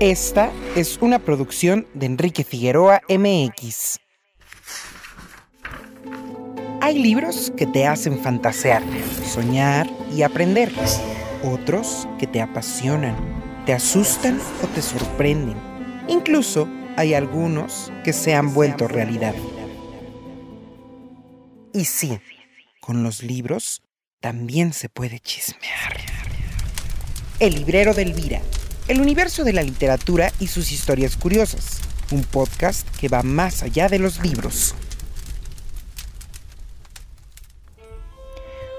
Esta 0.00 0.52
es 0.74 0.98
una 1.00 1.18
producción 1.18 1.86
de 1.94 2.04
Enrique 2.04 2.44
Figueroa 2.44 3.00
MX. 3.08 3.98
Hay 6.82 6.98
libros 6.98 7.50
que 7.56 7.66
te 7.66 7.86
hacen 7.86 8.22
fantasear, 8.22 8.82
soñar 9.24 9.88
y 10.14 10.20
aprender. 10.20 10.70
Otros 11.42 12.06
que 12.18 12.26
te 12.26 12.42
apasionan, 12.42 13.16
te 13.64 13.72
asustan 13.72 14.38
o 14.62 14.66
te 14.66 14.82
sorprenden. 14.82 15.56
Incluso 16.08 16.68
hay 16.98 17.14
algunos 17.14 17.90
que 18.04 18.12
se 18.12 18.34
han 18.34 18.52
vuelto 18.52 18.88
realidad. 18.88 19.34
Y 21.72 21.86
sí, 21.86 22.20
con 22.80 23.02
los 23.02 23.22
libros 23.22 23.82
también 24.20 24.74
se 24.74 24.90
puede 24.90 25.20
chismear. 25.20 25.96
El 27.40 27.54
librero 27.54 27.94
de 27.94 28.02
Elvira 28.02 28.42
el 28.88 29.00
universo 29.00 29.42
de 29.42 29.52
la 29.52 29.62
literatura 29.62 30.30
y 30.38 30.46
sus 30.46 30.70
historias 30.70 31.16
curiosas, 31.16 31.80
un 32.12 32.22
podcast 32.22 32.88
que 32.98 33.08
va 33.08 33.22
más 33.22 33.62
allá 33.62 33.88
de 33.88 33.98
los 33.98 34.22
libros. 34.22 34.74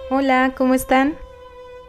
Hola, 0.10 0.54
¿cómo 0.58 0.74
están? 0.74 1.18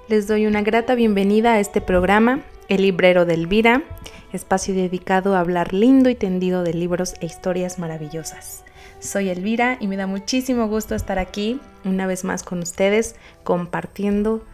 Les 0.08 0.26
doy 0.26 0.46
una 0.46 0.62
grata 0.62 0.96
bienvenida 0.96 1.52
a 1.52 1.60
este 1.60 1.80
programa, 1.80 2.40
El 2.68 2.82
Librero 2.82 3.24
de 3.24 3.34
Elvira, 3.34 3.84
espacio 4.32 4.74
dedicado 4.74 5.36
a 5.36 5.40
hablar 5.40 5.72
lindo 5.72 6.10
y 6.10 6.16
tendido 6.16 6.64
de 6.64 6.74
libros 6.74 7.14
e 7.20 7.26
historias 7.26 7.78
maravillosas. 7.78 8.64
Soy 8.98 9.28
Elvira 9.28 9.76
y 9.78 9.86
me 9.86 9.96
da 9.96 10.08
muchísimo 10.08 10.66
gusto 10.66 10.96
estar 10.96 11.20
aquí 11.20 11.60
una 11.84 12.08
vez 12.08 12.24
más 12.24 12.42
con 12.42 12.58
ustedes 12.58 13.14
compartiendo 13.44 14.44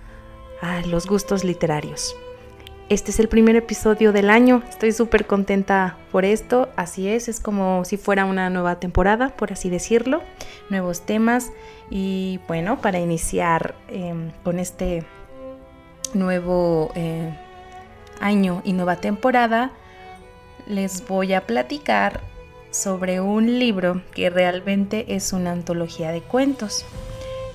ah, 0.61 0.83
los 0.87 1.07
gustos 1.07 1.45
literarios. 1.45 2.15
Este 2.91 3.13
es 3.13 3.19
el 3.19 3.29
primer 3.29 3.57
episodio 3.57 4.13
del 4.13 4.29
año, 4.29 4.63
estoy 4.69 4.93
súper 4.93 5.27
contenta 5.27 5.97
por 6.13 6.27
esto, 6.27 6.69
así 6.77 7.09
es, 7.09 7.29
es 7.29 7.41
como 7.41 7.83
si 7.87 7.97
fuera 7.97 8.27
una 8.27 8.51
nueva 8.51 8.79
temporada, 8.79 9.31
por 9.31 9.53
así 9.53 9.71
decirlo, 9.71 10.21
nuevos 10.69 11.01
temas. 11.01 11.51
Y 11.89 12.41
bueno, 12.47 12.83
para 12.83 13.01
iniciar 13.01 13.75
em, 13.89 14.33
con 14.43 14.59
este 14.59 15.03
nuevo 16.13 16.93
eh, 16.95 17.35
año 18.21 18.61
y 18.67 18.75
nueva 18.75 18.97
temporada, 18.97 19.71
les 20.67 21.09
voy 21.09 21.33
a 21.33 21.47
platicar 21.47 22.21
sobre 22.71 23.19
un 23.19 23.59
libro 23.59 24.03
que 24.13 24.29
realmente 24.29 25.17
es 25.17 25.33
una 25.33 25.53
antología 25.53 26.13
de 26.13 26.21
cuentos. 26.21 26.85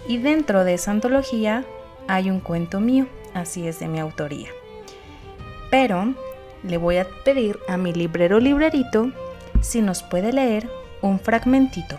Y 0.08 0.18
dentro 0.18 0.64
de 0.64 0.73
esa 0.73 0.90
antología 0.90 1.66
hay 2.08 2.31
un 2.31 2.40
cuento 2.40 2.80
mío, 2.80 3.06
así 3.36 3.68
es 3.68 3.80
de 3.80 3.88
mi 3.88 4.00
autoría 4.00 4.50
pero 5.70 6.14
le 6.64 6.78
voy 6.78 6.98
a 6.98 7.08
pedir 7.23 7.59
a 7.67 7.78
mi 7.78 7.94
librero 7.94 8.39
librerito 8.39 9.12
si 9.62 9.81
nos 9.81 10.03
puede 10.03 10.34
leer 10.34 10.70
un 11.02 11.20
fragmentito. 11.20 11.98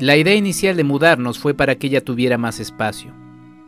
La 0.00 0.16
idea 0.16 0.34
inicial 0.34 0.76
de 0.76 0.84
mudarnos 0.84 1.40
fue 1.40 1.54
para 1.54 1.74
que 1.74 1.88
ella 1.88 2.04
tuviera 2.04 2.38
más 2.38 2.60
espacio. 2.60 3.12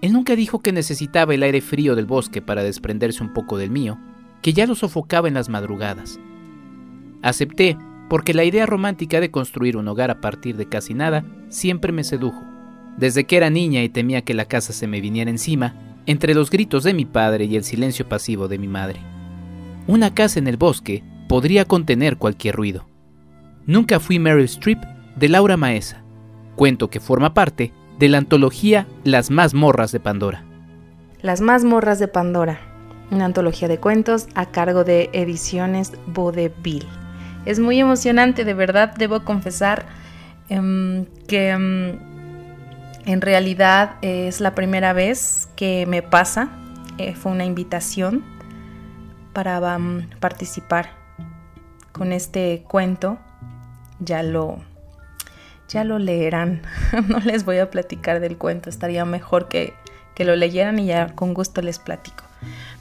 Él 0.01 0.13
nunca 0.13 0.37
dijo 0.37 0.61
que 0.61 0.73
necesitaba 0.73 1.35
el 1.35 1.43
aire 1.43 1.61
frío 1.61 1.97
del 1.97 2.07
bosque 2.07 2.41
para 2.41 2.63
desprenderse 2.63 3.23
un 3.23 3.33
poco 3.33 3.59
del 3.59 3.71
mío, 3.71 3.99
que 4.41 4.53
ya 4.53 4.67
lo 4.67 4.77
sofocaba 4.77 5.27
en 5.27 5.35
las 5.35 5.49
madrugadas. 5.49 6.21
Acepté 7.21 7.77
porque 8.11 8.35
la 8.35 8.43
idea 8.43 8.67
romántica 8.67 9.21
de 9.21 9.31
construir 9.31 9.77
un 9.77 9.87
hogar 9.87 10.11
a 10.11 10.21
partir 10.21 10.57
de 10.57 10.67
casi 10.67 10.95
nada 10.95 11.25
siempre 11.49 11.93
me 11.93 12.03
sedujo. 12.03 12.43
Desde 12.97 13.25
que 13.25 13.37
era 13.37 13.51
niña 13.51 13.85
y 13.85 13.89
temía 13.89 14.23
que 14.23 14.35
la 14.35 14.47
casa 14.47 14.73
se 14.73 14.89
me 14.89 15.01
viniera 15.01 15.31
encima, 15.31 15.77
entre 16.07 16.35
los 16.35 16.51
gritos 16.51 16.83
de 16.83 16.93
mi 16.93 17.05
padre 17.05 17.45
y 17.45 17.55
el 17.55 17.63
silencio 17.63 18.09
pasivo 18.09 18.49
de 18.49 18.59
mi 18.59 18.67
madre. 18.67 18.99
Una 19.87 20.13
casa 20.13 20.41
en 20.41 20.49
el 20.49 20.57
bosque 20.57 21.05
podría 21.29 21.65
contener 21.67 22.17
cualquier 22.17 22.57
ruido. 22.57 22.85
Nunca 23.65 24.01
fui 24.01 24.19
Meryl 24.19 24.45
Streep 24.47 24.83
de 25.15 25.29
Laura 25.29 25.57
Maesa, 25.57 26.03
cuento 26.57 26.91
que 26.91 26.99
forma 26.99 27.33
parte 27.33 27.73
de 28.01 28.09
la 28.09 28.19
antología 28.19 28.89
Las 29.05 29.31
más 29.31 29.55
morras 29.55 29.93
de 29.93 30.01
Pandora. 30.01 30.45
Las 31.23 31.41
más 31.41 31.63
morras 31.63 32.01
de 32.01 32.09
Pandora, 32.09 32.59
una 33.13 33.27
antología 33.27 33.69
de 33.69 33.79
cuentos 33.79 34.27
a 34.35 34.47
cargo 34.47 34.83
de 34.83 35.11
Ediciones 35.13 35.93
Vaudeville. 36.09 37.00
Es 37.47 37.59
muy 37.59 37.81
emocionante, 37.81 38.45
de 38.45 38.55
verdad, 38.55 38.95
debo 38.97 39.25
confesar 39.25 39.87
em, 40.49 41.07
que 41.27 41.51
em, 41.51 41.99
en 43.07 43.21
realidad 43.21 43.97
es 44.03 44.41
la 44.41 44.55
primera 44.55 44.93
vez 44.93 45.49
que 45.57 45.87
me 45.87 46.03
pasa. 46.03 46.51
Eh, 46.99 47.15
fue 47.15 47.33
una 47.33 47.45
invitación 47.45 48.23
para 49.33 49.79
participar 50.21 50.91
con 51.93 52.13
este 52.13 52.63
cuento. 52.69 53.19
Ya 54.01 54.23
lo, 54.23 54.59
ya 55.69 55.85
lo 55.85 55.99
leerán. 55.99 56.63
no 57.09 57.21
les 57.21 57.45
voy 57.45 57.59
a 57.59 57.71
platicar 57.71 58.21
del 58.21 58.37
cuento. 58.37 58.69
Estaría 58.69 59.05
mejor 59.07 59.49
que, 59.49 59.73
que 60.15 60.25
lo 60.27 60.37
leyeran 60.37 60.79
y 60.79 60.87
ya 60.87 61.15
con 61.15 61.33
gusto 61.33 61.63
les 61.63 61.79
platico. 61.79 62.25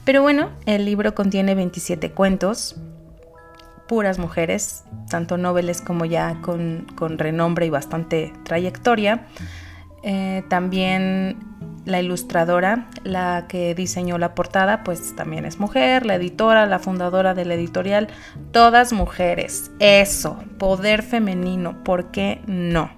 Pero 0.04 0.22
bueno, 0.22 0.50
el 0.66 0.84
libro 0.84 1.14
contiene 1.14 1.54
27 1.54 2.12
cuentos 2.12 2.76
puras 3.90 4.20
mujeres, 4.20 4.84
tanto 5.08 5.36
noveles 5.36 5.80
como 5.80 6.04
ya 6.04 6.36
con, 6.42 6.86
renombre 7.18 7.66
y 7.66 7.70
bastante 7.70 8.32
trayectoria. 8.44 9.26
Eh, 10.04 10.44
también 10.48 11.38
la 11.86 12.00
ilustradora, 12.00 12.86
la 13.02 13.46
que 13.48 13.74
diseñó 13.74 14.16
la 14.16 14.36
portada, 14.36 14.84
pues 14.84 15.16
también 15.16 15.44
es 15.44 15.58
mujer, 15.58 16.06
la 16.06 16.14
editora, 16.14 16.66
la 16.66 16.78
fundadora 16.78 17.34
de 17.34 17.44
la 17.44 17.54
editorial, 17.54 18.06
todas 18.52 18.92
mujeres. 18.92 19.72
Eso, 19.80 20.38
poder 20.56 21.02
femenino, 21.02 21.82
¿por 21.82 22.12
qué 22.12 22.42
no? 22.46 22.92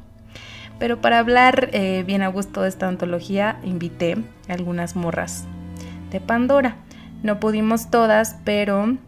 Pero 0.79 1.01
para 1.01 1.21
hablar 1.21 1.71
eh, 1.73 2.05
bien 2.07 2.21
a 2.21 2.29
gusto 2.29 2.61
de 2.61 2.69
esta 2.69 2.87
antología, 2.87 3.59
invité 3.65 4.19
algunas 4.47 4.95
morras 4.95 5.47
de 6.11 6.21
Pandora. 6.21 6.77
No 7.23 7.41
pudimos 7.41 7.91
todas, 7.91 8.37
pero 8.45 8.99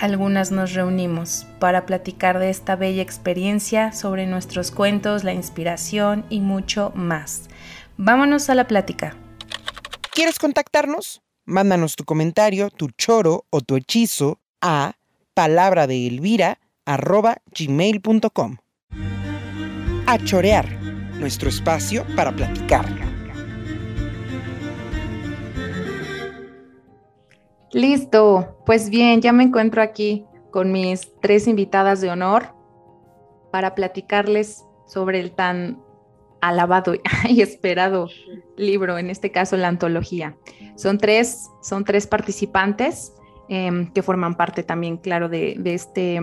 algunas 0.00 0.50
nos 0.50 0.72
reunimos 0.72 1.46
para 1.58 1.86
platicar 1.86 2.38
de 2.38 2.50
esta 2.50 2.76
bella 2.76 3.02
experiencia 3.02 3.92
sobre 3.92 4.26
nuestros 4.26 4.70
cuentos, 4.70 5.24
la 5.24 5.32
inspiración 5.32 6.24
y 6.30 6.40
mucho 6.40 6.92
más. 6.94 7.48
Vámonos 7.96 8.50
a 8.50 8.54
la 8.54 8.66
plática. 8.66 9.16
¿Quieres 10.12 10.38
contactarnos? 10.38 11.22
Mándanos 11.44 11.96
tu 11.96 12.04
comentario, 12.04 12.70
tu 12.70 12.88
choro 12.90 13.44
o 13.50 13.60
tu 13.60 13.76
hechizo 13.76 14.40
a 14.60 14.94
palabra. 15.34 15.86
A 20.06 20.18
chorear, 20.24 20.72
nuestro 21.18 21.48
espacio 21.48 22.06
para 22.16 22.32
platicar. 22.32 23.13
Listo, 27.74 28.56
pues 28.64 28.88
bien, 28.88 29.20
ya 29.20 29.32
me 29.32 29.42
encuentro 29.42 29.82
aquí 29.82 30.24
con 30.52 30.70
mis 30.70 31.10
tres 31.20 31.48
invitadas 31.48 32.00
de 32.00 32.08
honor 32.08 32.54
para 33.50 33.74
platicarles 33.74 34.64
sobre 34.86 35.18
el 35.18 35.32
tan 35.32 35.82
alabado 36.40 36.94
y 37.28 37.42
esperado 37.42 38.08
libro, 38.56 38.96
en 38.96 39.10
este 39.10 39.32
caso 39.32 39.56
la 39.56 39.66
antología. 39.66 40.36
Son 40.76 40.98
tres, 40.98 41.50
son 41.62 41.84
tres 41.84 42.06
participantes 42.06 43.12
em, 43.48 43.92
que 43.92 44.04
forman 44.04 44.36
parte 44.36 44.62
también, 44.62 44.96
claro, 44.96 45.28
de, 45.28 45.60
este, 45.64 46.20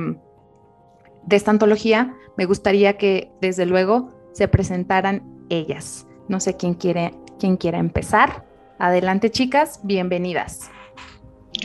de 1.25 1.35
esta 1.35 1.51
antología. 1.51 2.15
Me 2.37 2.45
gustaría 2.45 2.95
que 2.95 3.29
desde 3.41 3.65
luego 3.65 4.13
se 4.31 4.47
presentaran 4.47 5.45
ellas. 5.49 6.07
No 6.29 6.39
sé 6.39 6.55
quién 6.55 6.75
quiere, 6.75 7.13
quién 7.39 7.57
quiera 7.57 7.77
empezar. 7.77 8.45
Adelante, 8.79 9.31
chicas, 9.31 9.81
bienvenidas. 9.83 10.71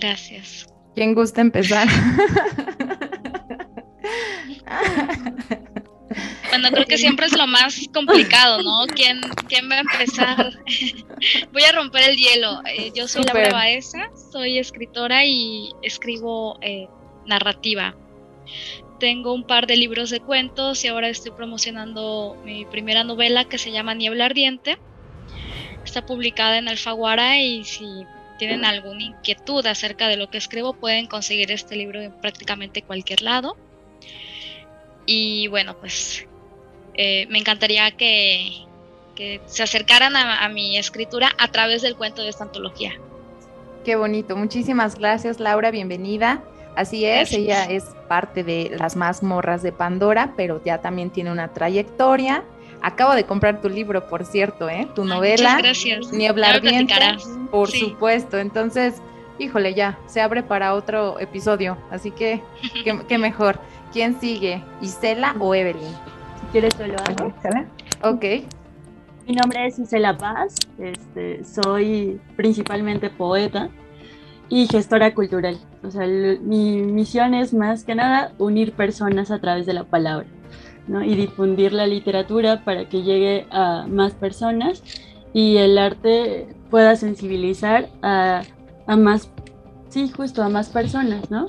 Gracias. 0.06 0.68
¿Quién 0.94 1.14
gusta 1.14 1.40
empezar? 1.40 1.88
Bueno, 6.48 6.70
creo 6.70 6.86
que 6.86 6.96
siempre 6.96 7.26
es 7.26 7.36
lo 7.36 7.46
más 7.48 7.88
complicado, 7.92 8.62
¿no? 8.62 8.86
¿Quién, 8.94 9.20
quién 9.48 9.68
va 9.68 9.74
a 9.74 9.80
empezar? 9.80 10.52
Voy 11.52 11.62
a 11.64 11.72
romper 11.72 12.08
el 12.08 12.16
hielo. 12.16 12.62
Eh, 12.64 12.92
yo 12.94 13.08
soy 13.08 13.24
Laura 13.24 13.50
Baeza, 13.50 14.08
soy 14.32 14.58
escritora 14.58 15.26
y 15.26 15.70
escribo 15.82 16.56
eh, 16.62 16.88
narrativa. 17.26 17.96
Tengo 19.00 19.34
un 19.34 19.44
par 19.44 19.66
de 19.66 19.76
libros 19.76 20.10
de 20.10 20.20
cuentos 20.20 20.84
y 20.84 20.88
ahora 20.88 21.08
estoy 21.08 21.32
promocionando 21.32 22.40
mi 22.44 22.64
primera 22.64 23.02
novela 23.02 23.44
que 23.44 23.58
se 23.58 23.72
llama 23.72 23.94
Niebla 23.94 24.26
Ardiente. 24.26 24.78
Está 25.84 26.06
publicada 26.06 26.58
en 26.58 26.68
Alfaguara 26.68 27.38
y 27.40 27.64
si 27.64 27.84
tienen 28.36 28.64
alguna 28.64 29.02
inquietud 29.02 29.64
acerca 29.66 30.08
de 30.08 30.16
lo 30.16 30.30
que 30.30 30.38
escribo, 30.38 30.74
pueden 30.74 31.06
conseguir 31.06 31.50
este 31.50 31.76
libro 31.76 32.00
en 32.00 32.12
prácticamente 32.12 32.82
cualquier 32.82 33.22
lado. 33.22 33.56
Y 35.06 35.48
bueno, 35.48 35.76
pues 35.78 36.26
eh, 36.94 37.26
me 37.28 37.38
encantaría 37.38 37.90
que, 37.92 38.64
se 39.46 39.62
acercaran 39.62 40.14
a, 40.14 40.46
mi 40.50 40.76
escritura 40.76 41.30
a 41.38 41.48
través 41.48 41.80
del 41.80 41.96
cuento 41.96 42.22
de 42.22 42.28
esta 42.28 42.44
antología. 42.44 42.92
Qué 43.82 43.96
bonito, 43.96 44.36
muchísimas 44.36 44.98
gracias 44.98 45.40
Laura, 45.40 45.70
bienvenida. 45.70 46.42
Así 46.74 47.06
es, 47.06 47.32
ella 47.32 47.64
es 47.64 47.84
parte 48.08 48.44
de 48.44 48.76
las 48.78 48.94
mazmorras 48.94 49.62
de 49.62 49.72
Pandora, 49.72 50.34
pero 50.36 50.62
ya 50.62 50.82
también 50.82 51.08
tiene 51.08 51.32
una 51.32 51.54
trayectoria. 51.54 52.44
Acabo 52.86 53.16
de 53.16 53.24
comprar 53.24 53.60
tu 53.60 53.68
libro, 53.68 54.06
por 54.06 54.24
cierto, 54.24 54.68
¿eh? 54.68 54.86
Tu 54.94 55.04
novela. 55.04 55.56
Muchas 55.56 55.62
gracias. 55.62 56.12
Niebla 56.12 56.50
Ardiente, 56.50 56.94
por 57.50 57.68
supuesto. 57.68 58.38
Entonces, 58.38 59.02
híjole, 59.40 59.74
ya, 59.74 59.98
se 60.06 60.20
abre 60.20 60.44
para 60.44 60.72
otro 60.72 61.18
episodio. 61.18 61.76
Así 61.90 62.12
que, 62.12 62.40
qué, 63.08 63.18
mejor. 63.18 63.58
¿Quién 63.92 64.20
sigue? 64.20 64.62
¿Isela 64.80 65.34
o 65.40 65.52
Evelyn? 65.52 65.82
Si 65.82 66.46
quieres, 66.52 66.78
yo 66.78 66.86
lo 66.86 66.94
hago. 66.94 67.34
Ok. 68.02 68.24
Mi 69.26 69.34
nombre 69.34 69.66
es 69.66 69.80
Isela 69.80 70.16
Paz. 70.16 70.54
Este, 70.78 71.42
soy 71.44 72.20
principalmente 72.36 73.10
poeta 73.10 73.68
y 74.48 74.68
gestora 74.68 75.12
cultural. 75.12 75.58
O 75.82 75.90
sea, 75.90 76.06
mi 76.06 76.82
misión 76.82 77.34
es 77.34 77.52
más 77.52 77.82
que 77.82 77.96
nada 77.96 78.30
unir 78.38 78.74
personas 78.74 79.32
a 79.32 79.40
través 79.40 79.66
de 79.66 79.72
la 79.72 79.82
palabra 79.82 80.28
y 80.88 81.16
difundir 81.16 81.72
la 81.72 81.86
literatura 81.86 82.64
para 82.64 82.88
que 82.88 83.02
llegue 83.02 83.46
a 83.50 83.86
más 83.88 84.14
personas 84.14 84.82
y 85.32 85.56
el 85.56 85.76
arte 85.78 86.48
pueda 86.70 86.96
sensibilizar 86.96 87.88
a, 88.02 88.42
a 88.86 88.96
más, 88.96 89.30
sí, 89.88 90.08
justo 90.08 90.42
a 90.42 90.48
más 90.48 90.68
personas, 90.68 91.30
¿no? 91.30 91.48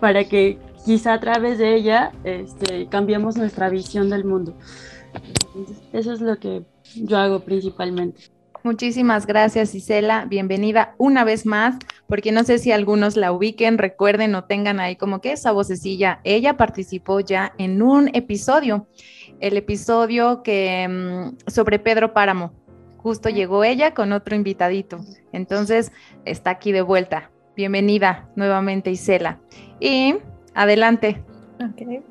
Para 0.00 0.24
que 0.24 0.58
quizá 0.84 1.14
a 1.14 1.20
través 1.20 1.58
de 1.58 1.74
ella 1.74 2.12
este, 2.24 2.86
cambiemos 2.86 3.36
nuestra 3.36 3.70
visión 3.70 4.10
del 4.10 4.24
mundo. 4.24 4.54
eso 5.92 6.12
es 6.12 6.20
lo 6.20 6.36
que 6.36 6.64
yo 6.94 7.16
hago 7.18 7.40
principalmente. 7.40 8.33
Muchísimas 8.64 9.26
gracias, 9.26 9.74
Isela. 9.74 10.24
Bienvenida 10.24 10.94
una 10.96 11.22
vez 11.22 11.44
más, 11.44 11.76
porque 12.06 12.32
no 12.32 12.44
sé 12.44 12.58
si 12.58 12.72
algunos 12.72 13.14
la 13.14 13.30
ubiquen, 13.30 13.76
recuerden 13.76 14.34
o 14.34 14.44
tengan 14.44 14.80
ahí 14.80 14.96
como 14.96 15.20
que 15.20 15.32
esa 15.32 15.52
vocecilla. 15.52 16.20
Ella 16.24 16.56
participó 16.56 17.20
ya 17.20 17.52
en 17.58 17.82
un 17.82 18.08
episodio, 18.14 18.88
el 19.40 19.58
episodio 19.58 20.42
que 20.42 20.88
mm, 20.88 21.50
sobre 21.50 21.78
Pedro 21.78 22.14
Páramo. 22.14 22.54
Justo 22.96 23.28
llegó 23.28 23.64
ella 23.64 23.92
con 23.92 24.12
otro 24.12 24.34
invitadito. 24.34 24.98
Entonces, 25.32 25.92
está 26.24 26.48
aquí 26.48 26.72
de 26.72 26.80
vuelta. 26.80 27.30
Bienvenida 27.54 28.30
nuevamente, 28.34 28.90
Isela. 28.90 29.40
Y 29.78 30.14
adelante. 30.54 31.22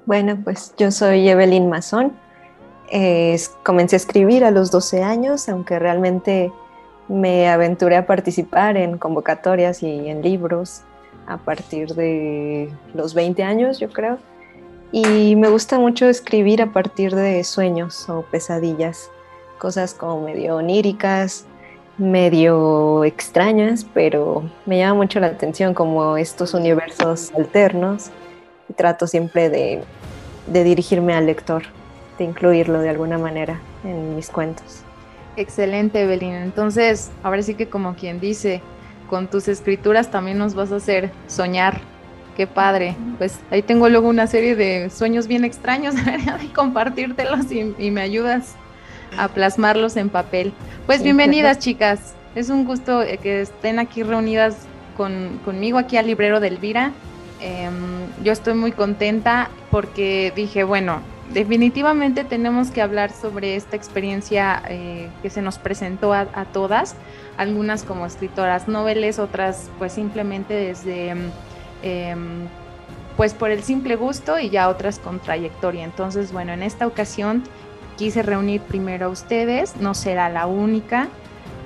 Bueno, 0.05 0.39
pues 0.43 0.75
yo 0.77 0.91
soy 0.91 1.27
Evelyn 1.27 1.67
Mazón 1.67 2.13
comencé 3.63 3.95
a 3.95 3.97
escribir 3.97 4.43
a 4.43 4.51
los 4.51 4.69
12 4.69 5.03
años, 5.03 5.49
aunque 5.49 5.79
realmente 5.79 6.51
me 7.07 7.49
aventuré 7.49 7.95
a 7.95 8.05
participar 8.05 8.77
en 8.77 8.97
convocatorias 8.97 9.81
y 9.83 10.09
en 10.09 10.21
libros 10.21 10.81
a 11.25 11.37
partir 11.37 11.95
de 11.95 12.69
los 12.93 13.13
20 13.13 13.43
años, 13.43 13.79
yo 13.79 13.89
creo. 13.89 14.19
Y 14.91 15.35
me 15.35 15.49
gusta 15.49 15.79
mucho 15.79 16.07
escribir 16.07 16.61
a 16.61 16.71
partir 16.71 17.15
de 17.15 17.43
sueños 17.43 18.07
o 18.09 18.21
pesadillas, 18.29 19.09
cosas 19.57 19.95
como 19.95 20.21
medio 20.21 20.57
oníricas, 20.57 21.45
medio 21.97 23.03
extrañas, 23.03 23.87
pero 23.91 24.43
me 24.67 24.77
llama 24.77 24.95
mucho 24.95 25.19
la 25.19 25.27
atención 25.27 25.73
como 25.73 26.17
estos 26.17 26.53
universos 26.53 27.31
alternos 27.33 28.11
y 28.69 28.73
trato 28.73 29.07
siempre 29.07 29.49
de, 29.49 29.83
de 30.45 30.63
dirigirme 30.63 31.15
al 31.15 31.25
lector 31.25 31.63
de 32.17 32.25
incluirlo 32.25 32.79
de 32.79 32.89
alguna 32.89 33.17
manera 33.17 33.59
en 33.83 34.15
mis 34.15 34.29
cuentos. 34.29 34.83
Excelente, 35.35 36.01
Evelyn. 36.01 36.33
Entonces, 36.33 37.11
ahora 37.23 37.41
sí 37.41 37.55
que 37.55 37.67
como 37.67 37.95
quien 37.95 38.19
dice, 38.19 38.61
con 39.09 39.27
tus 39.27 39.47
escrituras 39.47 40.11
también 40.11 40.37
nos 40.37 40.53
vas 40.53 40.71
a 40.71 40.77
hacer 40.77 41.11
soñar. 41.27 41.81
Qué 42.37 42.47
padre. 42.47 42.95
Pues 43.17 43.39
ahí 43.51 43.61
tengo 43.61 43.89
luego 43.89 44.09
una 44.09 44.27
serie 44.27 44.55
de 44.55 44.89
sueños 44.89 45.27
bien 45.27 45.43
extraños, 45.43 45.95
de 46.05 46.53
compartírtelos 46.53 47.51
y, 47.51 47.75
y, 47.77 47.91
me 47.91 48.01
ayudas 48.01 48.55
a 49.17 49.27
plasmarlos 49.27 49.97
en 49.97 50.09
papel. 50.09 50.53
Pues 50.85 51.03
bienvenidas, 51.03 51.59
chicas. 51.59 52.15
Es 52.35 52.49
un 52.49 52.65
gusto 52.65 53.03
eh, 53.03 53.19
que 53.19 53.41
estén 53.41 53.77
aquí 53.77 54.01
reunidas 54.01 54.55
con, 54.97 55.39
conmigo 55.45 55.77
aquí 55.77 55.97
al 55.97 56.07
librero 56.07 56.39
de 56.39 56.47
Elvira. 56.47 56.91
Em, 57.39 57.73
yo 58.23 58.31
estoy 58.31 58.53
muy 58.53 58.71
contenta 58.71 59.49
porque 59.69 60.33
dije, 60.35 60.63
bueno, 60.63 61.01
definitivamente 61.33 62.23
tenemos 62.23 62.71
que 62.71 62.81
hablar 62.81 63.11
sobre 63.11 63.55
esta 63.55 63.75
experiencia 63.75 64.61
eh, 64.67 65.09
que 65.21 65.29
se 65.29 65.41
nos 65.41 65.57
presentó 65.57 66.13
a, 66.13 66.25
todas, 66.53 66.95
algunas 67.37 67.83
como 67.83 68.05
escritoras 68.05 68.67
noveles, 68.67 69.19
otras 69.19 69.69
pues 69.79 69.93
simplemente 69.93 70.53
desde, 70.53 71.15
em, 71.81 72.47
pues 73.17 73.33
por 73.33 73.51
el 73.51 73.63
simple 73.63 73.95
gusto 73.95 74.39
y 74.39 74.49
ya 74.49 74.69
otras 74.69 74.99
con 74.99 75.19
trayectoria. 75.19 75.83
Entonces, 75.83 76.31
bueno, 76.31 76.53
en 76.53 76.63
esta 76.63 76.87
ocasión 76.87 77.43
quise 77.97 78.21
reunir 78.23 78.61
primero 78.61 79.07
a 79.07 79.09
ustedes, 79.09 79.77
no 79.77 79.93
será 79.93 80.29
la 80.29 80.45
única. 80.45 81.09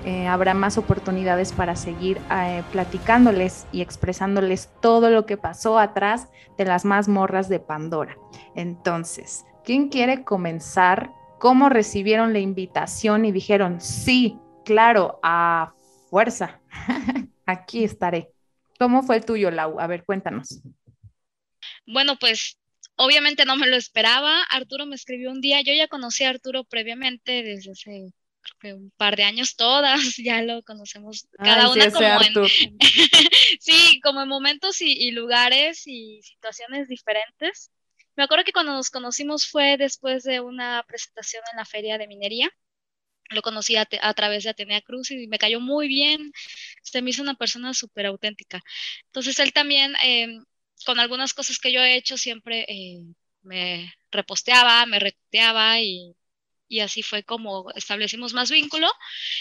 Eh, 0.05 0.25
habrá 0.25 0.53
más 0.53 0.77
oportunidades 0.77 1.51
para 1.51 1.75
seguir 1.75 2.17
eh, 2.31 2.63
platicándoles 2.71 3.67
y 3.73 3.81
expresándoles 3.81 4.69
todo 4.79 5.09
lo 5.09 5.25
que 5.25 5.35
pasó 5.35 5.79
atrás 5.79 6.29
de 6.57 6.63
las 6.63 6.85
mazmorras 6.85 7.49
de 7.49 7.59
Pandora. 7.59 8.17
Entonces, 8.55 9.46
¿Quién 9.67 9.89
quiere 9.89 10.23
comenzar? 10.23 11.11
¿Cómo 11.41 11.67
recibieron 11.67 12.31
la 12.31 12.39
invitación 12.39 13.25
y 13.25 13.33
dijeron, 13.33 13.81
sí, 13.81 14.37
claro, 14.63 15.19
a 15.23 15.73
fuerza? 16.09 16.61
Aquí 17.45 17.83
estaré. 17.83 18.31
¿Cómo 18.79 19.03
fue 19.03 19.17
el 19.17 19.25
tuyo, 19.25 19.51
Lau? 19.51 19.77
A 19.81 19.87
ver, 19.87 20.05
cuéntanos. 20.05 20.61
Bueno, 21.85 22.17
pues 22.17 22.57
obviamente 22.95 23.43
no 23.43 23.57
me 23.57 23.67
lo 23.67 23.75
esperaba. 23.75 24.41
Arturo 24.43 24.85
me 24.85 24.95
escribió 24.95 25.31
un 25.31 25.41
día. 25.41 25.59
Yo 25.59 25.73
ya 25.73 25.89
conocí 25.89 26.23
a 26.23 26.29
Arturo 26.29 26.63
previamente 26.63 27.43
desde 27.43 27.71
hace 27.71 28.13
un 28.73 28.93
par 28.95 29.17
de 29.17 29.25
años 29.25 29.57
todas, 29.57 29.99
ya 30.23 30.41
lo 30.43 30.63
conocemos 30.63 31.27
cada 31.37 31.69
una 31.69 31.91
como 31.91 32.07
en 32.07 32.47
sí, 33.59 33.99
como 33.99 34.21
en 34.21 34.29
momentos 34.29 34.79
y, 34.79 35.11
lugares 35.11 35.83
y 35.87 36.21
situaciones 36.21 36.87
diferentes. 36.87 37.69
Me 38.17 38.23
acuerdo 38.23 38.43
que 38.45 38.51
cuando 38.53 38.73
nos 38.73 38.89
conocimos 38.89 39.47
fue 39.47 39.77
después 39.77 40.23
de 40.23 40.39
una 40.41 40.83
presentación 40.87 41.43
en 41.51 41.57
la 41.57 41.65
feria 41.65 41.97
de 41.97 42.07
minería. 42.07 42.49
Lo 43.29 43.41
conocí 43.43 43.75
a, 43.77 43.85
través 44.15 44.43
de 44.43 44.51
Atenea 44.51 44.81
Cruz 44.81 45.11
y 45.11 45.27
me 45.27 45.39
cayó 45.39 45.59
muy 45.61 45.87
bien. 45.87 46.33
Se 46.83 47.01
me 47.01 47.11
hizo 47.11 47.21
una 47.23 47.35
persona 47.35 47.73
súper 47.73 48.07
auténtica. 48.07 48.63
Entonces 49.07 49.39
él 49.39 49.53
también, 49.53 49.93
em, 50.03 50.45
con 50.85 50.99
algunas 50.99 51.33
cosas 51.33 51.59
que 51.59 51.71
yo 51.73 51.81
he 51.81 51.95
hecho, 51.97 52.17
siempre 52.17 52.65
eh, 52.69 53.03
me 53.43 53.93
reposteaba, 54.11 54.85
me 54.87 54.99
retuiteaba 54.99 55.79
y, 55.81 56.15
y 56.67 56.81
así 56.81 57.03
fue 57.03 57.23
como 57.23 57.71
establecimos 57.75 58.33
más 58.33 58.51
vínculo. 58.51 58.89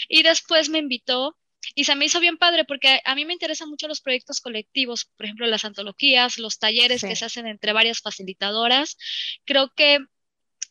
Y 0.09 0.23
después 0.23 0.69
me 0.69 0.79
invitó 0.79 1.37
y 1.75 1.83
se 1.83 1.95
me 1.95 2.05
hizo 2.05 2.19
bien 2.19 2.37
padre 2.37 2.65
porque 2.65 3.01
a 3.03 3.15
mí 3.15 3.25
me 3.25 3.33
interesan 3.33 3.69
mucho 3.69 3.87
los 3.87 4.01
proyectos 4.01 4.41
colectivos, 4.41 5.05
por 5.15 5.25
ejemplo, 5.25 5.45
las 5.47 5.65
antologías, 5.65 6.37
los 6.37 6.59
talleres 6.59 7.01
que 7.01 7.15
se 7.15 7.25
hacen 7.25 7.47
entre 7.47 7.73
varias 7.73 8.01
facilitadoras. 8.01 8.97
Creo 9.45 9.71
que 9.75 9.99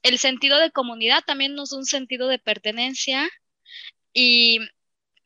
el 0.02 0.18
sentido 0.18 0.58
de 0.58 0.70
comunidad 0.70 1.22
también 1.26 1.54
nos 1.54 1.70
da 1.70 1.78
un 1.78 1.86
sentido 1.86 2.28
de 2.28 2.38
pertenencia 2.38 3.28
y 4.12 4.58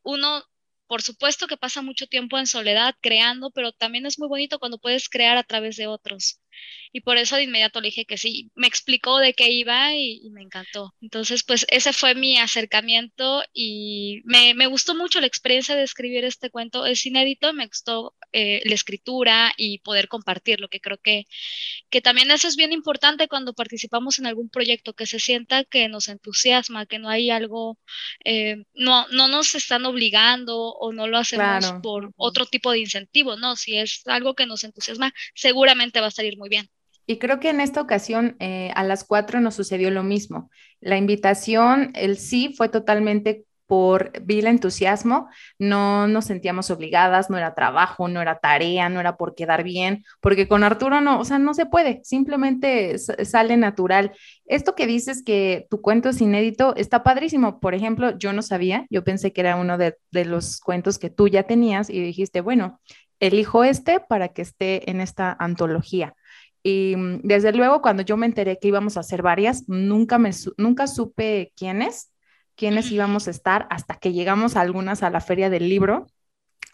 uno, 0.03 0.43
por 0.87 1.01
supuesto 1.01 1.47
que 1.47 1.57
pasa 1.57 1.81
mucho 1.81 2.07
tiempo 2.07 2.37
en 2.37 2.47
soledad 2.47 2.95
creando, 3.01 3.51
pero 3.51 3.71
también 3.71 4.05
es 4.05 4.19
muy 4.19 4.27
bonito 4.27 4.59
cuando 4.59 4.79
puedes 4.79 5.09
crear 5.09 5.37
a 5.37 5.43
través 5.43 5.77
de 5.77 5.87
otros 5.87 6.41
y 6.91 7.01
por 7.01 7.17
eso 7.17 7.35
de 7.35 7.43
inmediato 7.43 7.79
le 7.81 7.87
dije 7.87 8.05
que 8.05 8.17
sí. 8.17 8.51
Me 8.55 8.67
explicó 8.67 9.17
de 9.19 9.33
qué 9.33 9.51
iba 9.51 9.93
y, 9.95 10.29
me 10.31 10.41
encantó. 10.41 10.93
Entonces, 11.01 11.43
pues 11.43 11.65
ese 11.69 11.93
fue 11.93 12.15
mi 12.15 12.37
acercamiento 12.37 13.43
y 13.53 14.21
me, 14.25 14.53
me, 14.53 14.67
gustó 14.67 14.95
mucho 14.95 15.19
la 15.21 15.27
experiencia 15.27 15.75
de 15.75 15.83
escribir 15.83 16.25
este 16.25 16.49
cuento. 16.49 16.85
Es 16.85 17.05
inédito, 17.05 17.53
me 17.53 17.67
gustó 17.67 18.13
eh, 18.33 18.61
la 18.65 18.75
escritura 18.75 19.53
y 19.57 19.79
poder 19.79 20.07
compartirlo, 20.07 20.69
que 20.69 20.81
creo 20.81 20.97
que, 20.97 21.27
que 21.89 22.01
también 22.01 22.31
eso 22.31 22.47
es 22.47 22.55
bien 22.55 22.71
importante 22.71 23.27
cuando 23.27 23.53
participamos 23.53 24.19
en 24.19 24.25
algún 24.25 24.49
proyecto, 24.49 24.93
que 24.93 25.05
se 25.05 25.19
sienta 25.19 25.63
que 25.63 25.87
nos 25.89 26.07
entusiasma, 26.07 26.85
que 26.85 26.99
no 26.99 27.09
hay 27.09 27.29
algo, 27.29 27.77
eh, 28.25 28.63
no, 28.73 29.07
no 29.09 29.27
nos 29.27 29.55
están 29.55 29.85
obligando 29.85 30.57
o 30.57 30.91
no 30.93 31.07
lo 31.07 31.17
hacemos 31.17 31.73
por 31.83 32.11
otro 32.17 32.45
tipo 32.45 32.71
de 32.71 32.79
incentivo, 32.79 33.35
no, 33.37 33.55
si 33.55 33.77
es 33.77 34.01
algo 34.07 34.33
que 34.35 34.45
nos 34.45 34.63
entusiasma, 34.63 35.13
seguramente 35.35 36.01
va 36.01 36.07
a 36.07 36.11
salir 36.11 36.37
muy 36.37 36.49
bien. 36.49 36.69
Y 37.11 37.17
creo 37.17 37.41
que 37.41 37.49
en 37.49 37.59
esta 37.59 37.81
ocasión 37.81 38.37
eh, 38.39 38.71
a 38.73 38.85
las 38.85 39.03
cuatro 39.03 39.41
nos 39.41 39.55
sucedió 39.55 39.91
lo 39.91 40.01
mismo. 40.01 40.49
La 40.79 40.95
invitación, 40.95 41.91
el 41.93 42.17
sí, 42.17 42.53
fue 42.55 42.69
totalmente 42.69 43.43
por 43.67 44.13
vil 44.21 44.47
entusiasmo, 44.47 45.27
no 45.59 46.07
nos 46.07 46.23
sentíamos 46.23 46.71
obligadas, 46.71 47.29
no 47.29 47.37
era 47.37 47.53
trabajo, 47.53 48.07
no 48.07 48.21
era 48.21 48.39
tarea, 48.39 48.87
no 48.87 49.01
era 49.01 49.17
por 49.17 49.35
quedar 49.35 49.63
bien, 49.63 50.05
porque 50.21 50.47
con 50.47 50.63
Arturo 50.63 51.01
no, 51.01 51.19
o 51.19 51.25
sea, 51.25 51.37
no 51.37 51.53
se 51.53 51.65
puede, 51.65 51.99
simplemente 52.05 52.97
sale 52.97 53.57
natural. 53.57 54.13
Esto 54.45 54.73
que 54.73 54.87
dices 54.87 55.21
que 55.21 55.67
tu 55.69 55.81
cuento 55.81 56.07
es 56.07 56.21
inédito 56.21 56.73
está 56.77 57.03
padrísimo. 57.03 57.59
Por 57.59 57.75
ejemplo, 57.75 58.17
yo 58.17 58.31
no 58.31 58.41
sabía, 58.41 58.85
yo 58.89 59.03
pensé 59.03 59.33
que 59.33 59.41
era 59.41 59.57
uno 59.57 59.77
de, 59.77 59.97
de 60.11 60.23
los 60.23 60.61
cuentos 60.61 60.97
que 60.97 61.09
tú 61.09 61.27
ya 61.27 61.43
tenías 61.43 61.89
y 61.89 61.99
dijiste, 61.99 62.39
bueno, 62.39 62.79
elijo 63.19 63.65
este 63.65 63.99
para 63.99 64.29
que 64.29 64.41
esté 64.41 64.89
en 64.89 65.01
esta 65.01 65.35
antología. 65.37 66.15
Y 66.63 66.95
mm, 66.95 67.21
desde 67.23 67.53
luego, 67.53 67.81
cuando 67.81 68.03
yo 68.03 68.17
me 68.17 68.25
enteré 68.25 68.59
que 68.59 68.67
íbamos 68.67 68.97
a 68.97 69.01
hacer 69.01 69.21
varias, 69.21 69.67
nunca, 69.67 70.17
me, 70.17 70.31
nunca 70.57 70.87
supe 70.87 71.53
quiénes, 71.55 72.11
quiénes 72.55 72.91
íbamos 72.91 73.27
a 73.27 73.31
estar 73.31 73.67
hasta 73.69 73.95
que 73.95 74.13
llegamos 74.13 74.55
algunas 74.55 75.03
a 75.03 75.09
la 75.09 75.21
Feria 75.21 75.49
del 75.49 75.69
Libro, 75.69 76.07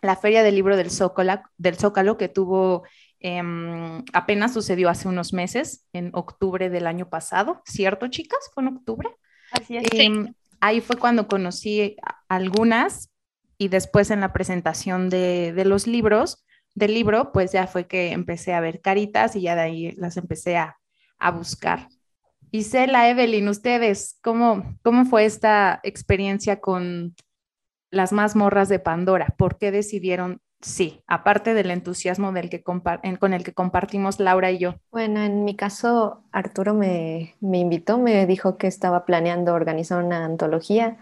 la 0.02 0.16
Feria 0.16 0.44
del 0.44 0.56
Libro 0.56 0.78
del 0.78 0.92
Zócalo, 0.92 1.42
del 1.58 1.76
Zócalo 1.76 2.18
que 2.18 2.30
tuvo 2.30 2.84
em, 3.20 4.04
apenas 4.14 4.54
sucedió 4.54 4.90
hace 4.90 5.08
unos 5.08 5.34
meses, 5.34 5.86
en 5.94 6.12
octubre 6.14 6.70
del 6.70 6.88
año 6.88 7.10
pasado, 7.10 7.62
¿cierto, 7.66 8.08
chicas? 8.08 8.40
¿Fue 8.54 8.64
en 8.64 8.76
octubre? 8.76 9.10
Así 9.52 9.78
es. 9.78 9.88
Em, 9.94 10.34
ahí 10.60 10.82
fue 10.82 10.98
cuando 10.98 11.28
conocí 11.28 11.96
algunas 12.28 13.10
y 13.58 13.70
después 13.70 14.12
en 14.12 14.20
la 14.20 14.34
presentación 14.34 15.10
de, 15.10 15.52
de, 15.54 15.66
los 15.66 15.88
libros, 15.88 16.46
del 16.78 16.94
libro, 16.94 17.32
pues 17.32 17.52
ya 17.52 17.66
fue 17.66 17.88
que 17.88 18.12
empecé 18.12 18.54
a 18.54 18.60
ver 18.60 18.82
caritas 18.82 19.36
y 19.36 19.42
ya 19.42 19.56
de 19.56 19.62
ahí 19.62 19.92
las 19.94 20.16
empecé 20.16 20.58
a, 20.58 20.78
a 21.18 21.32
buscar. 21.32 21.90
Isela, 22.52 23.10
Evelyn, 23.10 23.48
ustedes, 23.48 24.20
¿cómo, 24.22 24.78
¿cómo 24.84 25.06
fue 25.06 25.26
esta 25.26 25.80
experiencia 25.82 26.62
con 26.62 27.16
las 27.90 28.14
mazmorras 28.14 28.70
de 28.70 28.78
Pandora? 28.78 29.34
¿Por 29.40 29.58
qué 29.58 29.72
decidieron 29.72 30.40
sí, 30.62 31.02
aparte 31.08 31.56
del 31.56 31.72
entusiasmo 31.72 32.32
del 32.32 32.52
que 32.52 32.62
con 32.62 33.34
el 33.34 33.44
que 33.44 33.54
compartimos 33.54 34.20
Laura 34.20 34.52
y 34.52 34.60
yo? 34.60 34.76
Bueno, 34.92 35.24
en 35.24 35.46
mi 35.46 35.56
caso, 35.56 36.24
Arturo 36.32 36.76
me, 36.76 37.36
me 37.40 37.58
invitó, 37.58 37.98
me 37.98 38.28
dijo 38.28 38.58
que 38.58 38.68
estaba 38.68 39.04
planeando 39.04 39.56
organizar 39.56 40.04
una 40.04 40.24
antología 40.26 40.98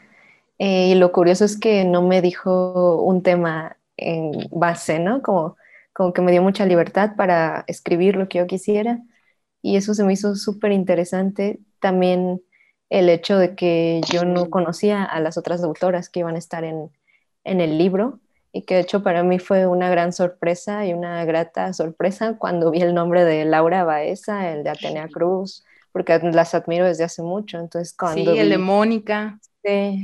eh, 0.57 0.87
y 0.87 0.95
lo 0.95 1.11
curioso 1.11 1.43
es 1.43 1.59
que 1.59 1.83
no 1.83 2.01
me 2.01 2.21
dijo 2.21 3.01
un 3.03 3.23
tema 3.23 3.75
en 3.97 4.31
base, 4.51 4.99
¿no? 4.99 5.21
Como, 5.21 5.57
como 5.95 6.11
que 6.11 6.21
me 6.21 6.33
dio 6.33 6.43
mucha 6.43 6.65
libertad 6.65 7.15
para 7.15 7.63
escribir 7.67 8.17
lo 8.17 8.27
que 8.27 8.39
yo 8.39 8.47
quisiera 8.47 9.01
y 9.61 9.77
eso 9.77 9.93
se 9.93 10.03
me 10.03 10.11
hizo 10.11 10.35
súper 10.35 10.73
interesante. 10.73 11.59
También 11.79 12.41
el 12.89 13.09
hecho 13.09 13.37
de 13.37 13.55
que 13.55 14.01
yo 14.11 14.25
no 14.25 14.49
conocía 14.49 15.05
a 15.05 15.21
las 15.21 15.37
otras 15.37 15.63
autoras 15.63 16.09
que 16.09 16.19
iban 16.19 16.35
a 16.35 16.39
estar 16.39 16.65
en, 16.65 16.91
en 17.45 17.61
el 17.61 17.77
libro 17.77 18.19
y 18.51 18.63
que 18.63 18.75
de 18.75 18.81
hecho 18.81 19.03
para 19.03 19.23
mí 19.23 19.39
fue 19.39 19.67
una 19.67 19.89
gran 19.89 20.11
sorpresa 20.11 20.85
y 20.85 20.93
una 20.93 21.23
grata 21.23 21.71
sorpresa 21.71 22.37
cuando 22.37 22.71
vi 22.71 22.81
el 22.81 22.93
nombre 22.93 23.23
de 23.23 23.45
Laura 23.45 23.85
Baeza, 23.85 24.51
el 24.51 24.65
de 24.65 24.71
Atenea 24.71 25.07
Cruz, 25.07 25.63
porque 25.93 26.19
las 26.19 26.53
admiro 26.53 26.85
desde 26.85 27.05
hace 27.05 27.23
mucho. 27.23 27.57
Entonces, 27.57 27.95
cuando 27.97 28.33
sí, 28.33 28.37
el 28.37 28.49
de 28.49 28.57
Mónica. 28.57 29.39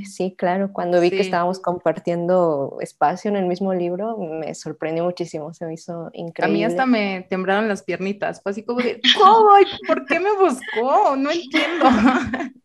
Sí, 0.06 0.36
claro, 0.38 0.74
cuando 0.74 1.00
vi 1.00 1.10
que 1.12 1.22
estábamos 1.22 1.60
compartiendo 1.60 2.77
espacio 2.82 3.30
en 3.30 3.38
el 3.38 3.46
mismo 3.46 3.74
libro, 3.74 4.18
me 4.18 4.56
sorprendió 4.56 5.03
muchísimo, 5.03 5.53
se 5.53 5.65
me 5.65 5.75
hizo 5.75 6.10
increíble. 6.13 6.56
A 6.56 6.58
mí 6.58 6.63
hasta 6.63 6.86
me 6.86 7.27
temblaron 7.30 7.68
las 7.68 7.84
piernitas, 7.84 8.41
fue 8.41 8.51
así 8.51 8.63
como 8.63 8.80
de, 8.80 9.00
¿cómo? 9.18 9.50
¿Por 9.88 10.06
qué 10.06 10.20
me 10.20 10.34
buscó? 10.34 11.15
No 11.15 11.32
entiendo. 11.32 11.86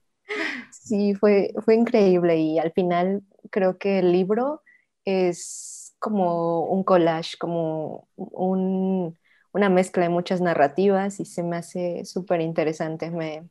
Sí, 0.71 1.15
fue, 1.15 1.53
fue 1.65 1.75
increíble 1.75 2.37
y 2.39 2.59
al 2.59 2.73
final 2.73 3.23
creo 3.51 3.79
que 3.79 3.99
el 4.01 4.13
libro 4.13 4.63
es 5.05 5.95
como 5.99 6.65
un 6.67 6.85
collage, 6.85 7.37
como 7.39 8.09
un, 8.17 9.19
una 9.53 9.69
mezcla 9.69 10.03
de 10.05 10.09
muchas 10.09 10.41
narrativas 10.41 11.19
y 11.21 11.25
se 11.25 11.43
me 11.43 11.57
hace 11.57 12.05
súper 12.05 12.41
interesante, 12.41 13.11
me, 13.11 13.49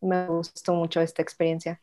me 0.00 0.26
gustó 0.26 0.74
mucho 0.74 1.00
esta 1.00 1.22
experiencia. 1.22 1.80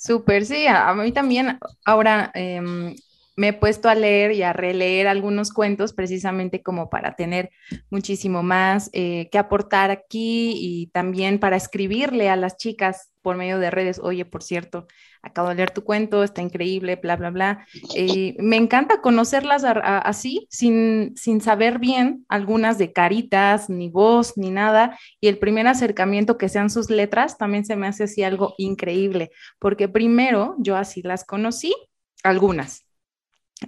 Súper, 0.00 0.46
sí, 0.46 0.66
a, 0.66 0.94
mí 0.94 1.12
también 1.12 1.58
ahora 1.84 2.30
em, 2.34 2.94
me 3.36 3.48
he 3.48 3.52
puesto 3.52 3.90
a 3.90 3.94
leer 3.94 4.32
y 4.32 4.42
a 4.42 4.54
releer 4.54 5.06
algunos 5.06 5.52
cuentos 5.52 5.92
precisamente 5.92 6.62
como 6.62 6.88
para 6.88 7.16
tener 7.16 7.50
muchísimo 7.90 8.42
más 8.42 8.88
eh, 8.94 9.28
que 9.30 9.36
aportar 9.36 9.90
aquí 9.90 10.54
y 10.56 10.86
también 10.86 11.38
para 11.38 11.56
escribirle 11.56 12.30
a 12.30 12.36
las 12.36 12.56
chicas 12.56 13.10
por 13.20 13.36
medio 13.36 13.58
de 13.58 13.70
redes, 13.70 14.00
oye, 14.02 14.24
por 14.24 14.42
cierto, 14.42 14.86
acabo 15.22 15.48
de 15.48 15.54
leer 15.54 15.70
tu 15.70 15.84
cuento, 15.84 16.22
está 16.22 16.42
increíble, 16.42 16.96
bla, 16.96 17.16
bla, 17.16 17.30
bla. 17.30 17.66
Eh, 17.94 18.36
me 18.38 18.56
encanta 18.56 19.00
conocerlas 19.00 19.64
así, 19.64 20.46
sin, 20.50 21.14
sin 21.16 21.40
saber 21.40 21.78
bien 21.78 22.24
algunas 22.28 22.78
de 22.78 22.92
caritas, 22.92 23.68
ni 23.68 23.88
voz, 23.88 24.36
ni 24.36 24.50
nada. 24.50 24.98
Y 25.20 25.28
el 25.28 25.38
primer 25.38 25.66
acercamiento 25.66 26.38
que 26.38 26.48
sean 26.48 26.70
sus 26.70 26.90
letras 26.90 27.38
también 27.38 27.64
se 27.64 27.76
me 27.76 27.86
hace 27.86 28.04
así 28.04 28.22
algo 28.22 28.54
increíble, 28.58 29.30
porque 29.58 29.88
primero 29.88 30.56
yo 30.58 30.76
así 30.76 31.02
las 31.02 31.24
conocí, 31.24 31.74
algunas. 32.22 32.86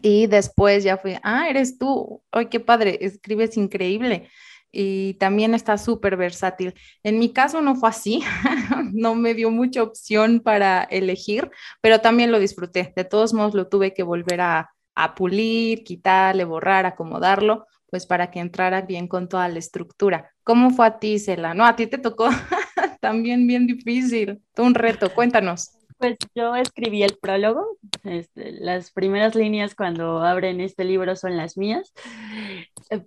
Y 0.00 0.26
después 0.26 0.84
ya 0.84 0.96
fui, 0.96 1.16
ah, 1.22 1.48
eres 1.48 1.78
tú, 1.78 2.22
ay, 2.32 2.46
qué 2.46 2.60
padre, 2.60 2.98
escribes 3.02 3.56
increíble 3.56 4.28
y 4.72 5.14
también 5.14 5.54
está 5.54 5.76
súper 5.76 6.16
versátil. 6.16 6.74
En 7.02 7.18
mi 7.18 7.32
caso 7.32 7.60
no 7.60 7.76
fue 7.76 7.90
así, 7.90 8.22
no 8.92 9.14
me 9.14 9.34
dio 9.34 9.50
mucha 9.50 9.82
opción 9.82 10.40
para 10.40 10.82
elegir, 10.84 11.50
pero 11.80 12.00
también 12.00 12.30
lo 12.30 12.38
disfruté. 12.38 12.92
De 12.94 13.04
todos 13.04 13.34
modos 13.34 13.54
lo 13.54 13.68
tuve 13.68 13.94
que 13.94 14.02
volver 14.02 14.40
a, 14.40 14.70
pulir, 15.16 15.84
quitarle, 15.84 16.44
borrar, 16.44 16.84
acomodarlo, 16.86 17.66
pues 17.90 18.06
para 18.06 18.30
que 18.30 18.40
entrara 18.40 18.82
bien 18.82 19.08
con 19.08 19.28
toda 19.28 19.48
la 19.48 19.58
estructura. 19.58 20.30
¿Cómo 20.44 20.70
fue 20.70 20.86
a 20.86 20.98
ti, 20.98 21.18
Cela? 21.18 21.54
No, 21.54 21.64
a 21.64 21.76
ti 21.76 21.86
te 21.86 21.98
tocó 21.98 22.28
también 23.00 23.46
bien 23.46 23.66
difícil, 23.66 24.42
un 24.58 24.74
reto, 24.74 25.12
cuéntanos. 25.14 25.72
Pues 25.98 26.16
yo 26.34 26.56
escribí 26.56 27.04
el 27.04 27.16
prólogo, 27.16 27.78
este, 28.02 28.52
las 28.52 28.90
primeras 28.90 29.36
líneas 29.36 29.74
cuando 29.74 30.18
abren 30.18 30.60
este 30.60 30.84
libro 30.84 31.14
son 31.16 31.36
las 31.36 31.56
mías. 31.56 31.92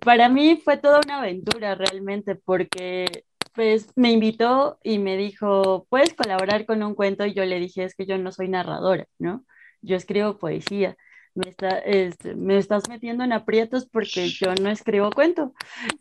Para 0.00 0.28
mí 0.28 0.60
fue 0.64 0.78
toda 0.78 1.00
una 1.04 1.18
aventura 1.18 1.74
realmente 1.74 2.36
porque 2.36 3.24
pues 3.56 3.88
me 3.96 4.12
invitó 4.12 4.78
y 4.84 4.98
me 4.98 5.16
dijo, 5.16 5.86
¿puedes 5.88 6.14
colaborar 6.14 6.66
con 6.66 6.82
un 6.82 6.94
cuento? 6.94 7.24
Y 7.26 7.34
yo 7.34 7.44
le 7.44 7.58
dije, 7.58 7.84
es 7.84 7.94
que 7.96 8.06
yo 8.06 8.18
no 8.18 8.30
soy 8.30 8.48
narradora, 8.48 9.06
¿no? 9.18 9.44
Yo 9.80 9.96
escribo 9.96 10.38
poesía. 10.38 10.96
Me, 11.34 11.50
está, 11.50 11.78
este, 11.78 12.34
me 12.34 12.56
estás 12.58 12.88
metiendo 12.88 13.24
en 13.24 13.32
aprietos 13.32 13.86
porque 13.86 14.28
yo 14.28 14.54
no 14.54 14.70
escribo 14.70 15.10
cuento. 15.10 15.54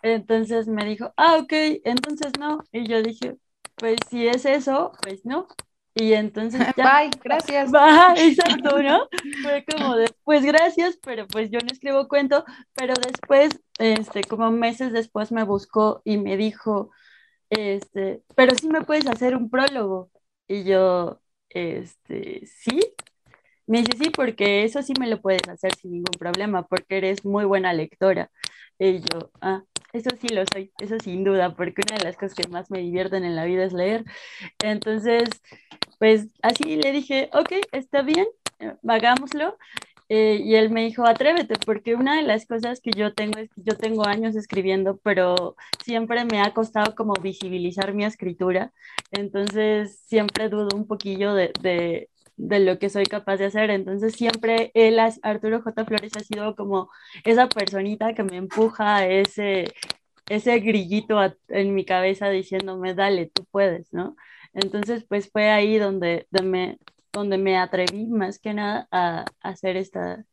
Entonces 0.04 0.68
me 0.68 0.86
dijo, 0.86 1.14
ah, 1.18 1.38
ok, 1.42 1.54
entonces 1.86 2.34
no. 2.40 2.64
Y 2.72 2.88
yo 2.88 3.02
dije, 3.02 3.38
pues 3.76 3.98
si 4.10 4.28
es 4.28 4.46
eso, 4.46 4.92
pues 5.02 5.26
no. 5.26 5.48
Y 5.94 6.14
entonces 6.14 6.60
ya. 6.78 7.00
Bye, 7.00 7.12
gracias. 7.24 7.72
Va, 7.74 8.14
exacto, 8.18 8.82
¿no? 8.82 9.08
Fue 9.42 9.66
como 9.66 9.96
de, 9.96 10.14
pues 10.26 10.44
gracias, 10.44 10.98
pero 11.02 11.26
pues 11.28 11.50
yo 11.50 11.60
no 11.60 11.68
escribo 11.72 12.08
cuento, 12.10 12.44
pero 12.74 12.94
después, 12.96 13.50
este, 13.80 14.24
como 14.26 14.52
meses 14.52 14.92
después 14.92 15.32
me 15.32 15.44
buscó 15.44 16.02
y 16.04 16.18
me 16.18 16.36
dijo, 16.38 16.92
este, 17.50 18.24
pero 18.36 18.56
sí 18.56 18.68
me 18.70 18.82
puedes 18.84 19.08
hacer 19.08 19.36
un 19.36 19.50
prólogo. 19.50 20.12
Y 20.48 20.64
yo, 20.66 21.22
este, 21.50 22.46
sí. 22.48 22.80
Me 23.68 23.80
dice, 23.80 23.98
sí, 23.98 24.10
porque 24.12 24.64
eso 24.64 24.82
sí 24.84 24.94
me 25.00 25.08
lo 25.08 25.22
puedes 25.22 25.48
hacer 25.50 25.74
sin 25.75 25.92
ningún 25.94 26.14
problema, 26.20 26.64
porque 26.68 26.98
eres 26.98 27.25
muy 27.25 27.46
buena 27.46 27.74
lectora. 27.74 28.32
Y 28.80 29.00
yo, 29.00 29.32
ah, 29.42 29.64
eso 29.94 30.10
sí 30.22 30.28
lo 30.30 30.44
soy, 30.54 30.72
eso 30.80 30.98
sin 31.00 31.24
duda, 31.24 31.56
porque 31.56 31.82
una 31.88 31.98
de 31.98 32.04
las 32.06 32.18
cosas 32.18 32.36
que 32.36 32.48
más 32.50 32.70
me 32.72 32.80
divierten 32.80 33.24
en 33.25 33.36
la 33.36 33.46
vida 33.46 33.66
es 33.66 33.74
leer. 33.74 34.04
Entonces, 34.64 35.30
pues 36.00 36.28
así 36.44 36.75
le 36.78 36.92
dije, 36.92 37.30
ok, 37.34 37.52
está 37.72 38.02
bien, 38.04 38.28
eh, 38.60 38.75
hagámoslo. 38.88 39.58
Eh, 40.10 40.42
y 40.44 40.56
él 40.56 40.70
me 40.70 40.86
dijo, 40.86 41.06
atrévete, 41.06 41.56
porque 41.66 41.96
una 41.96 42.18
de 42.18 42.24
las 42.24 42.46
cosas 42.46 42.80
que 42.82 42.92
yo 42.92 43.14
tengo 43.14 43.40
es 43.40 43.50
que 43.50 43.64
yo 43.64 43.76
tengo 43.78 44.06
años 44.06 44.36
escribiendo, 44.36 44.98
pero 45.04 45.56
siempre 45.84 46.26
me 46.26 46.42
ha 46.42 46.54
costado 46.54 46.96
como 46.96 47.14
visibilizar 47.16 47.94
mi 47.94 48.06
escritura. 48.06 48.72
Entonces, 49.12 50.00
siempre 50.06 50.50
dudo 50.50 50.70
un 50.76 50.88
poquillo 50.88 51.34
de, 51.34 51.52
de, 51.62 52.10
de 52.38 52.60
lo 52.60 52.80
que 52.80 52.90
soy 52.90 53.06
capaz 53.06 53.38
de 53.38 53.46
hacer. 53.46 53.70
Entonces 53.70 54.14
siempre 54.14 54.72
él, 54.74 55.00
Arturo 55.24 55.62
J. 55.62 55.86
Flores, 55.86 56.12
ha 56.18 56.22
sido 56.22 56.56
como 56.56 56.90
esa 57.24 57.48
personita 57.50 58.14
que 58.14 58.24
me 58.24 58.38
empuja 58.38 59.08
ese, 59.08 59.66
ese 60.30 60.60
grillito 60.60 61.20
en 61.50 61.76
mi 61.76 61.86
cabeza 61.86 62.30
diciéndome, 62.30 62.94
dale, 62.94 63.28
tú 63.28 63.46
puedes, 63.52 63.94
¿no? 63.94 64.16
Entonces, 64.54 65.06
pues 65.08 65.30
fue 65.32 65.50
ahí 65.52 65.78
donde, 65.78 66.28
donde, 66.32 66.50
me, 66.50 66.80
donde 67.15 67.38
me 67.38 67.57
atreví 67.57 68.07
más 68.07 68.39
que 68.39 68.53
nada 68.53 68.88
a, 68.91 69.25
hacer 69.41 69.77
esta, 69.77 70.25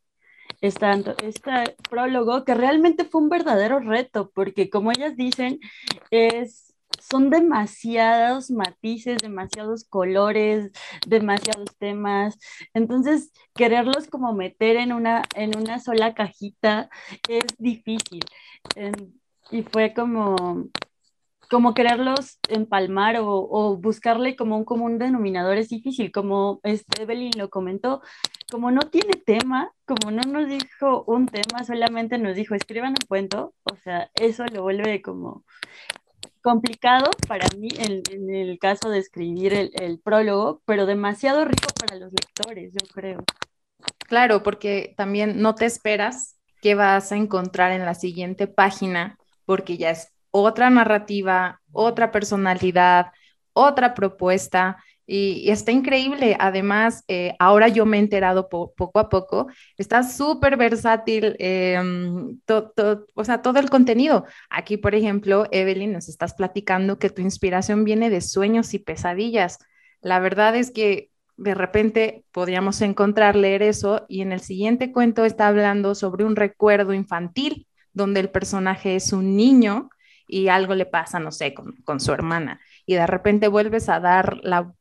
esta, 0.61 0.93
este 1.23 1.75
prólogo, 1.89 2.45
que 2.45 2.53
realmente 2.53 3.05
fue 3.05 3.21
un 3.21 3.29
verdadero 3.29 3.79
reto, 3.79 4.31
porque 4.35 4.69
como 4.69 4.91
ellas 4.91 5.15
dicen, 5.15 5.59
es 6.11 6.73
son 7.09 7.29
demasiados 7.29 8.49
matices, 8.51 9.17
demasiados 9.17 9.83
colores, 9.85 10.71
demasiados 11.07 11.75
temas. 11.77 12.37
Entonces, 12.73 13.31
quererlos 13.55 14.07
como 14.07 14.33
meter 14.33 14.77
en 14.77 14.93
una, 14.93 15.23
en 15.35 15.57
una 15.57 15.79
sola 15.79 16.13
cajita 16.13 16.89
es 17.27 17.45
difícil. 17.57 18.23
y 19.51 19.63
fue 19.63 19.93
como, 19.93 20.69
como 21.53 21.75
quererlos 21.75 22.39
empalmar 22.49 23.17
o, 23.19 23.77
buscarle 23.77 24.35
como 24.35 24.57
un 24.57 24.65
común 24.65 24.97
denominador 24.97 25.59
es 25.59 25.69
difícil, 25.69 26.11
como 26.11 26.59
este 26.63 27.03
Evelyn 27.03 27.29
lo 27.37 27.51
comentó, 27.51 28.01
como 28.49 28.71
no 28.71 28.81
tiene 28.89 29.13
tema, 29.23 29.71
como 29.85 30.09
no 30.09 30.23
nos 30.23 30.49
dijo 30.49 31.03
un 31.05 31.27
tema, 31.27 31.63
solamente 31.63 32.17
nos 32.17 32.35
dijo 32.35 32.55
escriban 32.55 32.93
un 32.93 33.07
cuento, 33.07 33.53
o 33.71 33.75
sea, 33.75 34.09
eso 34.15 34.43
lo 34.51 34.63
vuelve 34.63 35.03
como 35.03 35.45
complicado 36.41 37.11
para 37.27 37.45
mí 37.55 37.67
en, 37.77 38.01
el 38.33 38.57
caso 38.57 38.89
de 38.89 38.97
escribir 38.97 39.53
el, 39.53 39.99
prólogo, 39.99 40.63
pero 40.65 40.87
demasiado 40.87 41.45
rico 41.45 41.67
para 41.79 41.99
los 41.99 42.11
lectores, 42.13 42.73
yo 42.73 42.87
creo. 42.95 43.19
Claro, 44.07 44.41
porque 44.41 44.95
también 44.97 45.39
no 45.39 45.53
te 45.53 45.65
esperas 45.65 46.35
qué 46.63 46.73
vas 46.73 47.11
a 47.11 47.15
encontrar 47.15 47.71
en 47.73 47.85
la 47.85 47.93
siguiente 47.93 48.47
página, 48.47 49.19
porque 49.45 49.77
ya 49.77 49.91
es 49.91 50.12
otra 50.33 50.69
narrativa, 50.71 51.61
otra 51.71 52.11
personalidad, 52.11 53.07
otra 53.53 53.93
propuesta. 53.93 54.77
Y, 55.05 55.49
está 55.51 55.71
increíble. 55.71 56.35
Además, 56.39 57.03
eh, 57.07 57.35
ahora 57.39 57.67
yo 57.67 57.85
me 57.85 57.97
he 57.97 57.99
enterado 57.99 58.49
poco 58.49 58.99
a 58.99 59.09
poco, 59.09 59.47
está 59.77 60.03
súper 60.03 60.57
versátil, 60.57 61.35
em, 61.39 62.39
o 63.15 63.23
sea, 63.23 63.41
todo 63.41 63.59
el 63.59 63.69
contenido. 63.69 64.25
Aquí, 64.49 64.77
por 64.77 64.95
ejemplo, 64.95 65.45
Evelyn, 65.51 65.93
nos 65.93 66.09
estás 66.09 66.33
platicando 66.33 66.99
que 66.99 67.09
tu 67.09 67.21
inspiración 67.21 67.83
viene 67.83 68.09
de 68.09 68.21
sueños 68.21 68.73
y 68.73 68.79
pesadillas. 68.79 69.59
La 70.01 70.19
verdad 70.19 70.55
es 70.55 70.71
que 70.71 71.11
de 71.37 71.53
repente 71.55 72.25
podríamos 72.31 72.81
encontrar, 72.81 73.35
leer 73.35 73.61
eso 73.63 74.05
y 74.07 74.21
en 74.21 74.31
el 74.31 74.39
siguiente 74.39 74.91
cuento 74.91 75.25
está 75.25 75.47
hablando 75.47 75.95
sobre 75.95 76.25
un 76.25 76.35
recuerdo 76.35 76.93
infantil 76.93 77.67
donde 77.93 78.19
el 78.19 78.29
personaje 78.29 78.95
es 78.95 79.13
un 79.13 79.35
niño 79.35 79.89
y 80.27 80.47
algo 80.47 80.75
le 80.75 80.85
pasa, 80.85 81.19
no 81.19 81.31
sé, 81.31 81.53
con, 81.53 81.73
con 81.83 81.99
su 81.99 82.11
hermana. 82.13 82.59
Y 82.85 82.95
de 82.95 83.07
repente 83.07 83.47
vuelves 83.47 83.89
a 83.89 83.99
dar 83.99 84.39
la 84.43 84.73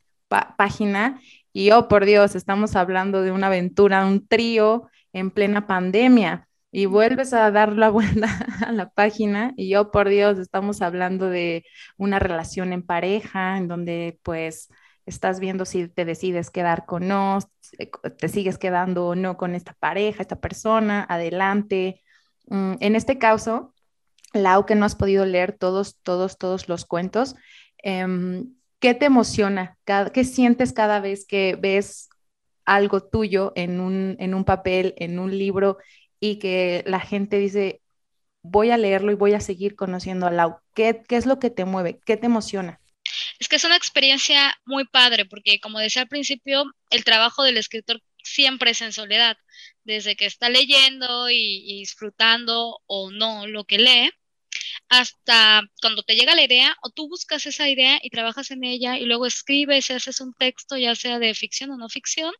página 0.56 1.20
y, 1.52 1.70
oh, 1.72 1.88
por 1.88 2.04
Dios, 2.06 2.34
estamos 2.34 2.76
hablando 2.76 3.22
de 3.22 3.32
una 3.32 3.48
aventura, 3.48 4.06
un 4.06 4.26
trío 4.26 4.88
en 5.12 5.30
plena 5.30 5.66
pandemia. 5.66 6.48
Y 6.74 6.86
vuelves 6.86 7.34
a 7.34 7.50
dar 7.50 7.72
la 7.76 7.90
vuelta 7.90 8.28
a 8.66 8.72
la 8.72 8.88
página 8.90 9.52
y, 9.56 9.74
oh, 9.74 9.90
por 9.90 10.08
Dios, 10.08 10.38
estamos 10.38 10.80
hablando 10.82 11.28
de 11.28 11.64
una 11.98 12.18
relación 12.18 12.72
en 12.72 12.82
pareja, 12.82 13.58
en 13.58 13.68
donde 13.68 14.18
pues 14.22 14.70
estás 15.04 15.40
viendo 15.40 15.64
si 15.64 15.88
te 15.88 16.04
decides 16.04 16.50
quedar 16.50 16.86
con 16.86 17.08
no, 17.08 17.38
te 18.18 18.28
sigues 18.28 18.56
quedando 18.58 19.08
o 19.08 19.14
no 19.14 19.36
con 19.36 19.54
esta 19.54 19.74
pareja, 19.74 20.22
esta 20.22 20.40
persona, 20.40 21.04
adelante. 21.08 22.00
Mm, 22.46 22.74
en 22.80 22.96
este 22.96 23.18
caso, 23.18 23.71
Lau, 24.32 24.66
que 24.66 24.74
no 24.74 24.86
has 24.86 24.96
podido 24.96 25.26
leer 25.26 25.52
todos, 25.52 25.96
todos, 26.02 26.38
todos 26.38 26.68
los 26.68 26.84
cuentos, 26.84 27.34
em, 27.78 28.54
¿qué 28.80 28.94
te 28.94 29.06
emociona? 29.06 29.78
¿Qué 30.12 30.24
sientes 30.24 30.72
cada 30.72 31.00
vez 31.00 31.26
que 31.26 31.56
ves 31.60 32.08
algo 32.64 33.02
tuyo 33.02 33.52
en 33.56 33.80
un, 33.80 34.16
en 34.18 34.34
un 34.34 34.44
papel, 34.44 34.94
en 34.98 35.18
un 35.18 35.36
libro 35.36 35.78
y 36.20 36.38
que 36.38 36.82
la 36.86 37.00
gente 37.00 37.38
dice, 37.38 37.80
voy 38.42 38.70
a 38.70 38.78
leerlo 38.78 39.12
y 39.12 39.16
voy 39.16 39.34
a 39.34 39.40
seguir 39.40 39.76
conociendo 39.76 40.26
a 40.26 40.30
Lau? 40.30 40.56
¿Qué, 40.74 41.02
qué 41.06 41.16
es 41.16 41.26
lo 41.26 41.38
que 41.38 41.50
te 41.50 41.64
mueve? 41.64 42.00
¿Qué 42.04 42.16
te 42.16 42.26
emociona? 42.26 42.80
Es 43.38 43.48
que 43.48 43.56
es 43.56 43.64
una 43.64 43.76
experiencia 43.76 44.56
muy 44.64 44.84
padre 44.86 45.24
porque, 45.24 45.60
como 45.60 45.78
decía 45.78 46.02
al 46.02 46.08
principio, 46.08 46.64
el 46.90 47.04
trabajo 47.04 47.42
del 47.42 47.58
escritor 47.58 48.00
siempre 48.22 48.70
es 48.70 48.80
en 48.82 48.92
soledad, 48.92 49.36
desde 49.84 50.16
que 50.16 50.26
está 50.26 50.48
leyendo 50.48 51.28
y, 51.28 51.62
y 51.66 51.80
disfrutando 51.80 52.80
o 52.86 53.10
no 53.10 53.46
lo 53.46 53.64
que 53.64 53.78
lee, 53.78 54.10
hasta 54.92 55.62
cuando 55.80 56.02
te 56.02 56.14
llega 56.14 56.34
la 56.34 56.44
idea 56.44 56.76
o 56.82 56.90
tú 56.90 57.08
buscas 57.08 57.46
esa 57.46 57.66
idea 57.66 57.98
y 58.02 58.10
trabajas 58.10 58.50
en 58.50 58.62
ella 58.62 58.98
y 58.98 59.06
luego 59.06 59.24
escribes 59.24 59.88
y 59.88 59.94
haces 59.94 60.20
un 60.20 60.34
texto, 60.34 60.76
ya 60.76 60.94
sea 60.94 61.18
de 61.18 61.34
ficción 61.34 61.70
o 61.70 61.78
no 61.78 61.88
ficción. 61.88 62.34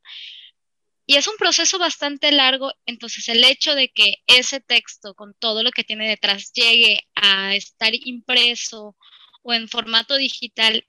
Y 1.07 1.17
es 1.17 1.27
un 1.29 1.37
proceso 1.39 1.79
bastante 1.79 2.31
largo, 2.31 2.73
entonces 2.85 3.27
el 3.29 3.43
hecho 3.43 3.75
de 3.75 3.88
que 3.88 4.17
ese 4.27 4.61
texto 4.61 5.15
con 5.15 5.33
todo 5.33 5.62
lo 5.62 5.71
que 5.71 5.83
tiene 5.83 6.07
detrás 6.07 6.53
llegue 6.53 7.01
a 7.15 7.57
estar 7.57 7.95
impreso 7.95 8.97
o 9.43 9.55
en 9.55 9.67
formato 9.69 10.17
digital 10.17 10.87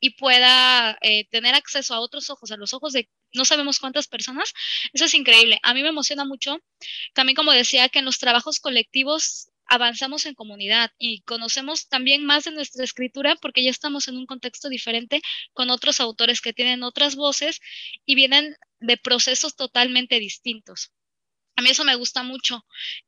y 0.00 0.10
pueda 0.10 0.98
eh, 1.00 1.26
tener 1.30 1.54
acceso 1.54 1.94
a 1.94 2.00
otros 2.00 2.28
ojos, 2.28 2.50
a 2.50 2.58
los 2.58 2.74
ojos 2.74 2.92
de 2.92 3.08
no 3.32 3.46
sabemos 3.46 3.78
cuántas 3.78 4.06
personas, 4.06 4.52
eso 4.92 5.06
es 5.06 5.14
increíble. 5.14 5.60
A 5.62 5.72
mí 5.72 5.82
me 5.82 5.88
emociona 5.88 6.26
mucho, 6.26 6.58
también 7.14 7.36
como 7.36 7.52
decía, 7.52 7.88
que 7.88 8.00
en 8.00 8.04
los 8.04 8.18
trabajos 8.18 8.60
colectivos 8.60 9.49
avanzamos 9.70 10.26
en 10.26 10.34
comunidad 10.34 10.90
y 10.98 11.22
conocemos 11.22 11.88
también 11.88 12.26
más 12.26 12.44
de 12.44 12.50
nuestra 12.50 12.84
escritura 12.84 13.36
porque 13.40 13.62
ya 13.62 13.70
estamos 13.70 14.08
en 14.08 14.16
un 14.16 14.26
contexto 14.26 14.68
diferente 14.68 15.22
con 15.52 15.70
otros 15.70 16.00
autores 16.00 16.40
que 16.40 16.52
tienen 16.52 16.82
otras 16.82 17.14
voces 17.14 17.60
y 18.04 18.16
vienen 18.16 18.56
de 18.80 18.96
procesos 18.96 19.54
totalmente 19.54 20.18
distintos. 20.18 20.90
A 21.56 21.62
mí 21.62 21.70
eso 21.70 21.84
me 21.84 21.94
gusta 21.94 22.24
mucho. 22.24 22.66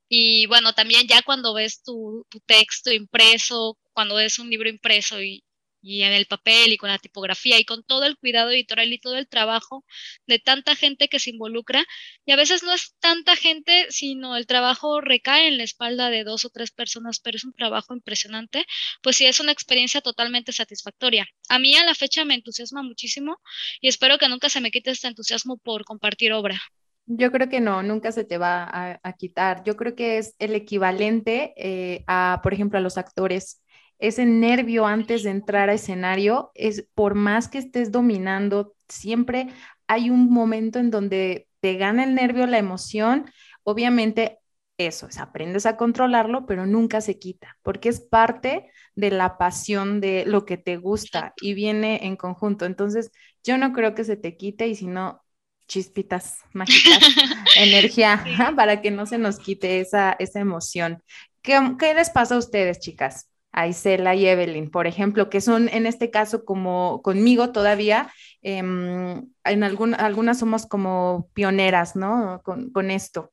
Y 0.08 0.46
bueno, 0.46 0.72
también 0.72 1.08
ya 1.08 1.22
cuando 1.22 1.52
ves 1.52 1.82
tu, 1.82 2.24
texto 2.46 2.92
impreso, 2.92 3.76
cuando 3.92 4.14
ves 4.14 4.38
un 4.38 4.48
libro 4.48 4.68
impreso 4.68 5.20
y, 5.20 5.42
y 5.82 6.02
en 6.02 6.12
el 6.12 6.26
papel 6.26 6.72
y 6.72 6.78
con 6.78 6.88
la 6.88 6.98
tipografía 6.98 7.58
y 7.58 7.64
con 7.64 7.82
todo 7.82 8.04
el 8.04 8.16
cuidado 8.16 8.50
editorial 8.50 8.92
y 8.92 8.98
todo 8.98 9.16
el 9.18 9.28
trabajo 9.28 9.84
de 10.26 10.38
tanta 10.38 10.76
gente 10.76 11.08
que 11.08 11.18
se 11.18 11.30
involucra. 11.30 11.84
Y 12.24 12.32
a 12.32 12.36
veces 12.36 12.62
no 12.62 12.72
es 12.72 12.94
tanta 13.00 13.36
gente, 13.36 13.86
sino 13.90 14.36
el 14.36 14.46
trabajo 14.46 15.00
recae 15.00 15.48
en 15.48 15.58
la 15.58 15.64
espalda 15.64 16.10
de 16.10 16.24
dos 16.24 16.44
o 16.44 16.50
tres 16.50 16.70
personas, 16.70 17.18
pero 17.20 17.36
es 17.36 17.44
un 17.44 17.52
trabajo 17.52 17.94
impresionante. 17.94 18.64
Pues 19.02 19.16
sí, 19.16 19.26
es 19.26 19.40
una 19.40 19.52
experiencia 19.52 20.00
totalmente 20.00 20.52
satisfactoria. 20.52 21.26
A 21.48 21.58
mí 21.58 21.76
a 21.76 21.84
la 21.84 21.94
fecha 21.94 22.24
me 22.24 22.34
entusiasma 22.34 22.82
muchísimo 22.82 23.40
y 23.80 23.88
espero 23.88 24.18
que 24.18 24.28
nunca 24.28 24.48
se 24.48 24.60
me 24.60 24.70
quite 24.70 24.90
este 24.90 25.08
entusiasmo 25.08 25.58
por 25.58 25.84
compartir 25.84 26.32
obra. 26.32 26.60
Yo 27.06 27.32
creo 27.32 27.48
que 27.48 27.60
no, 27.60 27.82
nunca 27.82 28.12
se 28.12 28.24
te 28.24 28.38
va 28.38 28.98
a, 29.02 29.12
quitar. 29.14 29.64
Yo 29.64 29.76
creo 29.76 29.96
que 29.96 30.18
es 30.18 30.36
el 30.38 30.54
equivalente 30.54 31.52
eh, 31.56 32.04
a, 32.06 32.40
por 32.42 32.54
ejemplo, 32.54 32.78
a 32.78 32.82
los 32.82 32.96
actores 32.96 33.61
ese 34.02 34.26
nervio 34.26 34.84
antes 34.84 35.22
de 35.22 35.30
entrar 35.30 35.70
a 35.70 35.74
escenario 35.74 36.50
es 36.56 36.88
por 36.94 37.14
más 37.14 37.46
que 37.46 37.58
estés 37.58 37.92
dominando, 37.92 38.74
siempre 38.88 39.48
hay 39.86 40.10
un 40.10 40.28
momento 40.28 40.80
en 40.80 40.90
donde 40.90 41.46
te 41.60 41.76
gana 41.76 42.02
el 42.02 42.16
nervio, 42.16 42.48
la 42.48 42.58
emoción. 42.58 43.30
Obviamente 43.62 44.40
eso, 44.76 45.06
es, 45.06 45.18
aprendes 45.18 45.66
a 45.66 45.76
controlarlo, 45.76 46.46
pero 46.46 46.66
nunca 46.66 47.00
se 47.00 47.20
quita, 47.20 47.56
porque 47.62 47.90
es 47.90 48.00
parte 48.00 48.72
de 48.96 49.12
la 49.12 49.38
pasión 49.38 50.00
de 50.00 50.24
lo 50.26 50.44
que 50.46 50.56
te 50.56 50.78
gusta 50.78 51.32
y 51.40 51.54
viene 51.54 52.04
en 52.04 52.16
conjunto. 52.16 52.64
Entonces, 52.66 53.12
yo 53.44 53.56
no 53.56 53.72
creo 53.72 53.94
que 53.94 54.02
se 54.02 54.16
te 54.16 54.36
quite 54.36 54.66
y 54.66 54.74
si 54.74 54.88
no, 54.88 55.22
chispitas 55.68 56.38
mágicas, 56.52 56.98
energía, 57.56 58.24
para 58.56 58.82
que 58.82 58.90
no 58.90 59.06
se 59.06 59.18
nos 59.18 59.38
quite 59.38 59.78
esa, 59.78 60.16
esa 60.18 60.40
emoción. 60.40 61.04
¿Qué, 61.40 61.60
¿Qué 61.78 61.94
les 61.94 62.10
pasa 62.10 62.34
a 62.34 62.38
ustedes, 62.38 62.80
chicas? 62.80 63.31
A 63.52 63.66
Isela 63.66 64.14
y 64.14 64.26
Evelyn, 64.26 64.70
por 64.70 64.86
ejemplo, 64.86 65.28
que 65.28 65.42
son 65.42 65.68
en 65.68 65.84
este 65.86 66.10
caso 66.10 66.44
como 66.44 67.02
conmigo 67.02 67.52
todavía, 67.52 68.10
em, 68.40 69.28
en 69.44 69.62
algunas 69.62 70.38
somos 70.38 70.66
como 70.66 71.28
pioneras, 71.34 71.94
¿no? 71.94 72.40
Con, 72.42 72.90
esto. 72.90 73.30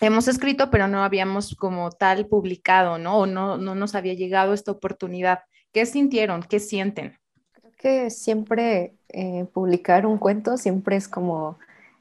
Hemos 0.00 0.26
escrito, 0.26 0.70
pero 0.70 0.88
no 0.88 1.04
habíamos 1.04 1.54
como 1.54 1.90
tal 1.92 2.26
publicado, 2.26 2.98
¿no? 2.98 3.18
O 3.20 3.26
no, 3.26 3.56
no 3.56 3.74
nos 3.76 3.94
había 3.94 4.14
llegado 4.14 4.52
esta 4.52 4.72
oportunidad. 4.72 5.40
¿Qué 5.72 5.86
sintieron? 5.86 6.42
¿Qué 6.42 6.58
sienten? 6.58 7.18
Creo 7.52 7.72
que 7.78 8.10
siempre 8.10 8.96
eh, 9.08 9.46
publicar 9.52 10.06
un 10.06 10.18
cuento 10.18 10.56
siempre 10.56 10.96
es 10.96 11.06
como, 11.06 11.58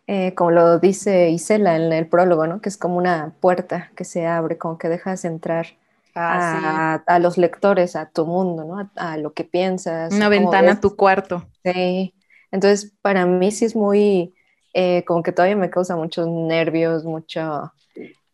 eh, 0.07 0.33
como 0.33 0.51
lo 0.51 0.79
dice 0.79 1.29
Isela 1.29 1.75
en 1.75 1.93
el 1.93 2.07
prólogo, 2.07 2.47
¿no? 2.47 2.59
Que 2.59 2.69
es 2.69 2.77
como 2.77 2.97
una 2.97 3.35
puerta 3.39 3.91
que 3.95 4.03
se 4.03 4.25
abre, 4.25 4.57
como 4.57 4.79
que 4.79 4.89
dejas 4.89 5.25
entrar 5.25 5.67
Ah, 6.15 7.03
a, 7.07 7.19
los 7.19 7.37
lectores, 7.37 7.95
a 7.95 8.09
tu 8.09 8.25
mundo, 8.25 8.65
¿no? 8.65 8.89
A, 8.95 9.17
lo 9.17 9.33
que 9.33 9.43
piensas. 9.43 10.13
Una 10.13 10.29
ventana 10.29 10.73
a 10.73 10.79
tu 10.81 10.95
cuarto. 10.95 11.45
Sí. 11.63 12.13
Entonces, 12.51 12.93
para 13.01 13.25
mí 13.25 13.51
sí 13.51 13.65
es 13.65 13.75
muy, 13.75 14.33
eh, 14.73 15.03
como 15.05 15.23
que 15.23 15.31
todavía 15.31 15.55
me 15.55 15.69
causa 15.69 15.95
muchos 15.95 16.27
nervios, 16.27 17.05
mucho, 17.05 17.71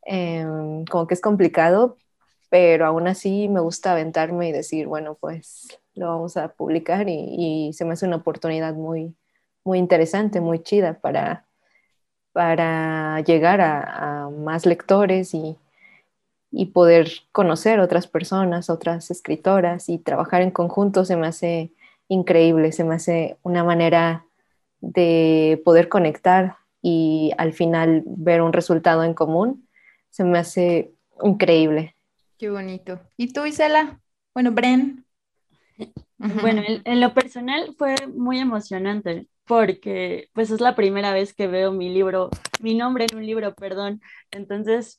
em, 0.05 0.85
como 0.85 1.05
que 1.05 1.13
es 1.13 1.21
complicado, 1.21 1.97
pero 2.49 2.87
aún 2.87 3.07
así 3.07 3.47
me 3.47 3.59
gusta 3.59 3.91
aventarme 3.91 4.49
y 4.49 4.51
decir, 4.51 4.87
bueno, 4.87 5.15
pues 5.19 5.79
lo 5.93 6.07
vamos 6.07 6.37
a 6.37 6.49
publicar 6.49 7.07
y, 7.09 7.71
se 7.73 7.85
me 7.85 7.93
hace 7.93 8.07
una 8.07 8.17
oportunidad 8.17 8.73
muy, 8.73 9.15
muy 9.63 9.77
interesante, 9.77 10.41
muy 10.41 10.59
chida 10.63 10.99
para, 10.99 11.45
para 12.33 13.21
llegar 13.21 13.61
a, 13.61 14.25
a 14.25 14.29
más 14.29 14.65
lectores 14.65 15.33
y, 15.33 15.57
y 16.51 16.67
poder 16.67 17.11
conocer 17.31 17.79
otras 17.79 18.07
personas, 18.07 18.69
otras 18.69 19.11
escritoras 19.11 19.89
y 19.89 19.97
trabajar 19.97 20.41
en 20.41 20.51
conjunto 20.51 21.05
se 21.05 21.17
me 21.17 21.27
hace 21.27 21.71
increíble, 22.07 22.71
se 22.71 22.83
me 22.83 22.95
hace 22.95 23.37
una 23.43 23.63
manera 23.63 24.25
de 24.79 25.61
poder 25.65 25.89
conectar 25.89 26.57
y 26.81 27.31
al 27.37 27.53
final 27.53 28.03
ver 28.05 28.41
un 28.41 28.53
resultado 28.53 29.03
en 29.03 29.13
común, 29.13 29.67
se 30.09 30.23
me 30.23 30.37
hace 30.39 30.91
increíble. 31.23 31.95
Qué 32.37 32.49
bonito. 32.49 32.99
¿Y 33.17 33.33
tú, 33.33 33.45
Isela? 33.45 33.99
Bueno, 34.33 34.51
Bren. 34.51 35.05
Bueno, 36.19 36.63
en, 36.65 36.99
lo 36.99 37.13
personal 37.13 37.75
fue 37.77 37.93
muy 38.07 38.39
emocionante 38.39 39.27
porque 39.45 40.29
pues 40.33 40.49
es 40.49 40.59
la 40.61 40.75
primera 40.75 41.13
vez 41.13 41.31
que 41.31 41.45
veo 41.45 41.71
mi 41.71 41.93
libro, 41.93 42.31
mi 42.59 42.73
nombre 42.73 43.05
en 43.07 43.17
un 43.17 43.23
libro, 43.23 43.53
perdón. 43.53 44.01
Entonces 44.31 44.97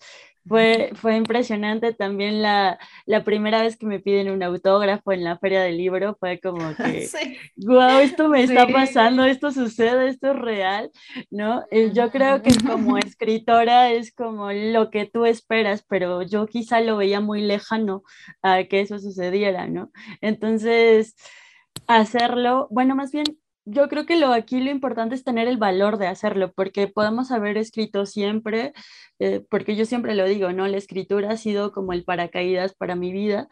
fue, 0.48 0.90
fue 0.94 1.16
impresionante 1.16 1.92
también 1.92 2.42
la, 2.42 2.78
la, 3.06 3.22
primera 3.24 3.62
vez 3.62 3.76
que 3.76 3.86
me 3.86 4.00
piden 4.00 4.30
un 4.30 4.42
autógrafo 4.42 5.12
en 5.12 5.24
la 5.24 5.38
feria 5.38 5.62
del 5.62 5.76
libro, 5.76 6.16
fue 6.18 6.40
como 6.40 6.58
que, 6.76 7.08
wow, 7.56 7.98
esto 7.98 8.28
me 8.28 8.42
está 8.42 8.66
pasando, 8.66 9.24
esto 9.24 9.52
sucede, 9.52 10.08
esto 10.08 10.32
es 10.32 10.38
real, 10.38 10.90
¿no? 11.30 11.64
Eh, 11.70 11.92
yo 11.92 12.10
creo 12.10 12.42
que 12.42 12.52
como 12.66 12.98
escritora 12.98 13.90
es 13.90 14.14
como 14.14 14.52
lo 14.52 14.90
que 14.90 15.06
tú 15.06 15.26
esperas, 15.26 15.84
pero 15.88 16.22
yo 16.22 16.46
quizá 16.46 16.80
lo 16.80 16.96
veía 16.96 17.20
muy 17.20 17.42
lejano 17.42 18.02
a 18.42 18.64
que 18.64 18.80
eso 18.80 18.98
sucediera, 18.98 19.66
¿no? 19.66 19.90
Entonces, 20.20 21.14
hacerlo, 21.86 22.68
bueno, 22.70 22.94
más 22.94 23.12
bien 23.12 23.24
yo 23.70 23.88
creo 23.88 24.06
que 24.06 24.16
lo 24.18 24.32
aquí 24.32 24.60
lo 24.60 24.70
importante 24.70 25.14
es 25.14 25.24
tener 25.24 25.48
el 25.48 25.58
valor 25.58 25.98
de 25.98 26.06
hacerlo, 26.06 26.52
porque 26.52 26.88
podemos 26.88 27.30
haber 27.30 27.56
escrito 27.58 28.06
siempre, 28.06 28.72
eh, 29.18 29.44
porque 29.50 29.76
yo 29.76 29.84
siempre 29.86 30.14
lo 30.14 30.26
digo, 30.26 30.52
¿no? 30.52 30.66
La 30.66 30.76
escritura 30.78 31.30
ha 31.32 31.36
sido 31.36 31.72
como 31.72 31.92
el 31.92 32.04
paracaídas 32.04 32.74
para 32.74 32.96
mi 32.96 33.12
vida, 33.12 33.48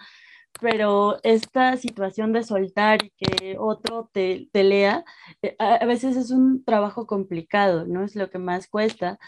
pero 0.60 1.18
esta 1.22 1.76
situación 1.76 2.32
de 2.32 2.42
soltar 2.42 3.04
y 3.04 3.10
que 3.16 3.56
otro 3.58 4.10
te, 4.12 4.48
lea, 4.52 5.04
eh, 5.42 5.56
a 5.58 5.84
veces 5.86 6.16
es 6.16 6.30
un 6.30 6.64
trabajo 6.64 7.06
complicado, 7.06 7.86
¿no? 7.86 8.04
Es 8.04 8.16
lo 8.16 8.30
que 8.30 8.38
más 8.38 8.68
cuesta, 8.68 9.18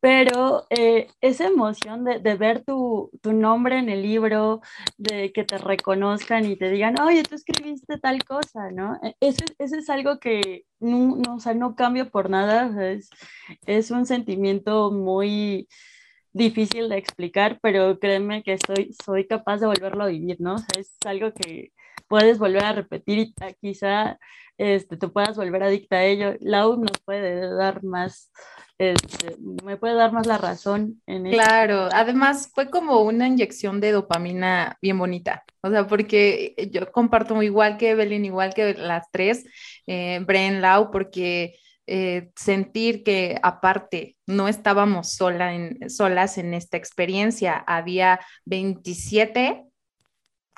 pero 0.00 0.66
eh, 0.70 1.08
esa 1.20 1.46
emoción 1.46 2.04
de, 2.04 2.34
ver 2.36 2.64
tu, 2.64 3.10
nombre 3.24 3.78
en 3.78 3.88
el 3.88 4.02
libro, 4.02 4.60
de 4.96 5.32
que 5.32 5.44
te 5.44 5.58
reconozcan 5.58 6.44
y 6.44 6.56
te 6.56 6.70
digan, 6.70 7.00
oye, 7.00 7.22
tú 7.24 7.34
escribiste 7.34 7.98
tal 7.98 8.24
cosa, 8.24 8.70
¿no? 8.70 8.98
E, 9.02 9.16
eso, 9.20 9.44
es 9.58 9.90
algo 9.90 10.18
que 10.20 10.64
no, 10.80 11.16
no, 11.16 11.36
o 11.36 11.40
sea, 11.40 11.54
no 11.54 11.74
cambio 11.74 12.10
por 12.10 12.30
nada, 12.30 12.70
es, 12.92 13.10
es 13.66 13.90
un 13.90 14.06
sentimiento 14.06 14.92
muy 14.92 15.68
difícil 16.32 16.88
de 16.88 16.98
explicar, 16.98 17.58
pero 17.62 17.98
créeme 17.98 18.42
que 18.42 18.58
soy, 18.58 18.94
soy 19.04 19.26
capaz 19.26 19.58
de 19.58 19.66
volverlo 19.66 20.04
a 20.04 20.08
vivir, 20.08 20.36
¿no? 20.40 20.56
es 20.78 20.96
algo 21.04 21.32
que 21.32 21.72
puedes 22.08 22.38
volver 22.38 22.64
a 22.64 22.72
repetir 22.72 23.18
y 23.18 23.34
quizá 23.60 24.18
este, 24.58 24.96
te 24.96 25.08
puedas 25.08 25.36
volver 25.36 25.62
adicta 25.62 25.96
a 25.96 26.04
ello. 26.04 26.34
Lau 26.40 26.76
nos 26.76 26.98
puede 27.04 27.54
dar 27.54 27.82
más 27.82 28.30
este, 28.78 29.36
me 29.64 29.76
puede 29.76 29.94
dar 29.94 30.12
más 30.12 30.26
la 30.28 30.38
razón 30.38 31.02
en 31.06 31.24
Claro, 31.24 31.88
además 31.92 32.48
fue 32.54 32.70
como 32.70 33.00
una 33.00 33.26
inyección 33.26 33.80
de 33.80 33.90
dopamina 33.90 34.78
bien 34.80 34.96
bonita, 34.96 35.42
o 35.62 35.70
sea, 35.70 35.88
porque 35.88 36.54
yo 36.70 36.92
comparto 36.92 37.42
igual 37.42 37.76
que 37.76 37.90
Evelyn, 37.90 38.24
igual 38.24 38.54
que 38.54 38.74
las 38.74 39.10
tres, 39.10 39.44
eh, 39.88 40.20
Bren, 40.24 40.62
Lau, 40.62 40.92
porque 40.92 41.56
eh, 41.88 42.30
sentir 42.36 43.02
que 43.02 43.36
aparte 43.42 44.16
no 44.26 44.46
estábamos 44.46 45.12
sola 45.12 45.54
en, 45.54 45.90
solas 45.90 46.38
en 46.38 46.54
esta 46.54 46.76
experiencia, 46.76 47.56
había 47.56 48.20
27 48.44 49.64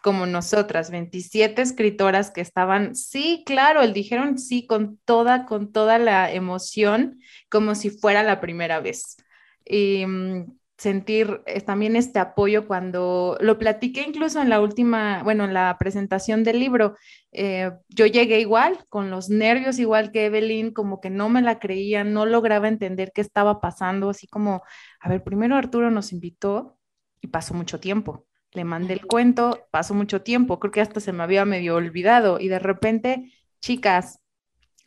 como 0.03 0.27
nosotras, 0.27 0.91
27 0.91 1.63
escritoras 1.63 2.31
que 2.31 2.41
estaban, 2.41 2.95
sí, 2.95 3.43
claro, 3.47 3.83
el 3.83 3.93
dijeron 3.93 4.39
sí 4.39 4.67
con 4.67 4.99
toda, 5.05 5.47
con 5.47 5.73
toda 5.73 5.99
la 5.99 6.33
emoción, 6.33 7.21
como 7.51 7.75
si 7.75 7.91
fuera 7.91 8.23
la 8.23 8.41
primera 8.41 8.81
vez. 8.81 9.17
Y 9.65 10.07
mm, 10.07 10.59
sentir 10.79 11.43
eh, 11.47 11.61
también 11.61 11.95
este 11.97 12.19
apoyo 12.19 12.67
cuando 12.67 13.37
lo 13.41 13.59
platiqué 13.59 14.03
incluso 14.03 14.41
en 14.41 14.49
la 14.49 14.61
última, 14.61 15.23
bueno, 15.23 15.45
en 15.45 15.53
la 15.55 15.77
presentación 15.79 16.43
del 16.45 16.59
libro, 16.59 16.97
eh, 17.33 17.71
yo 17.89 18.07
llegué 18.07 18.41
igual, 18.41 18.79
con 18.89 19.11
los 19.11 19.29
nervios 19.29 19.79
igual 19.79 20.13
que 20.13 20.27
Evelyn, 20.27 20.73
como 20.73 21.01
que 21.01 21.11
no 21.11 21.29
me 21.29 21.43
la 21.43 21.59
creía, 21.59 22.05
no 22.05 22.27
lograba 22.27 22.69
entender 22.69 23.13
qué 23.15 23.21
estaba 23.21 23.61
pasando, 23.61 24.11
así 24.11 24.27
como, 24.27 24.63
a 25.01 25.09
ver, 25.09 25.23
primero 25.23 25.57
Arturo 25.57 25.91
nos 25.91 26.13
invitó 26.13 26.79
y 27.21 27.29
pasó 27.29 27.55
mucho 27.55 27.81
tiempo 27.81 28.27
le 28.53 28.65
mandé 28.65 28.95
el 28.95 29.07
cuento, 29.07 29.67
pasó 29.71 29.95
mucho 29.95 30.23
tiempo, 30.23 30.59
creo 30.59 30.73
que 30.73 30.81
hasta 30.81 31.01
se 31.01 31.13
me 31.13 31.23
había 31.23 31.45
medio 31.45 31.77
olvidado 31.77 32.41
y 32.41 32.49
de 32.49 32.59
repente, 32.59 33.33
chicas, 33.61 34.21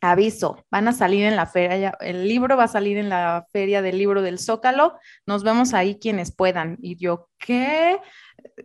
aviso, 0.02 0.66
van 0.70 0.88
a 0.88 0.92
salir 0.94 1.26
en 1.26 1.36
la 1.36 1.46
feria, 1.46 1.96
el 2.02 2.28
libro 2.28 2.58
va 2.58 2.66
a 2.66 2.68
salir 2.68 2.98
en 2.98 3.10
la 3.10 3.48
feria 3.52 3.82
del 3.82 3.98
libro 3.98 4.22
del 4.22 4.38
Zócalo, 4.38 4.98
nos 5.26 5.44
vemos 5.44 5.74
ahí 5.74 5.98
quienes 5.98 6.36
puedan. 6.36 6.78
Y 6.82 6.98
yo, 6.98 7.30
¿qué? 7.38 8.00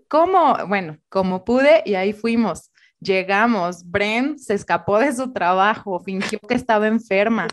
¿Cómo? 0.08 0.56
Bueno, 0.66 0.98
como 1.08 1.44
pude 1.44 1.82
y 1.84 1.94
ahí 1.94 2.12
fuimos. 2.12 2.72
Llegamos, 3.00 3.88
Bren 3.88 4.38
se 4.38 4.54
escapó 4.54 4.98
de 4.98 5.14
su 5.14 5.32
trabajo, 5.32 6.00
fingió 6.00 6.40
que 6.40 6.54
estaba 6.54 6.88
enferma. 6.88 7.46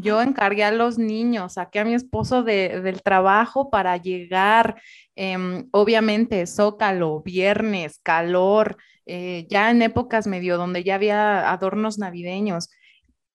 Yo 0.00 0.22
encargué 0.22 0.62
a 0.62 0.70
los 0.70 0.96
niños, 0.96 1.54
saqué 1.54 1.80
a 1.80 1.84
mi 1.84 1.92
esposo 1.92 2.44
del 2.44 3.02
trabajo 3.02 3.68
para 3.68 3.96
llegar. 3.96 4.80
Em, 5.16 5.68
obviamente, 5.72 6.46
zócalo, 6.46 7.20
viernes, 7.22 7.98
calor, 8.04 8.76
eh, 9.06 9.46
ya 9.50 9.70
en 9.72 9.82
épocas 9.82 10.28
medio 10.28 10.56
donde 10.56 10.84
ya 10.84 10.94
había 10.94 11.50
adornos 11.50 11.98
navideños. 11.98 12.68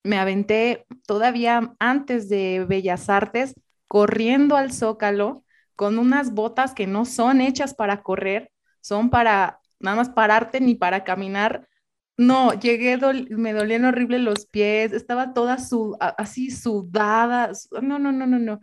Me 0.04 0.18
aventé 0.18 0.86
todavía 1.06 1.76
antes 1.80 2.30
de 2.30 2.66
Bellas 2.66 3.10
Artes, 3.10 3.56
corriendo 3.90 4.56
al 4.56 4.72
zócalo 4.72 5.44
con 5.76 6.00
unas 6.00 6.34
botas 6.34 6.74
que 6.74 6.88
no 6.88 7.04
son 7.04 7.42
hechas 7.42 7.74
para 7.74 8.04
correr, 8.04 8.52
son 8.80 9.10
para 9.10 9.60
nada 9.82 9.98
más 9.98 10.10
pararte 10.10 10.62
ni 10.62 10.76
para 10.76 11.04
caminar 11.04 11.68
no, 12.18 12.54
llegué, 12.54 12.98
me 13.30 13.54
dolían 13.54 13.86
horrible 13.86 14.20
los 14.20 14.46
pies, 14.46 14.94
estaba 14.94 15.34
toda 15.34 15.58
su, 15.58 15.98
así 16.00 16.52
sudada. 16.52 17.52
No, 17.82 17.98
no, 18.00 18.12
no, 18.12 18.28
no, 18.28 18.40
no. 18.40 18.60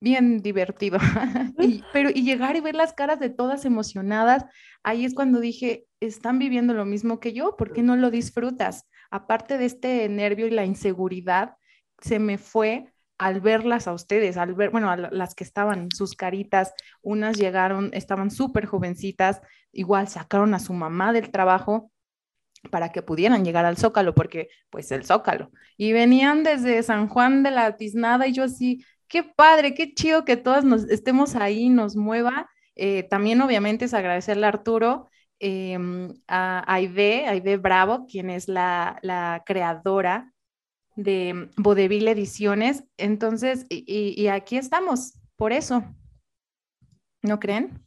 Bien 0.00 0.38
divertido. 0.38 0.98
y, 1.58 1.82
pero 1.92 2.10
y 2.10 2.22
llegar 2.22 2.56
y 2.56 2.60
ver 2.60 2.74
las 2.76 2.92
caras 2.92 3.18
de 3.18 3.30
todas 3.30 3.64
emocionadas, 3.64 4.44
ahí 4.84 5.04
es 5.04 5.14
cuando 5.14 5.40
dije, 5.40 5.86
están 6.00 6.38
viviendo 6.38 6.74
lo 6.74 6.84
mismo 6.84 7.18
que 7.18 7.32
yo, 7.32 7.56
¿por 7.56 7.72
qué 7.72 7.82
no 7.82 7.96
lo 7.96 8.10
disfrutas? 8.10 8.86
Aparte 9.10 9.58
de 9.58 9.64
este 9.64 10.08
nervio 10.08 10.46
y 10.46 10.50
la 10.50 10.64
inseguridad, 10.64 11.56
se 12.00 12.18
me 12.18 12.38
fue 12.38 12.92
al 13.18 13.40
verlas 13.40 13.88
a 13.88 13.94
ustedes, 13.94 14.36
al 14.36 14.54
ver, 14.54 14.70
bueno, 14.70 14.90
a 14.90 14.96
las 14.96 15.34
que 15.34 15.42
estaban, 15.42 15.88
sus 15.90 16.14
caritas, 16.14 16.74
unas 17.02 17.38
llegaron, 17.38 17.90
estaban 17.94 18.30
súper 18.30 18.66
jovencitas, 18.66 19.40
igual 19.72 20.06
sacaron 20.08 20.54
a 20.54 20.58
su 20.58 20.74
mamá 20.74 21.12
del 21.12 21.30
trabajo 21.30 21.90
para 22.70 22.90
que 22.90 23.02
pudieran 23.02 23.44
llegar 23.44 23.64
al 23.64 23.76
Zócalo, 23.76 24.14
porque 24.14 24.48
pues 24.70 24.90
el 24.92 25.04
Zócalo. 25.04 25.50
Y 25.76 25.92
venían 25.92 26.44
desde 26.44 26.82
San 26.82 27.08
Juan 27.08 27.42
de 27.42 27.50
la 27.50 27.76
Tiznada 27.76 28.26
y 28.26 28.32
yo 28.32 28.44
así, 28.44 28.84
qué 29.08 29.22
padre, 29.22 29.74
qué 29.74 29.94
chido 29.94 30.24
que 30.24 30.36
todas 30.36 30.64
nos 30.64 30.84
estemos 30.84 31.34
ahí, 31.36 31.68
nos 31.68 31.96
mueva. 31.96 32.48
Eh, 32.74 33.04
también 33.04 33.40
obviamente 33.40 33.86
es 33.86 33.94
agradecerle 33.94 34.46
a 34.46 34.50
Arturo, 34.50 35.08
em, 35.38 36.14
a 36.28 36.64
Aide, 36.72 37.26
Aide 37.26 37.56
Bravo, 37.56 38.06
quien 38.06 38.30
es 38.30 38.48
la, 38.48 38.98
la 39.02 39.42
creadora 39.46 40.32
de 40.96 41.50
Vodevil 41.56 42.08
Ediciones. 42.08 42.84
Entonces, 42.96 43.66
y, 43.68 44.14
y 44.20 44.28
aquí 44.28 44.56
estamos, 44.56 45.14
por 45.36 45.52
eso. 45.52 45.84
¿No 47.22 47.40
creen? 47.40 47.86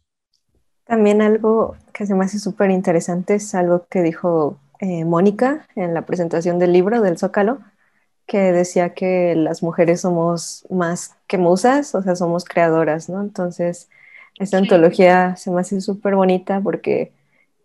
También 0.89 1.21
algo 1.21 1.75
que 1.93 2.07
se 2.07 2.15
me 2.15 2.25
hace 2.25 2.39
súper 2.39 2.71
interesante 2.71 3.35
es 3.35 3.53
algo 3.53 3.85
que 3.91 4.01
dijo 4.01 4.57
eh, 4.79 5.05
Mónica 5.05 5.67
en 5.75 5.93
la 5.93 6.05
presentación 6.05 6.59
del 6.59 6.73
libro 6.73 7.01
del 7.01 7.17
Zócalo, 7.17 7.59
que 8.25 8.51
decía 8.51 8.93
que 8.93 9.35
las 9.35 9.63
mujeres 9.63 10.01
somos 10.01 10.65
más 10.69 11.17
que 11.27 11.37
musas, 11.37 11.93
o 11.95 12.01
sea, 12.01 12.15
somos 12.15 12.45
creadoras, 12.45 13.09
¿no? 13.09 13.21
Entonces, 13.21 13.89
esta 14.37 14.57
antología 14.57 15.35
se 15.35 15.51
me 15.51 15.61
hace 15.61 15.81
súper 15.81 16.15
bonita 16.15 16.61
porque 16.61 17.11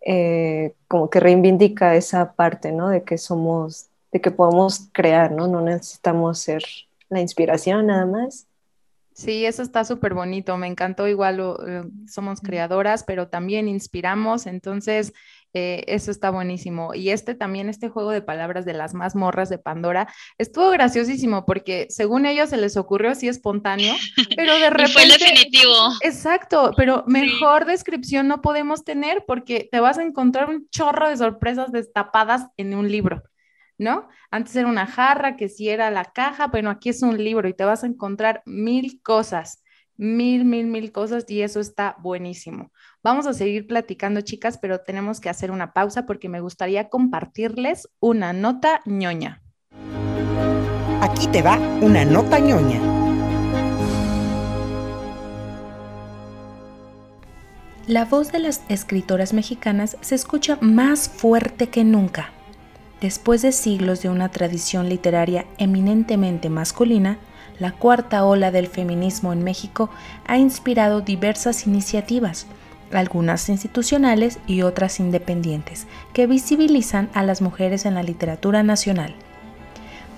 eh, 0.01 0.73
como 0.87 1.09
que 1.09 1.19
reivindica 1.19 1.95
esa 1.95 2.33
parte, 2.33 2.71
¿no? 2.71 2.89
De 2.89 3.03
que 3.03 3.17
somos, 3.17 3.87
de 4.11 4.21
que 4.21 4.31
podemos 4.31 4.89
crear, 4.91 5.31
¿no? 5.31 5.47
No 5.47 5.61
necesitamos 5.61 6.39
ser 6.39 6.63
la 7.09 7.21
inspiración 7.21 7.87
nada 7.87 8.05
más. 8.05 8.47
Sí, 9.13 9.45
eso 9.45 9.63
está 9.63 9.85
súper 9.85 10.13
bonito, 10.13 10.57
me 10.57 10.67
encantó 10.67 11.07
igual, 11.07 11.41
somos 12.05 12.41
creadoras, 12.41 13.05
pero 13.05 13.29
también 13.29 13.69
inspiramos, 13.69 14.45
entonces 14.45 15.13
Eh, 15.57 15.85
eso 15.87 16.11
está 16.11 16.31
buenísimo. 16.31 16.93
Y 16.93 17.11
este 17.11 17.33
también, 17.33 17.69
este 17.69 17.87
juego 17.87 18.11
de 18.11 18.21
palabras 18.21 18.65
de 18.65 18.73
las 18.73 18.93
mazmorras 18.93 19.47
de 19.47 19.57
Pandora, 19.57 20.13
estuvo 20.37 20.69
graciosísimo 20.69 21.45
porque 21.45 21.87
según 21.89 22.25
ellos 22.25 22.49
se 22.49 22.57
les 22.57 22.75
ocurrió 22.75 23.11
así 23.11 23.29
espontáneo, 23.29 23.95
pero 24.35 24.59
de 24.59 24.69
repente... 24.69 24.91
fue 24.91 25.07
definitivo. 25.07 25.73
Exacto, 26.01 26.73
pero 26.75 27.05
mejor 27.07 27.63
descripción 27.63 28.27
no 28.27 28.41
podemos 28.41 28.83
tener 28.83 29.23
porque 29.25 29.69
te 29.71 29.79
vas 29.79 29.97
a 29.97 30.03
encontrar 30.03 30.49
un 30.49 30.67
chorro 30.71 31.07
de 31.07 31.15
sorpresas 31.15 31.71
destapadas 31.71 32.47
en 32.57 32.75
un 32.75 32.91
libro. 32.91 33.23
¿no? 33.77 34.09
Antes 34.31 34.57
era 34.57 34.67
una 34.67 34.87
jarra, 34.87 35.37
que 35.37 35.47
si 35.47 35.69
era 35.69 35.89
la 35.89 36.03
caja, 36.03 36.47
bueno, 36.47 36.69
aquí 36.69 36.89
es 36.89 37.01
un 37.01 37.23
libro 37.23 37.47
y 37.47 37.53
te 37.53 37.63
vas 37.63 37.85
a 37.85 37.87
encontrar 37.87 38.41
mil 38.45 39.01
cosas, 39.01 39.63
mil, 39.95 40.43
mil, 40.43 40.67
mil 40.67 40.91
cosas 40.91 41.23
y 41.29 41.41
eso 41.41 41.61
está 41.61 41.95
buenísimo. 41.99 42.71
Vamos 43.05 43.27
a 43.27 43.35
seguir 43.35 43.67
platicando, 43.67 44.21
chicas, 44.21 44.57
pero 44.57 44.79
tenemos 44.79 45.19
que 45.19 45.29
hacer 45.29 45.51
una 45.51 45.73
pausa 45.73 46.07
porque 46.07 46.27
me 46.27 46.39
gustaría 46.39 46.89
compartirles 46.89 47.87
una 47.99 48.33
nota 48.33 48.81
ñoña. 48.83 49.43
Aquí 51.01 51.27
te 51.27 51.43
va 51.43 51.59
una 51.83 52.03
nota 52.03 52.39
ñoña. 52.39 52.81
La 57.85 58.05
voz 58.05 58.31
de 58.31 58.39
las 58.39 58.63
escritoras 58.69 59.33
mexicanas 59.33 59.97
se 60.01 60.15
escucha 60.15 60.57
más 60.61 61.07
fuerte 61.07 61.69
que 61.69 61.83
nunca. 61.83 62.31
Después 63.01 63.43
de 63.43 63.51
siglos 63.51 64.01
de 64.01 64.09
una 64.09 64.29
tradición 64.29 64.89
literaria 64.89 65.45
eminentemente 65.59 66.49
masculina, 66.49 67.19
la 67.59 67.71
cuarta 67.71 68.25
ola 68.25 68.49
del 68.49 68.65
feminismo 68.65 69.31
en 69.31 69.43
México 69.43 69.91
ha 70.25 70.39
inspirado 70.39 71.01
diversas 71.01 71.67
iniciativas, 71.67 72.47
algunas 72.91 73.49
institucionales 73.49 74.39
y 74.47 74.61
otras 74.61 74.99
independientes, 74.99 75.87
que 76.13 76.27
visibilizan 76.27 77.09
a 77.13 77.23
las 77.23 77.41
mujeres 77.41 77.85
en 77.85 77.95
la 77.95 78.03
literatura 78.03 78.63
nacional. 78.63 79.15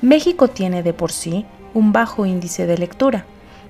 México 0.01 0.47
tiene 0.47 0.83
de 0.83 0.93
por 0.93 1.11
sí 1.11 1.45
un 1.73 1.91
bajo 1.91 2.25
índice 2.25 2.67
de 2.67 2.77
lectura. 2.77 3.25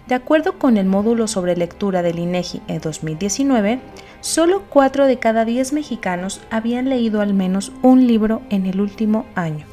De 0.07 0.15
acuerdo 0.15 0.57
con 0.57 0.77
el 0.77 0.85
módulo 0.85 1.27
sobre 1.27 1.57
lectura 1.57 2.01
del 2.01 2.19
INEGI 2.19 2.61
en 2.67 2.79
2019, 2.79 3.79
solo 4.21 4.63
4 4.69 5.05
de 5.05 5.19
cada 5.19 5.45
10 5.45 5.73
mexicanos 5.73 6.41
habían 6.49 6.89
leído 6.89 7.21
al 7.21 7.33
menos 7.33 7.71
un 7.81 8.07
libro 8.07 8.41
en 8.49 8.65
el 8.65 8.79
último 8.79 9.25
año. 9.35 9.65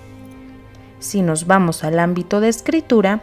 Si 0.99 1.23
nos 1.23 1.47
vamos 1.47 1.85
al 1.85 1.99
ámbito 1.99 2.41
de 2.41 2.49
escritura, 2.49 3.21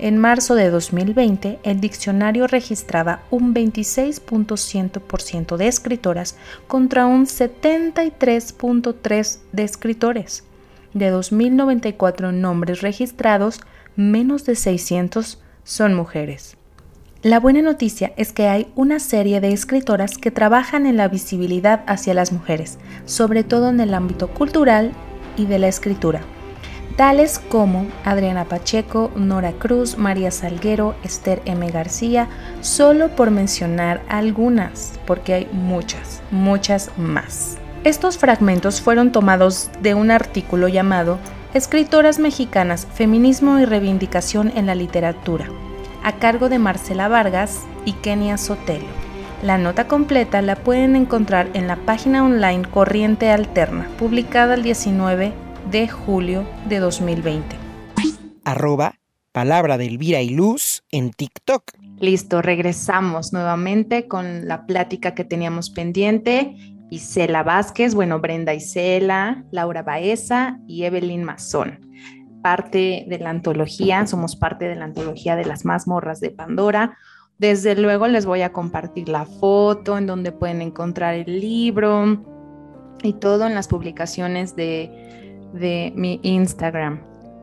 en 0.00 0.18
marzo 0.18 0.54
de 0.54 0.70
2020 0.70 1.58
el 1.62 1.80
diccionario 1.80 2.46
registraba 2.46 3.24
un 3.30 3.52
26.1% 3.54 5.56
de 5.56 5.68
escritoras 5.68 6.36
contra 6.66 7.06
un 7.06 7.26
73.3% 7.26 9.38
de 9.52 9.62
escritores. 9.62 10.44
De 10.94 11.12
2.094 11.12 12.32
nombres 12.32 12.80
registrados, 12.80 13.60
menos 13.94 14.46
de 14.46 14.56
600 14.56 15.38
son 15.64 15.92
mujeres. 15.94 16.56
La 17.22 17.38
buena 17.38 17.60
noticia 17.60 18.14
es 18.16 18.32
que 18.32 18.48
hay 18.48 18.72
una 18.76 18.98
serie 18.98 19.42
de 19.42 19.52
escritoras 19.52 20.16
que 20.16 20.30
trabajan 20.30 20.86
en 20.86 20.96
la 20.96 21.08
visibilidad 21.08 21.84
hacia 21.86 22.14
las 22.14 22.32
mujeres, 22.32 22.78
sobre 23.04 23.44
todo 23.44 23.68
en 23.68 23.80
el 23.80 23.92
ámbito 23.92 24.28
cultural 24.28 24.92
y 25.36 25.44
de 25.44 25.58
la 25.58 25.68
escritura, 25.68 26.22
tales 27.00 27.38
como 27.38 27.86
Adriana 28.04 28.44
Pacheco, 28.44 29.10
Nora 29.16 29.52
Cruz, 29.52 29.96
María 29.96 30.30
Salguero, 30.30 30.94
Esther 31.02 31.40
M. 31.46 31.70
García, 31.70 32.28
solo 32.60 33.08
por 33.16 33.30
mencionar 33.30 34.02
algunas, 34.06 35.00
porque 35.06 35.32
hay 35.32 35.48
muchas, 35.50 36.20
muchas 36.30 36.90
más. 36.98 37.56
Estos 37.84 38.18
fragmentos 38.18 38.82
fueron 38.82 39.12
tomados 39.12 39.70
de 39.80 39.94
un 39.94 40.10
artículo 40.10 40.68
llamado 40.68 41.16
Escritoras 41.54 42.18
Mexicanas, 42.18 42.86
Feminismo 42.92 43.58
y 43.58 43.64
Reivindicación 43.64 44.52
en 44.54 44.66
la 44.66 44.74
Literatura, 44.74 45.46
a 46.02 46.16
cargo 46.16 46.50
de 46.50 46.58
Marcela 46.58 47.08
Vargas 47.08 47.60
y 47.86 47.94
Kenia 47.94 48.36
Sotelo. 48.36 48.84
La 49.42 49.56
nota 49.56 49.88
completa 49.88 50.42
la 50.42 50.54
pueden 50.54 50.96
encontrar 50.96 51.48
en 51.54 51.66
la 51.66 51.76
página 51.76 52.22
online 52.26 52.68
Corriente 52.70 53.30
Alterna, 53.30 53.88
publicada 53.98 54.52
el 54.52 54.62
19 54.62 55.32
de 55.70 55.88
julio 55.88 56.44
de 56.68 56.80
2020. 56.80 57.56
Arroba 58.44 58.94
Palabra 59.32 59.78
de 59.78 59.86
Elvira 59.86 60.20
y 60.20 60.30
Luz 60.30 60.82
en 60.90 61.12
TikTok. 61.12 61.62
Listo, 62.00 62.42
regresamos 62.42 63.32
nuevamente 63.32 64.08
con 64.08 64.48
la 64.48 64.66
plática 64.66 65.14
que 65.14 65.24
teníamos 65.24 65.70
pendiente. 65.70 66.56
Isela 66.90 67.44
Vázquez, 67.44 67.94
bueno, 67.94 68.18
Brenda 68.18 68.52
Isela, 68.52 69.44
Laura 69.52 69.82
Baeza 69.82 70.58
y 70.66 70.84
Evelyn 70.84 71.22
Mazón 71.22 71.88
parte 72.42 73.04
de 73.06 73.18
la 73.18 73.28
antología, 73.28 74.06
somos 74.06 74.34
parte 74.34 74.66
de 74.66 74.74
la 74.74 74.86
antología 74.86 75.36
de 75.36 75.44
las 75.44 75.66
mazmorras 75.66 76.20
de 76.20 76.30
Pandora. 76.30 76.96
Desde 77.38 77.76
luego 77.76 78.08
les 78.08 78.24
voy 78.24 78.40
a 78.40 78.50
compartir 78.50 79.10
la 79.10 79.26
foto 79.26 79.98
en 79.98 80.06
donde 80.06 80.32
pueden 80.32 80.62
encontrar 80.62 81.14
el 81.14 81.38
libro 81.38 82.24
y 83.02 83.12
todo 83.12 83.46
en 83.46 83.54
las 83.54 83.68
publicaciones 83.68 84.56
de, 84.56 85.29
de 85.52 85.92
mi 85.94 86.20
Instagram. 86.22 87.00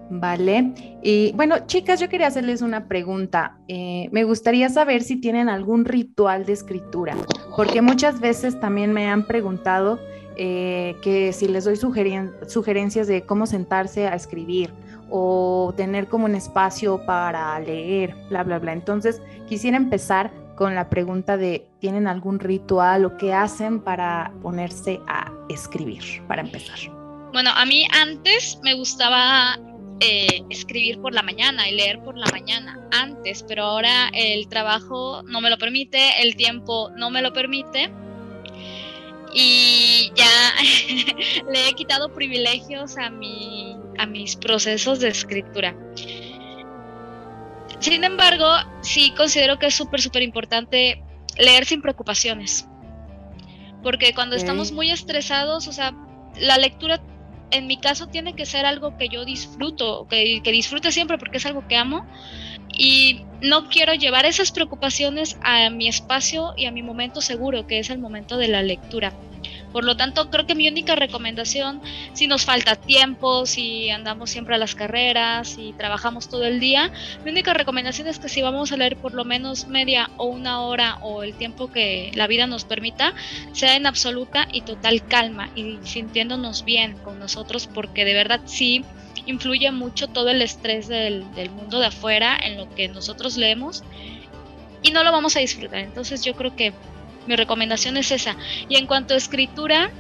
¿Vale? 0.10 0.74
Y 1.04 1.34
bueno, 1.34 1.66
chicas, 1.66 2.00
yo 2.00 2.08
quería 2.08 2.28
hacerles 2.28 2.62
una 2.62 2.88
pregunta. 2.88 3.58
Eh, 3.68 4.08
me 4.12 4.24
gustaría 4.24 4.70
saber 4.70 5.04
si 5.04 5.18
tienen 5.18 5.50
algún 5.50 5.84
ritual 5.84 6.46
de 6.46 6.54
escritura, 6.54 7.16
porque 7.56 7.82
muchas 7.82 8.22
veces 8.22 8.58
también 8.60 8.94
me 8.94 9.10
han 9.10 9.28
preguntado 9.28 10.00
eh, 10.38 10.96
que 11.02 11.34
si 11.34 11.48
les 11.48 11.66
doy 11.66 11.76
sugerencias 11.76 13.08
de 13.08 13.24
cómo 13.24 13.48
sentarse 13.48 14.08
a 14.08 14.16
escribir 14.16 14.72
o 15.10 15.74
tener 15.76 16.08
como 16.08 16.26
un 16.26 16.36
espacio 16.36 17.06
para 17.06 17.60
leer, 17.60 18.16
bla, 18.30 18.44
bla, 18.44 18.60
bla. 18.60 18.74
Entonces, 18.74 19.22
quisiera 19.48 19.78
empezar 19.78 20.32
con 20.56 20.76
la 20.76 20.90
pregunta 20.90 21.38
de, 21.38 21.68
¿tienen 21.80 22.08
algún 22.08 22.40
ritual 22.40 23.06
o 23.06 23.18
qué 23.18 23.34
hacen 23.34 23.80
para 23.80 24.32
ponerse 24.42 25.00
a 25.08 25.32
escribir, 25.50 26.04
para 26.28 26.42
empezar? 26.42 26.97
Bueno, 27.34 27.52
a 27.54 27.66
mí 27.66 27.88
antes 27.92 28.60
me 28.64 28.74
gustaba 28.74 29.60
eh, 30.00 30.42
escribir 30.50 31.00
por 31.02 31.14
la 31.14 31.24
mañana 31.24 31.70
y 31.70 31.76
leer 31.76 32.00
por 32.04 32.18
la 32.18 32.28
mañana, 32.28 32.80
antes, 32.92 33.44
pero 33.48 33.64
ahora 33.64 34.10
el 34.14 34.48
trabajo 34.48 35.24
no 35.24 35.42
me 35.42 35.50
lo 35.50 35.58
permite, 35.58 36.22
el 36.22 36.36
tiempo 36.36 36.90
no 36.96 37.10
me 37.10 37.22
lo 37.22 37.34
permite 37.34 37.92
y 39.34 40.12
ya 40.16 41.46
le 41.52 41.70
he 41.70 41.74
quitado 41.74 42.14
privilegios 42.14 42.98
a, 42.98 43.10
mi, 43.10 43.76
a 43.98 44.06
mis 44.06 44.36
procesos 44.36 45.00
de 45.00 45.10
escritura. 45.10 45.76
Sin 47.80 48.04
embargo, 48.04 48.48
sí 48.82 49.14
considero 49.16 49.60
que 49.60 49.68
es 49.68 49.76
súper, 49.76 50.02
súper 50.02 50.24
importante 50.24 51.04
leer 51.38 51.66
sin 51.66 51.82
preocupaciones. 51.82 52.68
Porque 53.84 54.14
cuando 54.14 54.36
estamos 54.36 54.72
muy 54.72 54.90
estresados, 54.90 55.68
o 55.68 55.72
sea, 55.72 55.94
la 56.40 56.58
lectura 56.58 57.00
en 57.52 57.68
mi 57.68 57.78
caso 57.78 58.08
tiene 58.08 58.34
que 58.34 58.46
ser 58.46 58.66
algo 58.66 58.96
que 58.98 59.10
yo 59.10 59.26
disfruto, 59.26 60.08
que, 60.10 60.42
que 60.44 60.52
disfrute 60.52 60.92
siempre 60.92 61.18
porque 61.18 61.38
es 61.38 61.46
algo 61.46 61.66
que 61.68 61.76
amo 61.76 62.04
y 62.78 63.22
no 63.42 63.68
quiero 63.70 63.94
llevar 63.94 64.26
esas 64.26 64.52
preocupaciones 64.52 65.38
a 65.44 65.70
mi 65.70 65.88
espacio 65.88 66.54
y 66.58 66.66
a 66.66 66.72
mi 66.72 66.84
momento 66.84 67.22
seguro, 67.22 67.66
que 67.66 67.80
es 67.80 67.90
el 67.90 68.00
momento 68.00 68.38
de 68.38 68.48
la 68.48 68.64
lectura. 68.64 69.14
Por 69.72 69.84
lo 69.84 69.98
tanto, 69.98 70.30
creo 70.30 70.46
que 70.46 70.56
mi 70.56 70.68
única 70.68 70.96
recomendación, 70.96 71.82
si 72.14 72.28
nos 72.28 72.46
falta 72.46 72.76
tiempo, 72.76 73.46
si 73.46 73.90
andamos 73.90 74.30
siempre 74.30 74.56
a 74.56 74.58
las 74.58 74.76
carreras, 74.76 75.58
y 75.58 75.74
trabajamos 75.74 76.30
todo 76.30 76.46
el 76.46 76.60
día, 76.60 76.92
mi 77.24 77.32
única 77.32 77.54
recomendación 77.54 78.08
es 78.08 78.20
que 78.20 78.30
si 78.30 78.42
vamos 78.42 78.72
a 78.72 78.78
leer 78.78 78.98
por 78.98 79.14
lo 79.14 79.26
menos 79.26 79.68
media 79.68 80.10
o 80.18 80.26
una 80.26 80.62
hora 80.62 80.98
o 81.02 81.24
el 81.24 81.34
tiempo 81.36 81.72
que 81.72 82.12
la 82.16 82.28
vida 82.28 82.48
nos 82.48 82.66
permita, 82.66 83.14
sea 83.52 83.76
en 83.76 83.86
absoluta 83.86 84.48
y 84.52 84.62
total 84.62 85.06
calma 85.06 85.50
y 85.56 85.78
sintiéndonos 85.84 86.64
bien 86.64 86.98
con 87.00 87.20
nosotros, 87.20 87.68
porque 87.68 88.06
de 88.06 88.14
verdad 88.14 88.42
sí 88.46 88.84
influye 89.26 89.72
mucho 89.72 90.08
todo 90.08 90.30
el 90.30 90.42
estrés 90.42 90.88
del, 90.88 91.30
del 91.36 91.50
mundo 91.50 91.80
de 91.80 91.88
afuera 91.88 92.38
en 92.42 92.58
lo 92.58 92.74
que 92.74 92.88
nosotros 92.88 93.36
leemos 93.36 93.84
y 94.82 94.92
no 94.92 95.04
lo 95.04 95.12
vamos 95.12 95.36
a 95.36 95.40
disfrutar. 95.40 95.80
Entonces 95.80 96.24
yo 96.24 96.34
creo 96.36 96.56
que 96.56 96.74
mi 97.28 97.36
recomendación 97.36 97.98
es 97.98 98.12
esa. 98.12 98.36
Y 98.70 98.78
en 98.78 98.88
cuanto 98.88 99.14
a 99.14 99.18
escritura, 99.18 99.92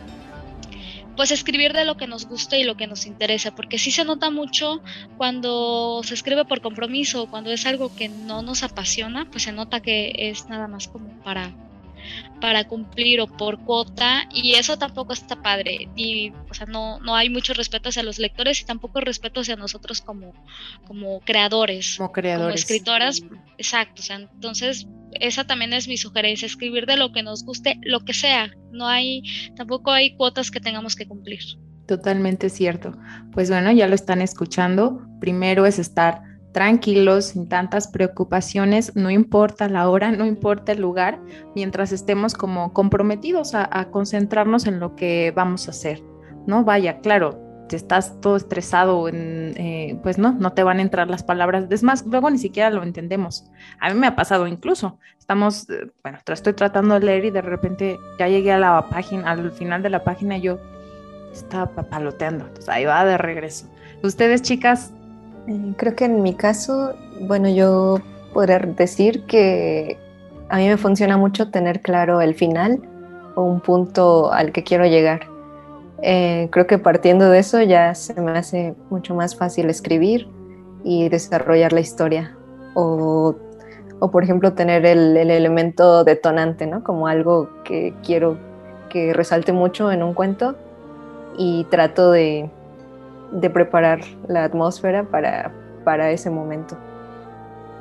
pues 1.17 1.31
escribir 1.31 1.73
de 1.73 1.83
lo 1.83 1.97
que 1.97 2.07
nos 2.07 2.27
gusta 2.27 2.57
y 2.57 2.63
lo 2.63 2.77
que 2.77 2.87
nos 2.87 3.05
interesa, 3.05 3.53
porque 3.53 3.79
sí 3.79 3.91
se 3.91 4.05
nota 4.05 4.29
mucho 4.29 4.81
cuando 5.17 6.01
se 6.03 6.13
escribe 6.13 6.45
por 6.45 6.61
compromiso, 6.61 7.25
cuando 7.25 7.51
es 7.51 7.65
algo 7.65 7.93
que 7.93 8.07
no 8.07 8.43
nos 8.43 8.63
apasiona, 8.63 9.25
pues 9.29 9.43
se 9.43 9.51
nota 9.51 9.81
que 9.81 10.13
es 10.15 10.47
nada 10.47 10.67
más 10.67 10.87
como 10.87 11.09
para 11.23 11.51
para 12.39 12.65
cumplir 12.65 13.19
o 13.19 13.27
por 13.27 13.59
cuota 13.59 14.29
y 14.31 14.53
eso 14.53 14.77
tampoco 14.77 15.11
está 15.11 15.41
padre. 15.41 15.89
Y 15.95 16.31
o 16.49 16.53
sea 16.53 16.67
no, 16.67 16.99
no 16.99 17.15
hay 17.15 17.29
mucho 17.29 17.53
respeto 17.53 17.89
hacia 17.89 18.03
los 18.03 18.19
lectores 18.19 18.61
y 18.61 18.65
tampoco 18.65 19.01
respeto 19.01 19.41
hacia 19.41 19.55
nosotros 19.55 20.01
como 20.01 20.33
como 20.85 21.19
creadores 21.21 21.97
como 21.97 22.11
creadores. 22.11 22.63
como 22.63 22.75
escritoras. 22.75 23.21
Exacto 23.57 24.01
o 24.01 24.05
sea 24.05 24.17
entonces 24.17 24.87
esa 25.21 25.45
también 25.45 25.73
es 25.73 25.87
mi 25.87 25.97
sugerencia, 25.97 26.45
escribir 26.45 26.85
de 26.85 26.97
lo 26.97 27.11
que 27.11 27.23
nos 27.23 27.43
guste, 27.43 27.79
lo 27.83 28.01
que 28.01 28.13
sea. 28.13 28.51
No 28.71 28.87
hay, 28.87 29.23
tampoco 29.55 29.91
hay 29.91 30.15
cuotas 30.15 30.51
que 30.51 30.59
tengamos 30.59 30.95
que 30.95 31.07
cumplir. 31.07 31.39
Totalmente 31.87 32.49
cierto. 32.49 32.97
Pues 33.31 33.49
bueno, 33.49 33.71
ya 33.71 33.87
lo 33.87 33.95
están 33.95 34.21
escuchando. 34.21 35.01
Primero 35.19 35.65
es 35.65 35.79
estar 35.79 36.21
tranquilos, 36.51 37.25
sin 37.25 37.47
tantas 37.47 37.87
preocupaciones, 37.87 38.95
no 38.95 39.11
importa 39.11 39.69
la 39.69 39.89
hora, 39.89 40.11
no 40.11 40.25
importa 40.25 40.71
el 40.71 40.81
lugar, 40.81 41.21
mientras 41.53 41.91
estemos 41.91 42.33
como 42.33 42.73
comprometidos 42.73 43.53
a, 43.53 43.89
concentrarnos 43.91 44.65
en 44.65 44.79
lo 44.79 44.95
que 44.95 45.31
vamos 45.35 45.67
a 45.67 45.71
hacer, 45.71 46.01
¿no? 46.47 46.63
Vaya, 46.63 46.99
claro, 47.01 47.39
estás 47.75 48.19
todo 48.21 48.35
estresado, 48.35 49.07
en, 49.07 49.53
eh, 49.57 49.99
pues 50.03 50.17
no, 50.17 50.33
no 50.33 50.53
te 50.53 50.63
van 50.63 50.79
a 50.79 50.81
entrar 50.81 51.09
las 51.09 51.23
palabras. 51.23 51.65
Es 51.69 51.83
más, 51.83 52.05
luego 52.05 52.29
ni 52.29 52.37
siquiera 52.37 52.69
lo 52.69 52.83
entendemos. 52.83 53.45
A 53.79 53.89
mí 53.89 53.99
me 53.99 54.07
ha 54.07 54.15
pasado 54.15 54.47
incluso. 54.47 54.97
Estamos, 55.19 55.69
eh, 55.69 55.91
bueno, 56.03 56.19
estoy 56.25 56.53
tratando 56.53 56.93
de 56.95 57.05
leer 57.05 57.25
y 57.25 57.31
de 57.31 57.41
repente 57.41 57.97
ya 58.17 58.27
llegué 58.27 58.51
a 58.53 58.59
la 58.59 58.87
página, 58.89 59.31
al 59.31 59.51
final 59.51 59.83
de 59.83 59.89
la 59.89 60.03
página 60.03 60.37
y 60.37 60.41
yo 60.41 60.59
estaba 61.33 61.67
papaloteando. 61.67 62.45
Entonces 62.45 62.69
ahí 62.69 62.85
va 62.85 63.05
de 63.05 63.17
regreso. 63.17 63.67
Ustedes, 64.03 64.41
chicas, 64.41 64.93
eh, 65.47 65.73
creo 65.77 65.95
que 65.95 66.05
en 66.05 66.21
mi 66.21 66.33
caso, 66.33 66.95
bueno, 67.21 67.49
yo 67.49 67.99
podría 68.33 68.59
decir 68.59 69.25
que 69.25 69.97
a 70.49 70.57
mí 70.57 70.67
me 70.67 70.77
funciona 70.77 71.17
mucho 71.17 71.49
tener 71.49 71.81
claro 71.81 72.21
el 72.21 72.35
final 72.35 72.81
o 73.35 73.43
un 73.43 73.59
punto 73.59 74.31
al 74.31 74.51
que 74.51 74.63
quiero 74.63 74.85
llegar. 74.85 75.36
Eh, 76.01 76.49
creo 76.51 76.67
que 76.67 76.77
partiendo 76.77 77.29
de 77.29 77.39
eso 77.39 77.61
ya 77.61 77.95
se 77.95 78.19
me 78.21 78.31
hace 78.31 78.75
mucho 78.89 79.15
más 79.15 79.35
fácil 79.35 79.69
escribir 79.69 80.27
y 80.83 81.09
desarrollar 81.09 81.73
la 81.73 81.79
historia. 81.79 82.37
O, 82.75 83.35
o 83.99 84.11
por 84.11 84.23
ejemplo, 84.23 84.53
tener 84.53 84.85
el, 84.85 85.17
el, 85.17 85.31
elemento 85.31 86.03
detonante, 86.03 86.67
¿no? 86.67 86.83
Como 86.83 87.07
algo 87.07 87.49
que 87.63 87.93
quiero 88.05 88.37
que 88.89 89.13
resalte 89.13 89.53
mucho 89.53 89.91
en 89.91 90.03
un 90.03 90.13
cuento 90.13 90.55
y 91.37 91.65
trato 91.65 92.11
de, 92.11 92.49
de 93.31 93.49
preparar 93.49 93.99
la 94.27 94.43
atmósfera 94.43 95.03
para, 95.03 95.51
para 95.83 96.11
ese 96.11 96.29
momento. 96.29 96.77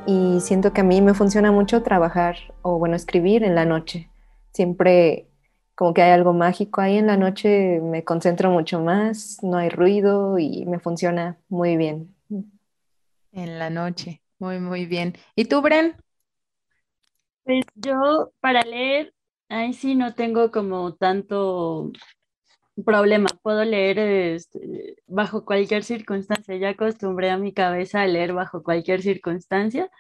Y 0.07 0.38
siento 0.40 0.72
que 0.72 0.83
a 0.83 0.85
mí 0.85 1.00
me 1.02 1.14
funciona 1.14 1.50
mucho 1.50 1.83
trabajar 1.83 2.37
o 2.62 2.79
bueno, 2.79 2.96
escribir 2.96 3.42
en 3.42 3.55
la 3.55 3.64
noche. 3.64 4.09
Siempre 4.52 5.26
como 5.77 5.95
que 5.95 6.03
hay 6.03 6.11
algo 6.11 6.33
mágico 6.33 6.81
ahí 6.81 6.97
en 6.97 7.07
la 7.07 7.19
noche, 7.19 7.81
me 7.83 8.03
concentro 8.03 8.51
mucho 8.51 8.81
más, 8.81 9.39
no 9.43 9.59
hay 9.59 9.69
ruido 9.69 10.39
y 10.39 10.65
me 10.65 10.81
funciona 10.81 11.39
muy 11.49 11.77
bien. 11.77 12.15
En 13.33 13.59
la 13.59 13.69
noche, 13.69 14.23
muy, 14.39 14.59
muy 14.59 14.87
bien. 14.87 15.17
¿Y 15.37 15.45
tú, 15.45 15.61
Bren? 15.61 15.95
Pues 17.45 17.65
yo 17.75 18.33
para 18.41 18.62
leer, 18.62 19.12
ahí 19.51 19.75
sí 19.75 19.95
no 19.95 20.15
tengo 20.15 20.51
como 20.51 20.95
tanto 20.95 21.93
problema, 22.85 23.29
puedo 23.43 23.62
leer 23.62 23.99
este, 23.99 24.97
bajo 25.07 25.45
cualquier 25.45 25.85
circunstancia. 25.85 26.57
Ya 26.57 26.71
acostumbré 26.71 27.31
a 27.31 27.37
mi 27.37 27.53
cabeza 27.53 28.01
a 28.01 28.07
leer 28.07 28.33
bajo 28.33 28.62
cualquier 28.62 29.03
circunstancia. 29.03 29.91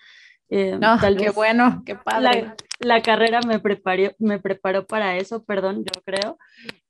Eh, 0.48 0.78
no, 0.78 0.98
tal 0.98 1.16
qué 1.16 1.30
bueno, 1.30 1.82
qué 1.84 1.96
padre. 1.96 2.52
La, 2.78 3.02
carrera 3.02 3.40
me 3.46 3.58
preparó, 3.58 4.12
me 4.18 4.38
preparó 4.38 4.86
para 4.86 5.16
eso, 5.16 5.44
perdón, 5.44 5.84
yo 5.84 6.02
creo. 6.04 6.38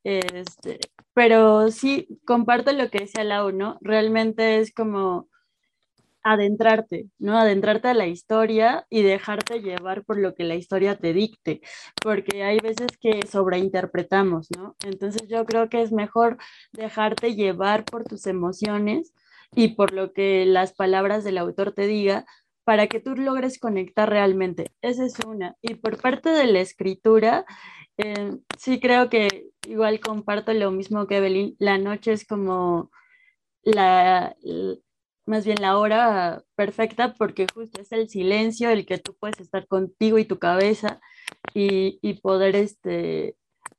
Este, 0.05 0.79
pero 1.15 1.71
sí, 1.71 2.09
comparto 2.27 2.73
lo 2.73 2.91
que 2.91 3.01
decía 3.01 3.25
Lau, 3.25 3.53
¿no? 3.53 3.79
Realmente 3.81 4.59
es 4.59 4.73
como 4.73 5.29
adentrarte, 6.27 7.07
¿no? 7.19 7.39
Adentrarte 7.39 7.89
a 7.89 7.95
la 7.95 8.09
historia 8.09 8.85
y 8.91 9.03
dejarte 9.03 9.61
llevar 9.61 10.05
por 10.05 10.19
lo 10.19 10.35
que 10.35 10.43
la 10.43 10.57
historia 10.57 10.99
te 10.99 11.13
dicte, 11.13 11.61
porque 12.03 12.43
hay 12.43 12.59
veces 12.59 12.99
que 13.01 13.25
sobreinterpretamos, 13.27 14.49
¿no? 14.57 14.75
Entonces 14.85 15.29
yo 15.29 15.45
creo 15.45 15.69
que 15.69 15.83
es 15.83 15.93
mejor 15.93 16.37
dejarte 16.73 17.37
llevar 17.37 17.85
por 17.85 18.03
tus 18.05 18.27
emociones 18.27 19.15
y 19.55 19.69
por 19.77 19.93
lo 19.93 20.13
que 20.13 20.45
las 20.47 20.73
palabras 20.73 21.23
del 21.23 21.39
autor 21.39 21.73
te 21.73 21.87
diga 21.87 22.27
para 22.67 22.89
que 22.89 23.01
tú 23.01 23.15
logres 23.15 23.61
conectar 23.61 24.11
realmente. 24.11 24.73
Esa 24.83 25.07
es 25.07 25.19
una. 25.25 25.55
Y 25.63 25.77
por 25.77 26.01
parte 26.03 26.31
de 26.31 26.47
la 26.49 26.61
escritura, 26.61 27.47
eh, 27.99 28.39
sí 28.59 28.81
creo 28.81 29.09
que 29.09 29.51
igual 29.69 30.01
comparto 30.01 30.53
lo 30.53 30.73
mismo 30.73 31.07
que 31.07 31.19
Evelyn, 31.19 31.57
la 31.61 31.79
noche 31.79 32.13
es 32.13 32.27
como 32.27 32.91
la, 33.63 34.37
más 35.27 35.45
bien 35.47 35.61
la 35.61 35.79
hora 35.79 36.43
perfecta 36.57 37.15
porque 37.15 37.47
justo 37.55 37.81
es 37.81 37.93
el 37.93 38.09
silencio 38.09 38.71
el 38.71 38.87
que 38.87 38.99
tú 38.99 39.17
puedes 39.19 39.41
estar 39.41 39.67
contigo 39.69 40.19
y 40.19 40.25
tu 40.25 40.39
cabeza 40.39 41.01
y, 41.55 41.99
y 42.03 42.15
poder 42.21 42.57
este 42.57 43.37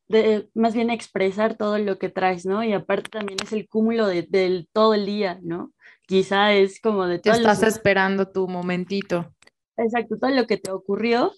de, 0.07 0.49
más 0.53 0.73
bien 0.73 0.89
expresar 0.89 1.57
todo 1.57 1.77
lo 1.77 1.99
que 1.99 2.09
traes, 2.09 2.45
¿no? 2.45 2.63
Y 2.63 2.73
aparte 2.73 3.09
también 3.09 3.39
es 3.43 3.51
el 3.53 3.67
cúmulo 3.67 4.07
de, 4.07 4.23
del 4.23 4.69
todo 4.73 4.93
el 4.93 5.05
día, 5.05 5.39
¿no? 5.43 5.73
Quizá 6.07 6.53
es 6.53 6.79
como 6.81 7.05
de 7.05 7.19
todo. 7.19 7.33
Estás 7.33 7.61
esperando 7.63 8.31
tu 8.31 8.47
momentito. 8.47 9.35
Exacto, 9.75 10.17
todo 10.17 10.31
lo 10.31 10.47
que 10.47 10.57
te 10.57 10.71
ocurrió. 10.71 11.31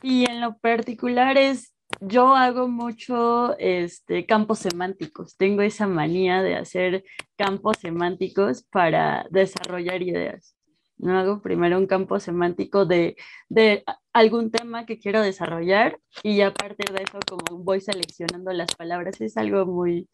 Y 0.00 0.30
en 0.30 0.40
lo 0.40 0.56
particular 0.58 1.36
es 1.36 1.74
yo 2.00 2.34
hago 2.34 2.68
mucho 2.68 3.56
este, 3.58 4.24
campos 4.26 4.60
semánticos. 4.60 5.36
Tengo 5.36 5.62
esa 5.62 5.86
manía 5.86 6.42
de 6.42 6.56
hacer 6.56 7.04
campos 7.36 7.78
semánticos 7.80 8.62
para 8.62 9.26
desarrollar 9.30 10.02
ideas. 10.02 10.56
¿no? 10.98 11.18
Hago 11.18 11.42
primero 11.42 11.78
un 11.78 11.86
campo 11.86 12.20
semántico 12.20 12.86
de, 12.86 13.16
de 13.48 13.84
algún 14.12 14.50
tema 14.50 14.86
que 14.86 14.98
quiero 14.98 15.20
desarrollar 15.20 15.98
y 16.22 16.40
a 16.42 16.54
partir 16.54 16.92
de 16.92 17.02
eso 17.02 17.18
como 17.28 17.62
voy 17.62 17.80
seleccionando 17.80 18.52
las 18.52 18.74
palabras. 18.74 19.20
Es 19.20 19.36
algo 19.36 19.66
muy, 19.66 20.08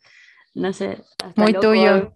no 0.54 0.72
sé, 0.72 1.02
muy 1.36 1.52
tuyo. 1.52 2.14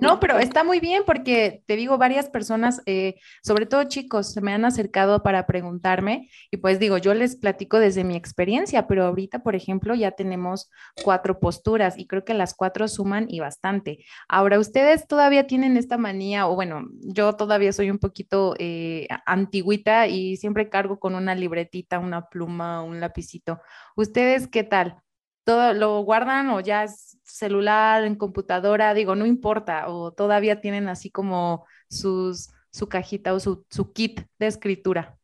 No, 0.00 0.20
pero 0.20 0.38
está 0.38 0.64
muy 0.64 0.80
bien 0.80 1.02
porque 1.04 1.62
te 1.66 1.76
digo, 1.76 1.98
varias 1.98 2.28
personas, 2.28 2.82
eh, 2.86 3.16
sobre 3.42 3.66
todo 3.66 3.84
chicos, 3.84 4.32
se 4.32 4.40
me 4.40 4.52
han 4.52 4.64
acercado 4.64 5.22
para 5.22 5.46
preguntarme 5.46 6.28
y 6.50 6.58
pues 6.58 6.78
digo, 6.78 6.98
yo 6.98 7.14
les 7.14 7.36
platico 7.36 7.78
desde 7.78 8.04
mi 8.04 8.16
experiencia, 8.16 8.86
pero 8.86 9.04
ahorita, 9.04 9.42
por 9.42 9.56
ejemplo, 9.56 9.94
ya 9.94 10.12
tenemos 10.12 10.70
cuatro 11.02 11.40
posturas 11.40 11.98
y 11.98 12.06
creo 12.06 12.24
que 12.24 12.34
las 12.34 12.54
cuatro 12.54 12.88
suman 12.88 13.26
y 13.28 13.40
bastante. 13.40 14.04
Ahora, 14.28 14.58
ustedes 14.58 15.06
todavía 15.06 15.46
tienen 15.46 15.76
esta 15.76 15.98
manía, 15.98 16.46
o 16.46 16.54
bueno, 16.54 16.84
yo 17.00 17.34
todavía 17.34 17.72
soy 17.72 17.90
un 17.90 17.98
poquito 17.98 18.54
eh, 18.58 19.08
antiguita 19.26 20.06
y 20.06 20.36
siempre 20.36 20.68
cargo 20.68 20.98
con 21.00 21.14
una 21.14 21.34
libretita, 21.34 21.98
una 21.98 22.28
pluma, 22.28 22.82
un 22.82 23.00
lapicito. 23.00 23.60
¿Ustedes 23.96 24.48
qué 24.48 24.64
tal? 24.64 25.02
¿Todo 25.50 25.74
lo 25.74 26.00
guardan 26.02 26.48
o 26.50 26.60
ya 26.60 26.84
es 26.84 27.18
celular, 27.24 28.04
en 28.04 28.14
computadora, 28.14 28.94
digo, 28.94 29.16
no 29.16 29.26
importa, 29.26 29.88
o 29.88 30.12
todavía 30.12 30.60
tienen 30.60 30.88
así 30.88 31.10
como 31.10 31.66
sus, 31.88 32.50
su 32.70 32.88
cajita 32.88 33.34
o 33.34 33.40
su, 33.40 33.66
su 33.68 33.92
kit 33.92 34.20
de 34.38 34.46
escritura. 34.46 35.18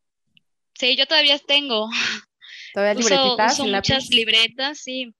Sí, 0.73 0.97
yo 0.97 1.05
todavía 1.05 1.39
tengo. 1.39 1.89
¿Todavía 2.73 3.01
libretitas? 3.01 3.59
muchas 3.59 4.09
libretas, 4.09 4.79
sí. 4.79 5.15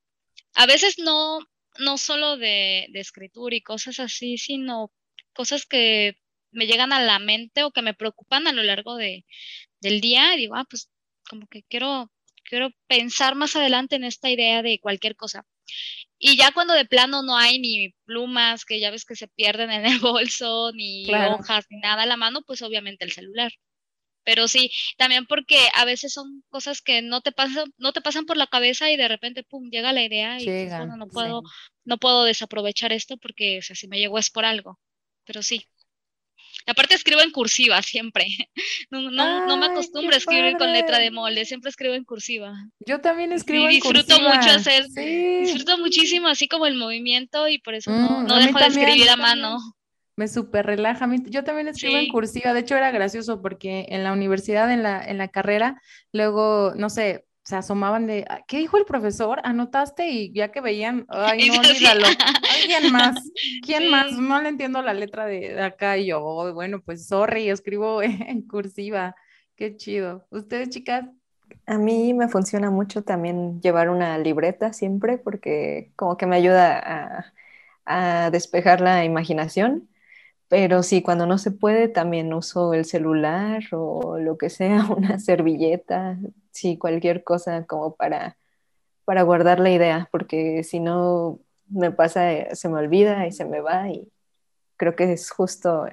A 0.56 0.66
veces 0.66 1.00
no, 1.00 1.40
no 1.80 1.98
solo 1.98 2.36
de, 2.36 2.88
de 2.92 3.00
escritura 3.00 3.56
y 3.56 3.62
cosas 3.62 4.02
así, 4.02 4.38
sino 4.38 4.92
cosas 5.32 5.66
que 5.66 6.18
me 6.52 6.68
llegan 6.68 6.92
a 6.92 7.02
la 7.02 7.20
mente 7.20 7.64
o 7.64 7.72
que 7.72 7.82
me 7.82 7.94
preocupan 7.94 8.46
a 8.48 8.52
lo 8.52 8.62
largo 8.62 8.98
de, 8.98 9.26
del 9.80 10.02
día. 10.02 10.34
Y 10.34 10.38
digo, 10.40 10.56
ah, 10.56 10.66
pues 10.70 10.90
como 11.30 11.48
que 11.48 11.64
quiero, 11.64 12.12
quiero 12.48 12.72
pensar 12.88 13.36
más 13.36 13.56
adelante 13.56 13.96
en 13.96 14.04
esta 14.04 14.30
idea 14.30 14.62
de 14.62 14.80
cualquier 14.80 15.16
cosa. 15.16 15.46
Y 16.18 16.38
ya 16.38 16.52
cuando 16.52 16.74
de 16.74 16.86
plano 16.86 17.22
no 17.22 17.38
hay 17.38 17.60
ni 17.60 17.94
plumas, 18.06 18.66
que 18.66 18.80
ya 18.80 18.90
ves 18.90 19.06
que 19.06 19.16
se 19.16 19.28
pierden 19.28 19.70
en 19.72 19.86
el 19.86 20.00
bolso, 20.00 20.72
ni 20.74 21.06
hojas, 21.14 21.66
ni 21.70 21.80
nada 21.80 22.04
a 22.04 22.08
la 22.08 22.18
mano, 22.18 22.42
pues 22.42 22.62
obviamente 22.62 23.06
el 23.06 23.12
celular. 23.12 23.52
Pero 24.24 24.50
sí, 24.50 24.72
también 24.98 25.26
porque 25.26 25.58
a 25.74 25.86
veces 25.86 26.12
son 26.12 26.44
cosas 26.50 26.82
que 26.82 27.02
no 27.02 27.22
te 27.22 27.32
pasan, 27.32 27.72
no 27.78 27.94
te 27.94 28.02
pasan 28.02 28.26
por 28.26 28.36
la 28.36 28.48
cabeza 28.48 28.92
y 28.92 28.98
de 28.98 29.08
repente 29.08 29.44
pum, 29.44 29.70
llega 29.70 29.94
la 29.94 30.04
idea 30.04 30.42
y 30.42 30.68
bueno, 30.68 30.98
no 30.98 31.08
puedo, 31.08 31.44
no 31.86 31.98
puedo 31.98 32.26
desaprovechar 32.26 32.92
esto 32.92 33.16
porque 33.18 33.62
si 33.62 33.88
me 33.88 34.00
llegó 34.00 34.18
es 34.18 34.30
por 34.30 34.44
algo. 34.44 34.80
Pero 35.24 35.44
sí. 35.44 35.68
Aparte 36.68 36.96
escribo 36.96 37.22
en 37.22 37.32
cursiva 37.32 37.82
siempre. 37.82 38.28
No, 38.90 39.12
no, 39.12 39.58
me 39.58 39.66
acostumbro 39.66 40.14
a 40.14 40.18
escribir 40.18 40.58
con 40.58 40.72
letra 40.72 41.00
de 41.00 41.12
molde, 41.12 41.46
siempre 41.46 41.70
escribo 41.70 41.94
en 41.94 42.04
cursiva. 42.04 42.54
Yo 42.80 43.02
también 43.02 43.32
escribo 43.34 43.68
en 43.68 43.80
cursiva. 43.80 44.04
Disfruto 44.04 44.30
mucho 44.30 44.50
hacer, 44.50 44.86
disfruto 44.88 45.78
muchísimo 45.78 46.28
así 46.28 46.48
como 46.48 46.66
el 46.66 46.76
movimiento 46.76 47.48
y 47.48 47.60
por 47.60 47.74
eso 47.74 47.92
no, 47.92 48.22
mm, 48.22 48.28
dejo 48.28 48.60
de 48.60 48.68
escribir 48.68 49.10
a 49.10 49.18
mano. 49.18 49.58
Me 50.16 50.28
súper 50.28 50.66
relaja. 50.66 51.08
Yo 51.26 51.44
también 51.44 51.68
escribo 51.68 51.98
en 51.98 52.10
cursiva. 52.10 52.54
De 52.54 52.62
hecho, 52.62 52.76
era 52.76 52.92
gracioso 52.92 53.42
porque 53.42 53.86
en 53.90 54.04
la 54.04 54.14
universidad, 54.14 54.72
en 54.72 54.84
la, 54.84 55.04
en 55.04 55.18
la 55.18 55.28
carrera, 55.28 55.82
luego, 56.12 56.74
no 56.76 56.90
sé, 56.90 57.27
se 57.48 57.56
asomaban 57.56 58.08
de, 58.08 58.26
ah, 58.28 58.42
¿qué 58.46 58.58
dijo 58.58 58.76
el 58.76 58.84
profesor? 58.84 59.40
Anotaste 59.46 60.10
y 60.10 60.34
ya 60.34 60.52
que 60.52 60.60
veían, 60.60 61.06
ay, 61.10 61.48
no, 61.48 61.60
olvídalo. 61.62 62.06
Alguien 62.62 62.92
más, 62.92 63.32
¿quién 63.66 63.90
más? 63.90 64.12
No 64.12 64.42
le 64.42 64.50
entiendo 64.50 64.82
la 64.82 64.94
letra 64.94 65.26
de, 65.26 65.62
acá 65.62 65.98
y 65.98 66.08
yo, 66.08 66.22
oh, 66.22 66.54
bueno, 66.54 66.82
pues 66.84 67.08
sorry, 67.08 67.50
escribo 67.50 68.02
en 68.04 68.42
cursiva. 68.42 69.16
Qué 69.56 69.78
chido. 69.78 70.28
¿Ustedes, 70.30 70.72
chicas? 70.72 71.06
A 71.66 71.78
mí 71.78 72.14
me 72.14 72.28
funciona 72.28 72.70
mucho 72.70 73.04
también 73.04 73.62
llevar 73.62 73.90
una 73.90 74.18
libreta 74.18 74.74
siempre 74.74 75.18
porque 75.18 75.94
como 75.96 76.18
que 76.18 76.26
me 76.26 76.36
ayuda 76.36 76.78
a, 76.78 77.34
a 77.86 78.30
despejar 78.30 78.82
la 78.82 79.06
imaginación. 79.06 79.88
Pero 80.50 80.82
sí, 80.84 81.02
cuando 81.02 81.26
no 81.26 81.38
se 81.38 81.52
puede, 81.52 81.90
también 81.90 82.34
uso 82.34 82.74
el 82.74 82.86
celular 82.86 83.64
o 83.72 84.18
lo 84.18 84.38
que 84.38 84.50
sea, 84.50 84.86
una 84.98 85.20
servilleta, 85.20 86.18
sí, 86.52 86.78
cualquier 86.78 87.24
cosa 87.24 87.66
como 87.66 87.96
para, 87.96 88.38
para 89.06 89.24
guardar 89.24 89.60
la 89.60 89.72
idea, 89.72 90.08
porque 90.12 90.64
si 90.64 90.80
no 90.80 91.40
me 91.70 91.92
pasa, 91.92 92.32
eh, 92.32 92.56
se 92.56 92.70
me 92.70 92.80
olvida 92.80 93.28
y 93.28 93.32
se 93.32 93.46
me 93.46 93.60
va 93.60 93.90
y 93.90 94.12
creo 94.78 94.96
que 94.96 95.12
es 95.12 95.30
justo 95.32 95.88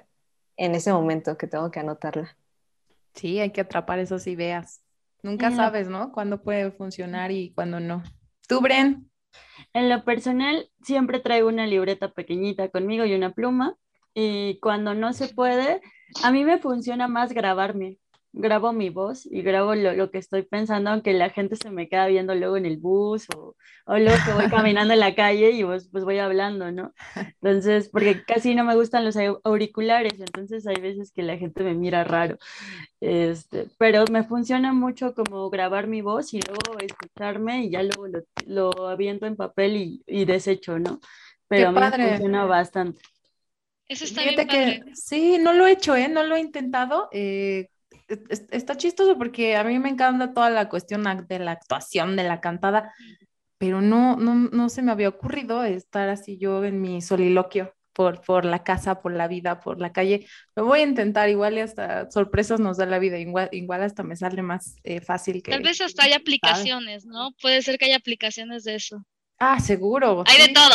en 0.57 0.75
ese 0.75 0.93
momento 0.93 1.37
que 1.37 1.47
tengo 1.47 1.71
que 1.71 1.81
anotarla. 1.81 2.37
Sí, 3.15 3.41
hay 3.41 3.51
que 3.51 3.63
atrapar 3.63 3.99
esas 3.99 4.27
ideas. 4.27 4.83
Nunca 5.23 5.51
sabes, 5.51 5.89
¿no? 5.89 6.13
Cuándo 6.13 6.43
puede 6.43 6.71
funcionar 6.71 7.31
y 7.31 7.53
cuándo 7.55 7.81
no. 7.81 8.03
¿Tú, 8.47 8.61
Bren? 8.61 9.11
En 9.73 9.89
lo 9.89 10.05
personal, 10.05 10.71
siempre 10.83 11.19
traigo 11.19 11.49
una 11.49 11.67
libreta 11.67 12.13
pequeñita 12.13 12.69
conmigo 12.69 13.05
y 13.05 13.15
una 13.15 13.33
pluma. 13.33 13.77
Y 14.15 14.59
cuando 14.61 14.95
no 14.95 15.13
se 15.13 15.29
puede, 15.29 15.81
a 16.23 16.31
mí 16.31 16.45
me 16.45 16.59
funciona 16.59 17.09
más 17.09 17.33
grabarme 17.33 17.99
grabo 18.35 18.73
mi 18.73 18.91
voz 18.91 19.27
y 19.27 19.43
grabo 19.43 19.75
lo, 19.75 20.11
que 20.11 20.19
estoy 20.19 20.43
pensando, 20.43 20.91
aunque 20.91 21.13
la 21.13 21.31
gente 21.31 21.57
se 21.57 21.71
me 21.71 21.89
queda 21.89 22.07
viendo 22.09 22.35
luego 22.35 22.57
en 22.57 22.67
el 22.67 22.79
bus 22.79 23.29
o, 23.35 23.55
o 23.87 23.97
luego 23.97 24.17
que 24.27 24.33
voy 24.33 24.51
caminando 24.51 24.93
en 24.93 25.01
la 25.01 25.15
calle 25.15 25.53
y 25.53 25.65
pues, 25.65 25.89
pues 25.91 26.05
voy 26.05 26.19
hablando, 26.19 26.73
¿no? 26.73 26.93
Entonces, 27.41 27.89
porque 27.89 28.25
casi 28.25 28.55
no 28.55 28.65
me 28.65 28.75
gustan 28.75 29.05
los 29.05 29.17
auriculares, 29.45 30.19
entonces 30.19 30.67
hay 30.67 30.81
veces 30.81 31.13
que 31.13 31.23
la 31.23 31.39
gente 31.39 31.63
me 31.63 31.75
mira 31.75 32.03
raro. 32.03 32.37
Este, 33.01 33.69
pero 33.79 34.05
me 34.11 34.25
funciona 34.25 34.73
mucho 34.73 35.15
como 35.15 35.49
grabar 35.49 35.87
mi 35.87 36.03
voz 36.03 36.35
y 36.35 36.41
luego 36.41 36.79
escucharme 36.81 37.65
y 37.65 37.71
ya 37.71 37.83
luego 37.85 38.09
lo, 38.09 38.23
lo 38.47 38.89
aviento 38.89 39.27
en 39.27 39.37
papel 39.37 39.77
y, 39.77 40.03
y 40.07 40.25
desecho, 40.25 40.79
¿no? 40.79 40.99
Pero 41.47 41.69
a 41.69 41.73
mí 41.73 41.81
me 41.81 42.09
funciona 42.09 42.47
bastante. 42.47 43.01
Eso 43.89 44.05
está 44.05 44.23
bien 44.23 44.47
que 44.49 44.83
sí, 44.95 45.39
no 45.39 45.53
lo 45.53 45.67
he 45.67 45.73
hecho, 45.73 45.95
¿eh? 45.95 46.09
No 46.09 46.23
lo 46.23 46.37
he 46.37 46.41
intentado. 46.41 47.09
Eh, 47.13 47.69
está 48.51 48.77
chistoso 48.77 49.17
porque 49.19 49.57
a 49.57 49.65
mí 49.65 49.79
me 49.79 49.91
encanta 49.91 50.33
toda 50.33 50.51
la 50.51 50.69
cuestión 50.69 51.05
de 51.29 51.39
la 51.39 51.53
actuación, 51.53 52.17
de 52.17 52.25
la 52.25 52.41
cantada, 52.41 52.95
pero 53.59 53.81
no, 53.81 54.17
no, 54.17 54.35
no 54.35 54.69
se 54.69 54.83
me 54.83 54.93
había 54.93 55.09
ocurrido 55.09 55.65
estar 55.65 56.09
así 56.09 56.39
yo 56.39 56.65
en 56.65 56.81
mi 56.81 57.01
soliloquio 57.03 57.75
por, 57.95 58.21
por 58.21 58.45
la 58.45 58.63
casa, 58.63 59.01
por 59.01 59.13
la 59.13 59.29
vida, 59.29 59.61
por 59.61 59.81
la 59.81 59.93
calle. 59.93 60.27
Lo 60.55 60.67
voy 60.67 60.81
a 60.81 60.83
intentar, 60.83 61.29
igual 61.31 61.55
y 61.55 61.61
hasta 61.61 62.11
sorpresas 62.11 62.61
nos 62.61 62.77
da 62.77 62.87
la 62.87 62.99
vida, 62.99 63.19
igual, 63.19 63.49
igual 63.53 63.83
hasta 63.83 64.03
me 64.03 64.17
sale 64.17 64.43
más 64.43 64.77
eh, 64.83 65.01
fácil 65.01 65.43
que... 65.43 65.53
Tal 65.53 65.63
vez 65.63 65.81
hasta 65.81 66.05
hay 66.05 66.13
aplicaciones, 66.13 67.07
¿no? 67.07 67.33
Puede 67.41 67.63
ser 67.63 67.79
que 67.79 67.87
haya 67.87 67.97
aplicaciones 67.97 68.65
de 68.65 68.75
eso. 68.75 69.07
Ah, 69.39 69.61
seguro. 69.61 70.25
Hay 70.27 70.49
de 70.49 70.55
todo. 70.55 70.75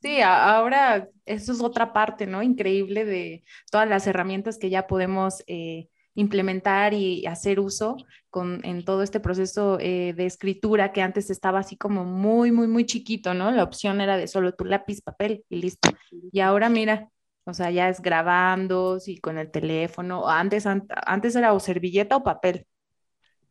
Sí, 0.00 0.20
ahora 0.20 1.08
eso 1.24 1.52
es 1.52 1.62
otra 1.62 1.94
parte, 1.94 2.26
¿no? 2.26 2.42
Increíble 2.42 3.06
de 3.06 3.42
todas 3.70 3.88
las 3.88 4.06
herramientas 4.06 4.58
que 4.58 4.68
ya 4.68 4.86
podemos 4.86 5.42
eh, 5.46 5.88
implementar 6.14 6.92
y 6.92 7.24
hacer 7.26 7.58
uso 7.58 7.96
con, 8.28 8.60
en 8.64 8.84
todo 8.84 9.02
este 9.02 9.18
proceso 9.18 9.78
eh, 9.80 10.12
de 10.14 10.26
escritura 10.26 10.92
que 10.92 11.00
antes 11.00 11.30
estaba 11.30 11.60
así 11.60 11.76
como 11.76 12.04
muy, 12.04 12.52
muy, 12.52 12.68
muy 12.68 12.84
chiquito, 12.84 13.32
¿no? 13.32 13.50
La 13.50 13.64
opción 13.64 14.00
era 14.00 14.16
de 14.16 14.28
solo 14.28 14.54
tu 14.54 14.64
lápiz, 14.64 15.00
papel 15.00 15.44
y 15.48 15.62
listo. 15.62 15.88
Y 16.32 16.40
ahora 16.40 16.68
mira, 16.68 17.08
o 17.44 17.54
sea, 17.54 17.70
ya 17.70 17.88
es 17.88 18.00
grabando, 18.00 19.00
sí, 19.00 19.18
con 19.18 19.38
el 19.38 19.50
teléfono. 19.50 20.28
Antes, 20.28 20.66
antes 20.66 21.36
era 21.36 21.52
o 21.52 21.60
servilleta 21.60 22.16
o 22.16 22.22
papel. 22.22 22.66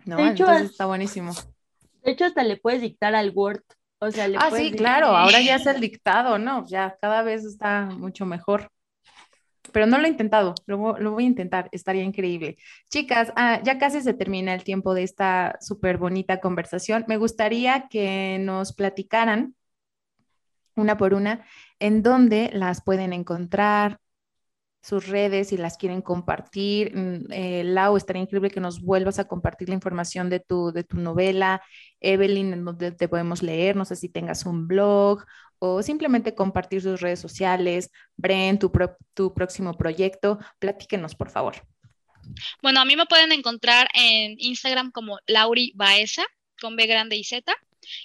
¿no? 0.05 0.19
hecho, 0.19 0.43
Entonces 0.43 0.71
está 0.71 0.85
buenísimo. 0.85 1.31
De 2.03 2.11
hecho, 2.11 2.25
hasta 2.25 2.43
le 2.43 2.57
puedes 2.57 2.81
dictar 2.81 3.15
al 3.15 3.31
Word. 3.33 3.63
O 4.03 4.11
sea, 4.11 4.27
le 4.27 4.37
ah, 4.37 4.49
sí, 4.51 4.71
claro, 4.71 5.07
ahora 5.07 5.41
ya 5.41 5.55
es 5.55 5.65
el 5.65 5.79
dictado, 5.79 6.37
¿no? 6.37 6.65
Ya 6.67 6.97
cada 7.01 7.21
vez 7.23 7.45
está 7.45 7.85
mucho 7.85 8.25
mejor 8.25 8.69
pero 9.73 9.87
no 9.87 9.97
lo 9.97 10.05
he 10.05 10.09
intentado, 10.09 10.53
lo, 10.67 10.77
voy 10.77 11.23
a 11.23 11.27
intentar, 11.27 11.67
estaría 11.71 12.03
increíble. 12.03 12.57
Chicas, 12.89 13.33
ah, 13.35 13.59
ya 13.63 13.77
casi 13.79 14.01
se 14.01 14.13
termina 14.13 14.53
el 14.53 14.63
tiempo 14.63 14.93
de 14.93 15.03
esta 15.03 15.57
súper 15.59 15.97
bonita 15.97 16.39
conversación. 16.39 17.03
Me 17.07 17.17
gustaría 17.17 17.87
que 17.89 18.37
nos 18.39 18.73
platicaran 18.73 19.55
una 20.75 20.97
por 20.97 21.13
una 21.13 21.45
en 21.79 22.03
dónde 22.03 22.51
las 22.53 22.83
pueden 22.83 23.13
encontrar, 23.13 23.99
sus 24.83 25.07
redes 25.07 25.49
si 25.49 25.57
las 25.57 25.77
quieren 25.77 26.01
compartir. 26.01 26.95
Mm, 26.95 27.31
eh, 27.31 27.63
Lau, 27.63 27.95
estaría 27.95 28.21
increíble 28.21 28.51
que 28.51 28.59
nos 28.59 28.81
vuelvas 28.81 29.17
a 29.17 29.27
compartir 29.27 29.69
la 29.69 29.75
información 29.75 30.29
de 30.29 30.41
tu, 30.41 30.71
de 30.71 30.83
tu 30.83 30.97
novela. 30.97 31.61
Evelyn, 32.01 32.53
en 32.53 32.65
donde 32.65 32.91
te 32.91 33.07
podemos 33.07 33.41
leer, 33.41 33.75
no 33.75 33.85
sé 33.85 33.95
si 33.95 34.09
tengas 34.09 34.45
un 34.45 34.67
blog 34.67 35.23
o 35.59 35.81
simplemente 35.81 36.35
compartir 36.35 36.81
sus 36.81 36.99
redes 36.99 37.21
sociales. 37.21 37.89
Bren, 38.17 38.59
tu, 38.59 38.71
tu 39.13 39.33
próximo 39.33 39.73
proyecto. 39.75 40.37
Platíquenos, 40.59 41.15
por 41.15 41.29
favor. 41.29 41.55
Bueno, 42.61 42.81
a 42.81 42.85
mí 42.85 42.97
me 42.97 43.05
pueden 43.05 43.31
encontrar 43.31 43.87
en 43.93 44.35
Instagram 44.37 44.91
como 44.91 45.19
Lauri 45.27 45.71
Baeza, 45.75 46.23
con 46.59 46.75
B 46.75 46.85
grande 46.87 47.15
y 47.15 47.23
Z, 47.23 47.53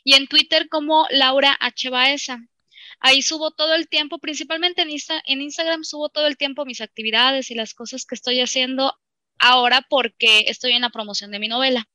y 0.04 0.14
en 0.14 0.28
Twitter 0.28 0.68
como 0.68 1.06
Laura 1.10 1.56
H. 1.60 1.90
Baeza. 1.90 2.38
Ahí 3.00 3.22
subo 3.22 3.52
todo 3.52 3.74
el 3.74 3.88
tiempo, 3.88 4.18
principalmente 4.18 4.82
en, 4.82 5.40
Instagram 5.40 5.84
subo 5.84 6.08
todo 6.08 6.26
el 6.26 6.36
tiempo 6.36 6.64
mis 6.64 6.80
actividades 6.80 7.50
y 7.50 7.54
las 7.54 7.74
cosas 7.74 8.04
que 8.04 8.14
estoy 8.14 8.40
haciendo 8.40 8.94
ahora 9.38 9.86
porque 9.88 10.44
estoy 10.48 10.72
en 10.72 10.82
la 10.82 10.90
promoción 10.90 11.30
de 11.30 11.38
mi 11.38 11.48
novela. 11.48 11.88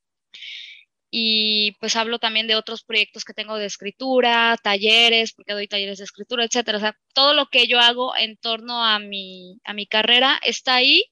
Y 1.11 1.73
pues 1.79 1.95
hablo 1.95 2.17
también 2.17 2.47
de 2.47 2.55
otros 2.55 2.83
proyectos 2.83 3.23
que 3.23 3.33
tengo 3.33 3.57
de 3.57 3.67
escritura, 3.67 4.57
talleres, 4.63 5.33
porque 5.33 5.53
doy 5.53 5.67
talleres 5.67 5.99
de 5.99 6.05
escritura, 6.05 6.45
etcétera. 6.45 6.77
O 6.79 6.81
sea, 6.81 6.97
todo 7.13 7.33
lo 7.35 7.47
que 7.47 7.67
yo 7.67 7.79
hago 7.79 8.15
en 8.17 8.37
torno 8.37 8.83
a 8.83 8.97
mi, 8.99 9.59
a 9.63 9.73
mi 9.73 9.85
carrera 9.85 10.39
está 10.43 10.75
ahí 10.75 11.03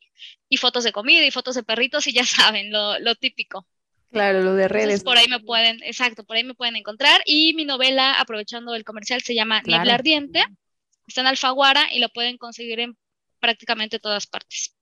y 0.50 0.58
fotos 0.58 0.84
de 0.84 0.92
comida 0.92 1.26
y 1.26 1.32
fotos 1.32 1.56
de 1.56 1.64
perritos 1.64 2.08
y 2.08 2.14
ya 2.14 2.24
saben, 2.26 2.72
lo, 2.72 2.98
lo 3.00 3.16
típico. 3.16 3.68
Claro, 4.12 4.41
lo 4.41 4.55
de 4.55 4.68
redes. 4.68 5.03
por 5.03 5.18
ahí 5.18 5.28
me 5.30 5.39
pueden, 5.39 5.82
exacto, 5.84 6.26
por 6.26 6.36
ahí 6.36 6.43
me 6.43 6.53
pueden 6.53 6.76
encontrar. 6.76 7.22
Y 7.26 7.53
mi 7.53 7.64
novela, 7.64 8.20
aprovechando 8.20 8.76
el 8.76 8.84
comercial, 8.84 9.22
se 9.22 9.34
llama 9.34 9.62
Niebla 9.66 9.93
Ardiente. 9.93 10.43
Está 11.07 11.22
en 11.22 11.28
Alfaguara 11.28 11.93
y 11.93 11.99
lo 11.99 12.09
pueden 12.09 12.38
conseguir 12.38 12.80
en 12.82 12.97
prácticamente 13.39 13.99
todas 13.99 14.28
partes. 14.28 14.76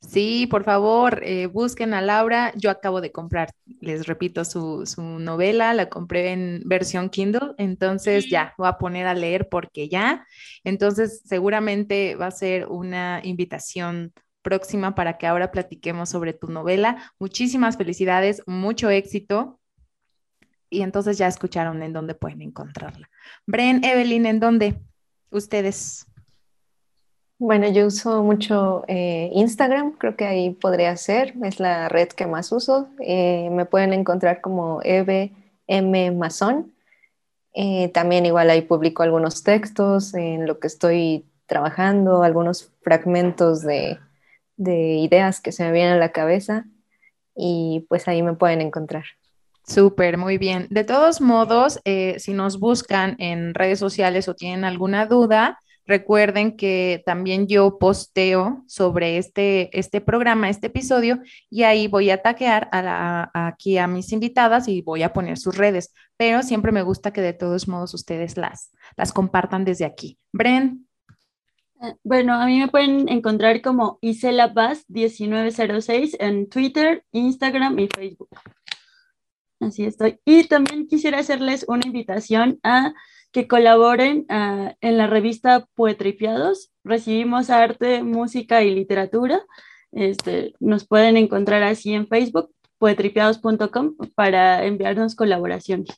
Sí, 0.00 0.46
por 0.46 0.64
favor, 0.64 1.22
eh, 1.24 1.46
busquen 1.46 1.94
a 1.94 2.02
Laura. 2.02 2.52
Yo 2.56 2.70
acabo 2.70 3.00
de 3.00 3.10
comprar, 3.10 3.50
les 3.80 4.06
repito, 4.06 4.44
su, 4.44 4.84
su, 4.84 5.00
novela, 5.02 5.72
la 5.72 5.88
compré 5.88 6.32
en 6.32 6.62
versión 6.66 7.08
Kindle, 7.08 7.54
entonces 7.56 8.28
ya, 8.28 8.54
voy 8.58 8.68
a 8.68 8.76
poner 8.76 9.06
a 9.06 9.14
leer 9.14 9.48
porque 9.48 9.88
ya. 9.88 10.26
Entonces, 10.62 11.22
seguramente 11.24 12.16
va 12.16 12.26
a 12.26 12.30
ser 12.30 12.66
una 12.66 13.20
invitación 13.24 14.12
próxima 14.44 14.94
para 14.94 15.18
que 15.18 15.26
ahora 15.26 15.50
platiquemos 15.50 16.10
sobre 16.10 16.32
tu 16.32 16.46
novela. 16.46 16.98
Muchísimas 17.18 17.76
felicidades, 17.76 18.42
mucho 18.46 18.90
éxito. 18.90 19.58
Y 20.70 20.82
entonces 20.82 21.18
ya 21.18 21.26
escucharon 21.26 21.82
en 21.82 21.92
dónde 21.92 22.14
pueden 22.14 22.42
encontrarla. 22.42 23.10
Bren, 23.46 23.82
Evelyn, 23.82 24.26
¿en 24.26 24.38
dónde? 24.38 24.80
Ustedes. 25.30 26.06
Bueno, 27.38 27.68
yo 27.68 27.86
uso 27.86 28.22
mucho 28.22 28.84
eh, 28.86 29.30
Instagram, 29.34 29.92
creo 29.98 30.16
que 30.16 30.24
ahí 30.24 30.50
podría 30.50 30.96
ser, 30.96 31.34
es 31.42 31.58
la 31.58 31.88
red 31.88 32.08
que 32.08 32.26
más 32.26 32.52
uso. 32.52 32.88
Eh, 33.00 33.48
me 33.50 33.66
pueden 33.66 33.92
encontrar 33.92 34.40
como 34.40 34.80
Eve 34.84 35.32
M. 35.66 36.12
Mazón. 36.12 36.72
Eh, 37.54 37.88
también 37.88 38.26
igual 38.26 38.50
ahí 38.50 38.62
publico 38.62 39.02
algunos 39.02 39.42
textos 39.42 40.14
en 40.14 40.46
lo 40.46 40.58
que 40.58 40.66
estoy 40.66 41.26
trabajando, 41.46 42.22
algunos 42.22 42.72
fragmentos 42.82 43.62
de, 43.62 43.98
de 44.56 44.96
ideas 44.96 45.40
que 45.40 45.52
se 45.52 45.64
me 45.64 45.72
vienen 45.72 45.94
a 45.94 45.98
la 45.98 46.12
cabeza 46.12 46.66
y 47.34 47.86
pues 47.88 48.08
ahí 48.08 48.22
me 48.22 48.34
pueden 48.34 48.60
encontrar. 48.60 49.04
Súper, 49.66 50.18
muy 50.18 50.36
bien. 50.36 50.66
De 50.70 50.84
todos 50.84 51.20
modos, 51.20 51.80
eh, 51.84 52.16
si 52.18 52.34
nos 52.34 52.58
buscan 52.58 53.16
en 53.18 53.54
redes 53.54 53.78
sociales 53.78 54.28
o 54.28 54.34
tienen 54.34 54.64
alguna 54.64 55.06
duda, 55.06 55.58
recuerden 55.86 56.56
que 56.56 57.02
también 57.06 57.46
yo 57.46 57.78
posteo 57.78 58.62
sobre 58.66 59.16
este, 59.16 59.76
este 59.78 60.00
programa, 60.00 60.50
este 60.50 60.66
episodio, 60.66 61.20
y 61.48 61.62
ahí 61.62 61.88
voy 61.88 62.10
a 62.10 62.20
taquear 62.20 62.68
a 62.72 63.30
aquí 63.48 63.78
a 63.78 63.86
mis 63.86 64.12
invitadas 64.12 64.68
y 64.68 64.82
voy 64.82 65.02
a 65.02 65.12
poner 65.12 65.38
sus 65.38 65.56
redes, 65.56 65.94
pero 66.16 66.42
siempre 66.42 66.72
me 66.72 66.82
gusta 66.82 67.12
que 67.12 67.22
de 67.22 67.32
todos 67.32 67.66
modos 67.66 67.94
ustedes 67.94 68.36
las, 68.36 68.70
las 68.96 69.12
compartan 69.12 69.64
desde 69.64 69.84
aquí. 69.86 70.18
Bren, 70.32 70.86
bueno, 72.02 72.34
a 72.34 72.46
mí 72.46 72.58
me 72.58 72.68
pueden 72.68 73.08
encontrar 73.08 73.62
como 73.62 73.98
Isela 74.00 74.52
Paz 74.54 74.84
1906 74.88 76.16
en 76.20 76.48
Twitter, 76.48 77.04
Instagram 77.12 77.78
y 77.78 77.88
Facebook. 77.88 78.28
Así 79.60 79.84
estoy. 79.84 80.18
Y 80.24 80.44
también 80.44 80.86
quisiera 80.86 81.18
hacerles 81.18 81.64
una 81.68 81.86
invitación 81.86 82.58
a 82.62 82.92
que 83.32 83.48
colaboren 83.48 84.26
ah, 84.28 84.74
en 84.80 84.98
la 84.98 85.06
revista 85.06 85.66
Poetripiados. 85.74 86.70
Recibimos 86.84 87.50
arte, 87.50 88.02
música 88.02 88.62
y 88.62 88.74
literatura. 88.74 89.42
Este, 89.92 90.54
nos 90.60 90.86
pueden 90.86 91.16
encontrar 91.16 91.62
así 91.62 91.94
en 91.94 92.06
Facebook 92.08 92.50
poetripiados.com 92.78 93.96
para 94.14 94.64
enviarnos 94.64 95.14
colaboraciones. 95.14 95.88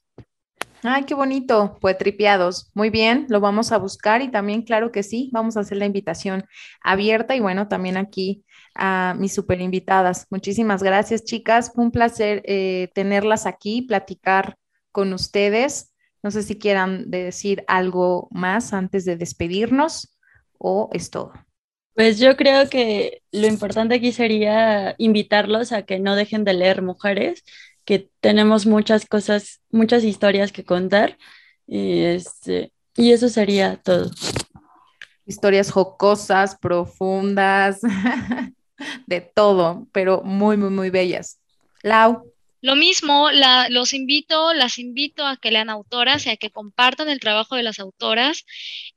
Ay, 0.83 1.05
qué 1.05 1.15
bonito, 1.15 1.79
poetripiados. 1.81 2.71
Muy 2.75 2.91
bien, 2.91 3.27
lo 3.29 3.41
vamos 3.41 3.73
a 3.73 3.79
buscar 3.79 4.23
y 4.23 4.31
también, 4.31 4.63
claro 4.63 4.93
que 4.93 5.03
sí, 5.03 5.31
vamos 5.33 5.57
a 5.57 5.61
hacer 5.61 5.79
la 5.79 5.87
invitación 5.87 6.45
abierta 6.83 7.35
y 7.35 7.41
bueno, 7.41 7.67
también 7.67 7.97
aquí 7.97 8.45
a 8.75 9.15
mis 9.19 9.35
super 9.35 9.61
invitadas. 9.61 10.27
Muchísimas 10.31 10.83
gracias, 10.83 11.25
chicas. 11.25 11.73
Fue 11.75 11.85
un 11.85 11.91
placer 11.91 12.43
eh, 12.45 12.91
tenerlas 12.95 13.47
aquí, 13.47 13.83
platicar 13.83 14.57
con 14.93 15.13
ustedes. 15.13 15.93
No 16.23 16.31
sé 16.31 16.43
si 16.43 16.59
quieran 16.59 17.11
decir 17.11 17.65
algo 17.69 18.29
más 18.31 18.73
antes 18.73 19.05
de 19.05 19.17
despedirnos 19.17 20.17
o 20.59 20.91
es 20.93 21.11
todo. 21.11 21.33
Pues 21.95 22.19
yo 22.19 22.37
creo 22.37 22.69
que 22.69 23.23
lo 23.33 23.47
importante 23.47 23.95
aquí 23.95 24.13
sería 24.13 24.95
invitarlos 24.99 25.73
a 25.73 25.83
que 25.83 25.99
no 25.99 26.15
dejen 26.15 26.45
de 26.45 26.53
leer 26.53 26.83
mujeres, 26.83 27.43
que 27.87 28.11
tenemos 28.21 28.67
muchas 28.67 29.07
cosas, 29.07 29.63
muchas 29.71 30.05
historias 30.05 30.53
que 30.53 30.65
contar 30.65 31.17
y, 31.67 32.03
este, 32.03 32.73
y 32.97 33.13
eso 33.13 33.31
sería 33.31 33.81
todo. 33.83 34.11
Historias 35.25 35.71
jocosas, 35.71 36.59
profundas, 36.59 37.81
de 39.07 39.21
todo, 39.21 39.87
pero 39.93 40.23
muy, 40.23 40.57
muy, 40.57 40.71
muy 40.71 40.91
bellas. 40.91 41.39
Lau. 41.83 42.33
Lo 42.63 42.75
mismo, 42.75 43.29
los 43.69 43.93
invito, 43.93 44.55
las 44.55 44.79
invito 44.79 45.27
a 45.27 45.37
que 45.37 45.51
lean 45.51 45.71
autoras 45.71 46.27
y 46.27 46.31
a 46.31 46.37
que 46.37 46.51
compartan 46.51 47.09
el 47.09 47.21
trabajo 47.21 47.55
de 47.55 47.63
las 47.63 47.79
autoras 47.79 48.45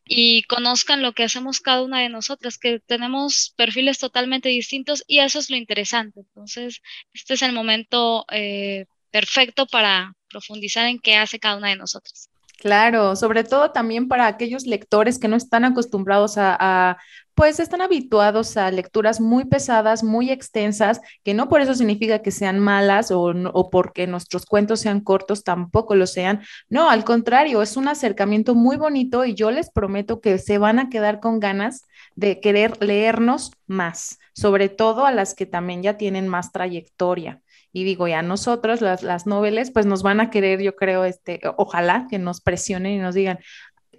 y 0.05 0.43
conozcan 0.43 1.01
lo 1.01 1.13
que 1.13 1.23
hacemos 1.23 1.59
cada 1.59 1.83
una 1.83 2.01
de 2.01 2.09
nosotras, 2.09 2.57
que 2.57 2.79
tenemos 2.79 3.53
perfiles 3.57 3.99
totalmente 3.99 4.49
distintos 4.49 5.03
y 5.07 5.19
eso 5.19 5.39
es 5.39 5.49
lo 5.49 5.57
interesante. 5.57 6.21
Entonces, 6.21 6.81
este 7.13 7.35
es 7.35 7.41
el 7.41 7.53
momento 7.53 8.25
eh, 8.31 8.85
perfecto 9.11 9.67
para 9.67 10.13
profundizar 10.29 10.87
en 10.87 10.99
qué 10.99 11.15
hace 11.17 11.39
cada 11.39 11.57
una 11.57 11.69
de 11.69 11.75
nosotras. 11.75 12.29
Claro, 12.59 13.15
sobre 13.15 13.45
todo 13.45 13.71
también 13.71 14.09
para 14.09 14.27
aquellos 14.27 14.65
lectores 14.65 15.17
que 15.17 15.29
no 15.29 15.37
están 15.37 15.63
acostumbrados 15.63 16.33
a, 16.37 16.97
pues 17.33 17.57
están 17.61 17.79
habituados 17.81 18.57
a 18.57 18.69
lecturas 18.69 19.21
muy 19.21 19.45
pesadas, 19.45 20.03
muy 20.03 20.29
extensas, 20.29 20.99
que 21.23 21.33
no 21.33 21.47
por 21.47 21.61
eso 21.61 21.73
significa 21.73 22.21
que 22.21 22.31
sean 22.31 22.59
malas 22.59 23.11
o, 23.11 23.21
o 23.21 23.69
porque 23.69 24.07
nuestros 24.07 24.45
cuentos 24.45 24.81
sean 24.81 24.99
cortos, 24.99 25.45
tampoco 25.45 25.95
lo 25.95 26.05
sean. 26.05 26.41
No, 26.67 26.89
al 26.89 27.05
contrario, 27.05 27.61
es 27.61 27.77
un 27.77 27.87
acercamiento 27.87 28.55
muy 28.55 28.75
bonito 28.75 29.23
y 29.23 29.35
yo 29.35 29.51
les 29.51 29.69
prometo 29.71 30.19
que 30.19 30.37
se 30.37 30.57
van 30.57 30.79
a 30.79 30.89
quedar 30.89 31.21
con 31.21 31.39
ganas 31.39 31.85
de 32.15 32.41
querer 32.41 32.83
leernos 32.83 33.51
más, 33.67 34.19
sobre 34.33 34.67
todo 34.67 35.05
a 35.05 35.13
las 35.13 35.33
que 35.33 35.45
también 35.45 35.81
ya 35.81 35.95
tienen 35.95 36.27
más 36.27 36.51
trayectoria. 36.51 37.41
Y 37.71 37.83
digo, 37.83 38.07
ya 38.07 38.21
nosotros, 38.21 38.81
las, 38.81 39.03
las 39.03 39.27
noveles, 39.27 39.71
pues 39.71 39.85
nos 39.85 40.03
van 40.03 40.19
a 40.21 40.29
querer, 40.29 40.61
yo 40.61 40.75
creo, 40.75 41.05
este, 41.05 41.39
ojalá 41.57 42.07
que 42.09 42.17
nos 42.17 42.41
presionen 42.41 42.93
y 42.93 42.97
nos 42.97 43.15
digan, 43.15 43.39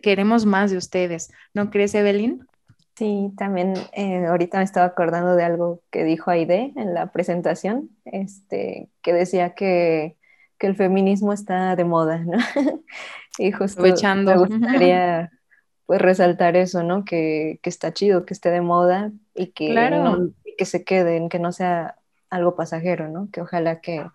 queremos 0.02 0.46
más 0.46 0.70
de 0.70 0.76
ustedes. 0.76 1.30
¿No 1.54 1.70
crees, 1.70 1.94
Evelyn? 1.94 2.46
Sí, 2.96 3.32
también 3.38 3.74
eh, 3.92 4.26
ahorita 4.26 4.58
me 4.58 4.64
estaba 4.64 4.86
acordando 4.86 5.34
de 5.34 5.44
algo 5.44 5.80
que 5.90 6.04
dijo 6.04 6.30
Aide 6.30 6.72
en 6.76 6.92
la 6.92 7.12
presentación, 7.12 7.88
este, 8.04 8.90
que 9.00 9.14
decía 9.14 9.54
que, 9.54 10.16
que 10.58 10.66
el 10.66 10.76
feminismo 10.76 11.32
está 11.32 11.76
de 11.76 11.84
moda, 11.84 12.18
¿no? 12.18 12.36
y 13.38 13.52
justo 13.52 13.80
me 13.80 14.36
gustaría 14.36 15.30
pues 15.86 16.00
resaltar 16.02 16.56
eso, 16.56 16.82
¿no? 16.82 17.04
Que, 17.04 17.58
que, 17.62 17.70
está 17.70 17.92
chido, 17.92 18.26
que 18.26 18.34
esté 18.34 18.50
de 18.50 18.60
moda 18.60 19.12
y 19.34 19.48
que, 19.48 19.72
no, 19.72 20.30
que 20.58 20.64
se 20.66 20.84
queden, 20.84 21.30
que 21.30 21.38
no 21.38 21.52
sea 21.52 21.96
algo 22.30 22.56
pasajero, 22.56 23.08
¿no? 23.08 23.28
Que 23.30 23.40
ojalá 23.42 23.80
que, 23.80 24.06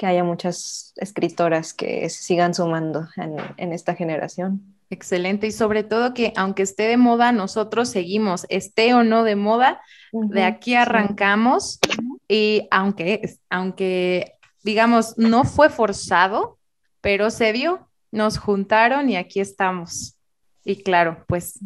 haya 0.00 0.22
muchas 0.22 0.92
escritoras 0.96 1.74
que 1.74 2.08
se 2.08 2.22
sigan 2.22 2.54
sumando 2.54 3.08
en, 3.16 3.72
esta 3.72 3.96
generación. 3.96 4.76
Excelente 4.90 5.48
y 5.48 5.50
sobre 5.50 5.82
todo 5.82 6.14
que 6.14 6.32
aunque 6.36 6.62
esté 6.62 6.84
de 6.84 6.96
moda, 6.96 7.32
nosotros 7.32 7.88
seguimos, 7.88 8.46
esté 8.48 8.94
o 8.94 9.02
no 9.02 9.24
de 9.24 9.34
moda, 9.34 9.80
de 10.12 10.44
aquí 10.44 10.76
arrancamos 10.76 11.80
y 12.28 12.68
aunque, 12.70 13.38
aunque 13.50 14.34
digamos 14.62 15.18
no 15.18 15.42
fue 15.42 15.68
forzado, 15.68 16.58
pero 17.00 17.30
se 17.30 17.52
dio, 17.52 17.88
nos 18.12 18.38
juntaron 18.38 19.10
y 19.10 19.16
aquí 19.16 19.40
estamos. 19.40 20.16
Y 20.64 20.82
claro, 20.82 21.24
pues 21.26 21.58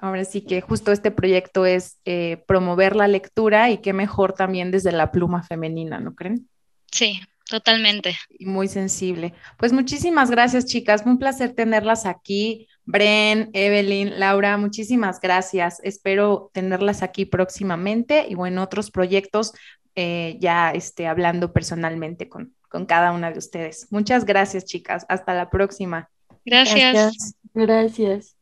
Ahora 0.00 0.24
sí 0.24 0.42
que 0.42 0.60
justo 0.60 0.92
este 0.92 1.10
proyecto 1.10 1.66
es 1.66 1.98
eh, 2.04 2.44
promover 2.46 2.94
la 2.94 3.08
lectura 3.08 3.70
y 3.70 3.78
qué 3.78 3.92
mejor 3.92 4.32
también 4.32 4.70
desde 4.70 4.92
la 4.92 5.10
pluma 5.10 5.42
femenina, 5.42 5.98
¿no 5.98 6.14
creen? 6.14 6.48
Sí, 6.92 7.20
totalmente. 7.50 8.16
Y 8.38 8.46
muy 8.46 8.68
sensible. 8.68 9.34
Pues 9.56 9.72
muchísimas 9.72 10.30
gracias, 10.30 10.66
chicas. 10.66 11.02
un 11.04 11.18
placer 11.18 11.52
tenerlas 11.52 12.06
aquí. 12.06 12.68
Bren, 12.84 13.50
Evelyn, 13.54 14.20
Laura, 14.20 14.56
muchísimas 14.56 15.20
gracias. 15.20 15.80
Espero 15.82 16.50
tenerlas 16.54 17.02
aquí 17.02 17.24
próximamente 17.24 18.24
y 18.28 18.36
bueno, 18.36 18.62
otros 18.62 18.92
proyectos 18.92 19.52
eh, 19.96 20.36
ya 20.38 20.70
esté 20.70 21.08
hablando 21.08 21.52
personalmente 21.52 22.28
con, 22.28 22.54
con 22.68 22.86
cada 22.86 23.10
una 23.10 23.32
de 23.32 23.38
ustedes. 23.38 23.88
Muchas 23.90 24.24
gracias, 24.24 24.64
chicas. 24.64 25.04
Hasta 25.08 25.34
la 25.34 25.50
próxima. 25.50 26.08
Gracias. 26.46 26.94
Gracias. 26.94 27.34
gracias. 27.52 28.36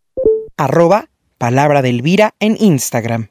Arroba 0.59 1.09
Palabra 1.39 1.83
de 1.83 1.91
Elvira 1.91 2.33
en 2.41 2.57
Instagram. 2.59 3.29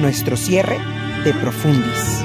Nuestro 0.00 0.36
cierre 0.36 0.78
de 1.22 1.32
Profundis. 1.32 2.24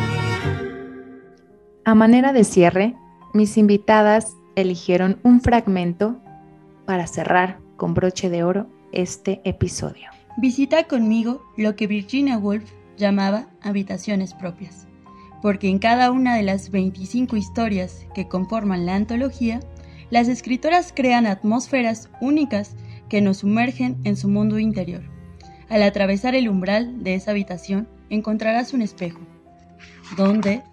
A 1.86 1.94
manera 1.94 2.34
de 2.34 2.44
cierre, 2.44 2.96
mis 3.32 3.56
invitadas 3.58 4.34
eligieron 4.56 5.20
un 5.22 5.40
fragmento 5.40 6.20
para 6.88 7.06
cerrar 7.06 7.60
con 7.78 7.94
broche 7.94 8.32
de 8.32 8.44
oro 8.44 8.66
este 8.94 9.42
episodio. 9.44 10.10
Visita 10.38 10.86
conmigo 10.86 11.44
lo 11.56 11.76
que 11.76 11.86
Virginia 11.86 12.40
Woolf 12.40 12.72
llamaba 12.98 13.46
habitaciones 13.62 14.34
propias, 14.34 14.88
porque 15.44 15.70
en 15.70 15.78
cada 15.78 16.10
una 16.10 16.36
de 16.36 16.42
las 16.42 16.72
25 16.72 17.38
historias 17.38 18.08
que 18.16 18.28
conforman 18.28 18.88
la 18.88 18.96
antología, 18.96 19.60
las 20.10 20.28
escritoras 20.28 20.92
crean 20.96 21.28
atmósferas 21.28 22.10
únicas 22.22 22.76
que 23.12 23.20
nos 23.20 23.40
sumergen 23.40 23.98
en 24.06 24.16
su 24.16 24.30
mundo 24.30 24.58
interior. 24.58 25.02
Al 25.68 25.84
atravesar 25.84 26.34
el 26.34 26.48
umbral 26.48 27.04
de 27.04 27.16
esa 27.16 27.32
habitación 27.32 27.90
encontrarás 28.10 28.74
un 28.74 28.82
espejo, 28.82 29.20
donde 30.16 30.64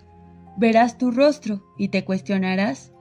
verás 0.56 0.98
tu 0.98 1.10
rostro 1.10 1.64
y 1.76 1.88
te 1.88 2.04
cuestionarás 2.04 2.92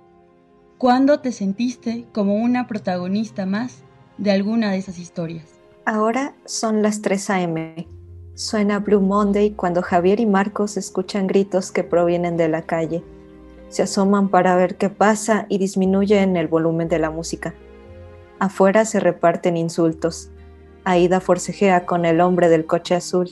cuándo 0.79 1.19
te 1.19 1.31
sentiste 1.31 2.07
como 2.13 2.33
una 2.33 2.65
protagonista 2.65 3.45
más 3.45 3.83
de 4.17 4.31
alguna 4.31 4.71
de 4.71 4.79
esas 4.79 4.97
historias. 4.97 5.59
Ahora 5.85 6.33
son 6.45 6.81
las 6.81 7.03
3 7.03 7.29
a.m. 7.29 7.87
Suena 8.33 8.79
Blue 8.79 9.01
Monday 9.01 9.51
cuando 9.51 9.83
Javier 9.83 10.19
y 10.19 10.25
Marcos 10.25 10.77
escuchan 10.77 11.27
gritos 11.27 11.71
que 11.71 11.83
provienen 11.83 12.37
de 12.37 12.49
la 12.49 12.63
calle. 12.63 13.03
Se 13.69 13.83
asoman 13.83 14.29
para 14.29 14.55
ver 14.55 14.77
qué 14.77 14.89
pasa 14.89 15.45
y 15.47 15.59
disminuyen 15.59 16.37
el 16.37 16.47
volumen 16.47 16.87
de 16.87 16.97
la 16.97 17.11
música. 17.11 17.53
Afuera 18.39 18.85
se 18.85 18.99
reparten 18.99 19.57
insultos. 19.57 20.29
Aida 20.83 21.19
forcejea 21.19 21.85
con 21.85 22.05
el 22.05 22.21
hombre 22.21 22.49
del 22.49 22.65
coche 22.65 22.93
azul. 22.93 23.31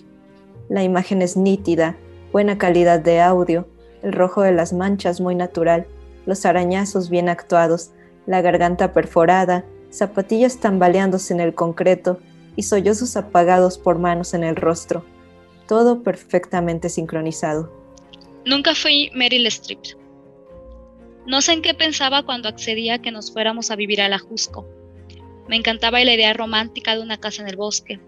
La 0.68 0.84
imagen 0.84 1.22
es 1.22 1.38
nítida, 1.38 1.96
buena 2.32 2.58
calidad 2.58 3.00
de 3.00 3.22
audio, 3.22 3.68
el 4.02 4.14
rojo 4.14 4.42
de 4.42 4.52
las 4.52 4.74
manchas 4.74 5.22
muy 5.22 5.36
natural, 5.36 5.86
los 6.26 6.46
arañazos 6.46 7.10
bien 7.10 7.30
actuados, 7.30 7.92
la 8.26 8.42
garganta 8.42 8.94
perforada, 8.94 9.64
zapatillas 9.92 10.60
tambaleándose 10.60 11.34
en 11.34 11.40
el 11.40 11.54
concreto 11.54 12.20
y 12.56 12.64
sollozos 12.64 13.16
apagados 13.16 13.78
por 13.78 14.00
manos 14.00 14.34
en 14.34 14.44
el 14.44 14.56
rostro. 14.56 15.06
Todo 15.68 16.02
perfectamente 16.02 16.90
sincronizado. 16.90 17.72
Nunca 18.46 18.74
fui 18.74 19.12
Meryl 19.14 19.46
Streep. 19.48 19.80
No 21.28 21.42
sé 21.42 21.54
en 21.54 21.62
qué 21.62 21.74
pensaba 21.74 22.24
cuando 22.24 22.50
accedía 22.50 22.96
a 22.96 23.02
que 23.02 23.12
nos 23.12 23.32
fuéramos 23.32 23.72
a 23.72 23.76
vivir 23.76 24.02
a 24.02 24.10
la 24.10 24.20
Jusco. 24.20 24.66
Me 25.48 25.56
encantaba 25.56 26.04
la 26.04 26.14
idea 26.14 26.34
romántica 26.34 26.96
de 26.96 27.02
una 27.02 27.20
casa 27.20 27.42
en 27.42 27.50
el 27.50 27.56
bosque, 27.56 28.00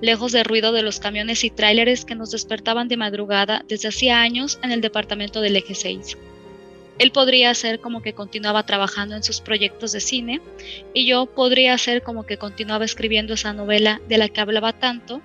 lejos 0.00 0.32
del 0.32 0.44
ruido 0.44 0.72
de 0.72 0.82
los 0.82 1.00
camiones 1.00 1.44
y 1.44 1.50
tráileres 1.50 2.04
que 2.04 2.14
nos 2.14 2.30
despertaban 2.30 2.88
de 2.88 2.96
madrugada 2.96 3.64
desde 3.68 3.88
hacía 3.88 4.20
años 4.20 4.58
en 4.62 4.70
el 4.70 4.80
departamento 4.80 5.40
del 5.40 5.56
Eje 5.56 5.74
6. 5.74 6.16
Él 6.98 7.10
podría 7.10 7.50
hacer 7.50 7.80
como 7.80 8.02
que 8.02 8.12
continuaba 8.12 8.66
trabajando 8.66 9.16
en 9.16 9.24
sus 9.24 9.40
proyectos 9.40 9.90
de 9.92 10.00
cine 10.00 10.40
y 10.92 11.06
yo 11.06 11.26
podría 11.26 11.74
hacer 11.74 12.02
como 12.02 12.24
que 12.24 12.36
continuaba 12.36 12.84
escribiendo 12.84 13.34
esa 13.34 13.52
novela 13.52 14.00
de 14.08 14.18
la 14.18 14.28
que 14.28 14.40
hablaba 14.40 14.72
tanto, 14.72 15.20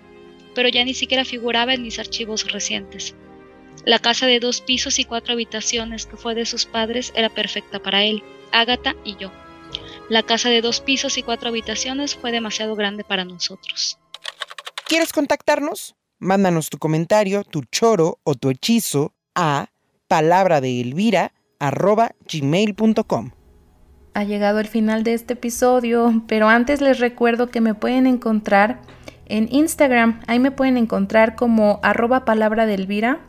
pero 0.56 0.70
ya 0.70 0.84
ni 0.84 0.96
siquiera 0.96 1.26
figuraba 1.26 1.76
en 1.76 1.84
mis 1.84 2.00
archivos 2.00 2.52
recientes. 2.52 3.16
La 3.86 4.00
casa 4.00 4.26
de 4.26 4.40
dos 4.40 4.62
pisos 4.62 4.98
y 4.98 5.06
cuatro 5.06 5.34
habitaciones 5.34 6.08
que 6.08 6.18
fue 6.18 6.34
de 6.34 6.46
sus 6.46 6.66
padres 6.66 7.14
era 7.16 7.30
perfecta 7.30 7.80
para 7.80 8.04
él, 8.04 8.24
Ágata 8.52 8.96
y 9.06 9.16
yo. 9.18 9.32
La 10.10 10.24
casa 10.24 10.50
de 10.50 10.62
dos 10.62 10.82
pisos 10.82 11.20
y 11.20 11.24
cuatro 11.24 11.50
habitaciones 11.50 12.16
fue 12.16 12.32
demasiado 12.32 12.76
grande 12.76 13.04
para 13.04 13.26
nosotros. 13.26 14.00
¿Quieres 14.88 15.14
contactarnos? 15.14 15.96
Mándanos 16.18 16.70
tu 16.70 16.80
comentario, 16.80 17.44
tu 17.44 17.62
choro 17.72 18.18
o 18.24 18.34
tu 18.34 18.50
hechizo 18.50 19.14
a 19.36 19.68
palabra 20.08 20.62
de 20.62 20.82
Elvira 20.82 21.32
gmail.com. 21.60 23.32
Ha 24.16 24.24
llegado 24.24 24.60
el 24.60 24.68
final 24.68 25.04
de 25.04 25.14
este 25.14 25.34
episodio, 25.34 26.24
pero 26.28 26.50
antes 26.50 26.82
les 26.82 27.00
recuerdo 27.00 27.52
que 27.52 27.62
me 27.62 27.76
pueden 27.76 28.08
encontrar 28.08 28.82
en 29.28 29.48
Instagram. 29.52 30.22
Ahí 30.26 30.40
me 30.40 30.50
pueden 30.50 30.78
encontrar 30.78 31.36
como 31.36 31.80
arroba 31.84 32.26
palabra 32.26 32.66
de 32.66 32.74
Elvira. 32.74 33.20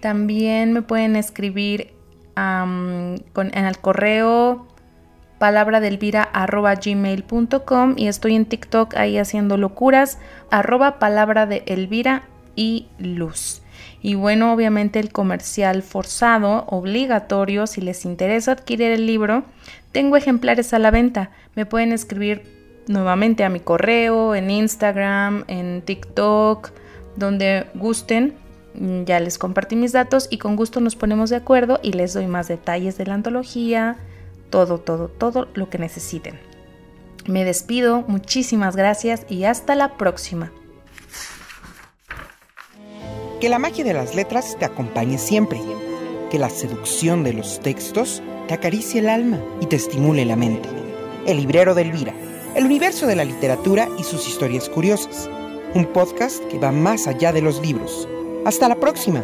También 0.00 0.72
me 0.72 0.80
pueden 0.80 1.14
escribir 1.14 1.92
en 2.36 3.22
el 3.34 3.78
correo 3.78 4.66
palabra 5.38 5.80
de 5.80 5.88
Elvira 5.88 6.22
arroba 6.22 6.74
gmail.com 6.74 7.94
y 7.96 8.08
estoy 8.08 8.34
en 8.34 8.46
TikTok 8.46 8.96
ahí 8.96 9.18
haciendo 9.18 9.56
locuras 9.56 10.18
arroba 10.50 10.98
palabra 10.98 11.46
de 11.46 11.62
Elvira 11.66 12.22
y 12.54 12.86
luz. 12.98 13.62
Y 14.00 14.14
bueno, 14.14 14.52
obviamente 14.52 15.00
el 15.00 15.12
comercial 15.12 15.82
forzado, 15.82 16.64
obligatorio, 16.68 17.66
si 17.66 17.80
les 17.80 18.04
interesa 18.04 18.52
adquirir 18.52 18.90
el 18.92 19.06
libro, 19.06 19.44
tengo 19.92 20.16
ejemplares 20.16 20.72
a 20.72 20.78
la 20.78 20.90
venta. 20.90 21.30
Me 21.54 21.66
pueden 21.66 21.92
escribir 21.92 22.42
nuevamente 22.86 23.44
a 23.44 23.48
mi 23.48 23.60
correo, 23.60 24.34
en 24.34 24.50
Instagram, 24.50 25.44
en 25.48 25.82
TikTok, 25.82 26.70
donde 27.16 27.66
gusten. 27.74 28.34
Ya 29.06 29.20
les 29.20 29.38
compartí 29.38 29.74
mis 29.74 29.92
datos 29.92 30.28
y 30.30 30.38
con 30.38 30.54
gusto 30.54 30.80
nos 30.80 30.96
ponemos 30.96 31.30
de 31.30 31.36
acuerdo 31.36 31.80
y 31.82 31.92
les 31.92 32.12
doy 32.12 32.26
más 32.26 32.48
detalles 32.48 32.98
de 32.98 33.06
la 33.06 33.14
antología, 33.14 33.96
todo, 34.50 34.78
todo, 34.78 35.08
todo 35.08 35.48
lo 35.54 35.68
que 35.70 35.78
necesiten. 35.78 36.38
Me 37.26 37.44
despido, 37.44 38.04
muchísimas 38.06 38.76
gracias 38.76 39.26
y 39.28 39.44
hasta 39.44 39.74
la 39.74 39.96
próxima. 39.96 40.52
Que 43.40 43.48
la 43.48 43.58
magia 43.58 43.84
de 43.84 43.92
las 43.92 44.14
letras 44.14 44.56
te 44.58 44.64
acompañe 44.64 45.18
siempre. 45.18 45.60
Que 46.30 46.38
la 46.38 46.50
seducción 46.50 47.24
de 47.24 47.32
los 47.32 47.60
textos 47.60 48.22
te 48.48 48.54
acaricie 48.54 49.00
el 49.00 49.08
alma 49.08 49.40
y 49.60 49.66
te 49.66 49.76
estimule 49.76 50.24
la 50.24 50.36
mente. 50.36 50.68
El 51.26 51.38
librero 51.38 51.74
de 51.74 51.82
Elvira. 51.82 52.14
El 52.54 52.64
universo 52.64 53.06
de 53.06 53.16
la 53.16 53.24
literatura 53.24 53.88
y 53.98 54.04
sus 54.04 54.26
historias 54.26 54.68
curiosas. 54.68 55.28
Un 55.74 55.86
podcast 55.92 56.42
que 56.46 56.58
va 56.58 56.72
más 56.72 57.06
allá 57.06 57.32
de 57.32 57.42
los 57.42 57.60
libros. 57.60 58.08
Hasta 58.46 58.68
la 58.68 58.76
próxima. 58.76 59.22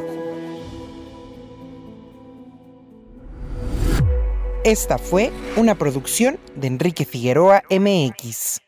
Esta 4.64 4.96
fue 4.96 5.32
una 5.56 5.74
producción 5.74 6.38
de 6.54 6.68
Enrique 6.68 7.04
Figueroa 7.04 7.64
MX. 7.68 8.60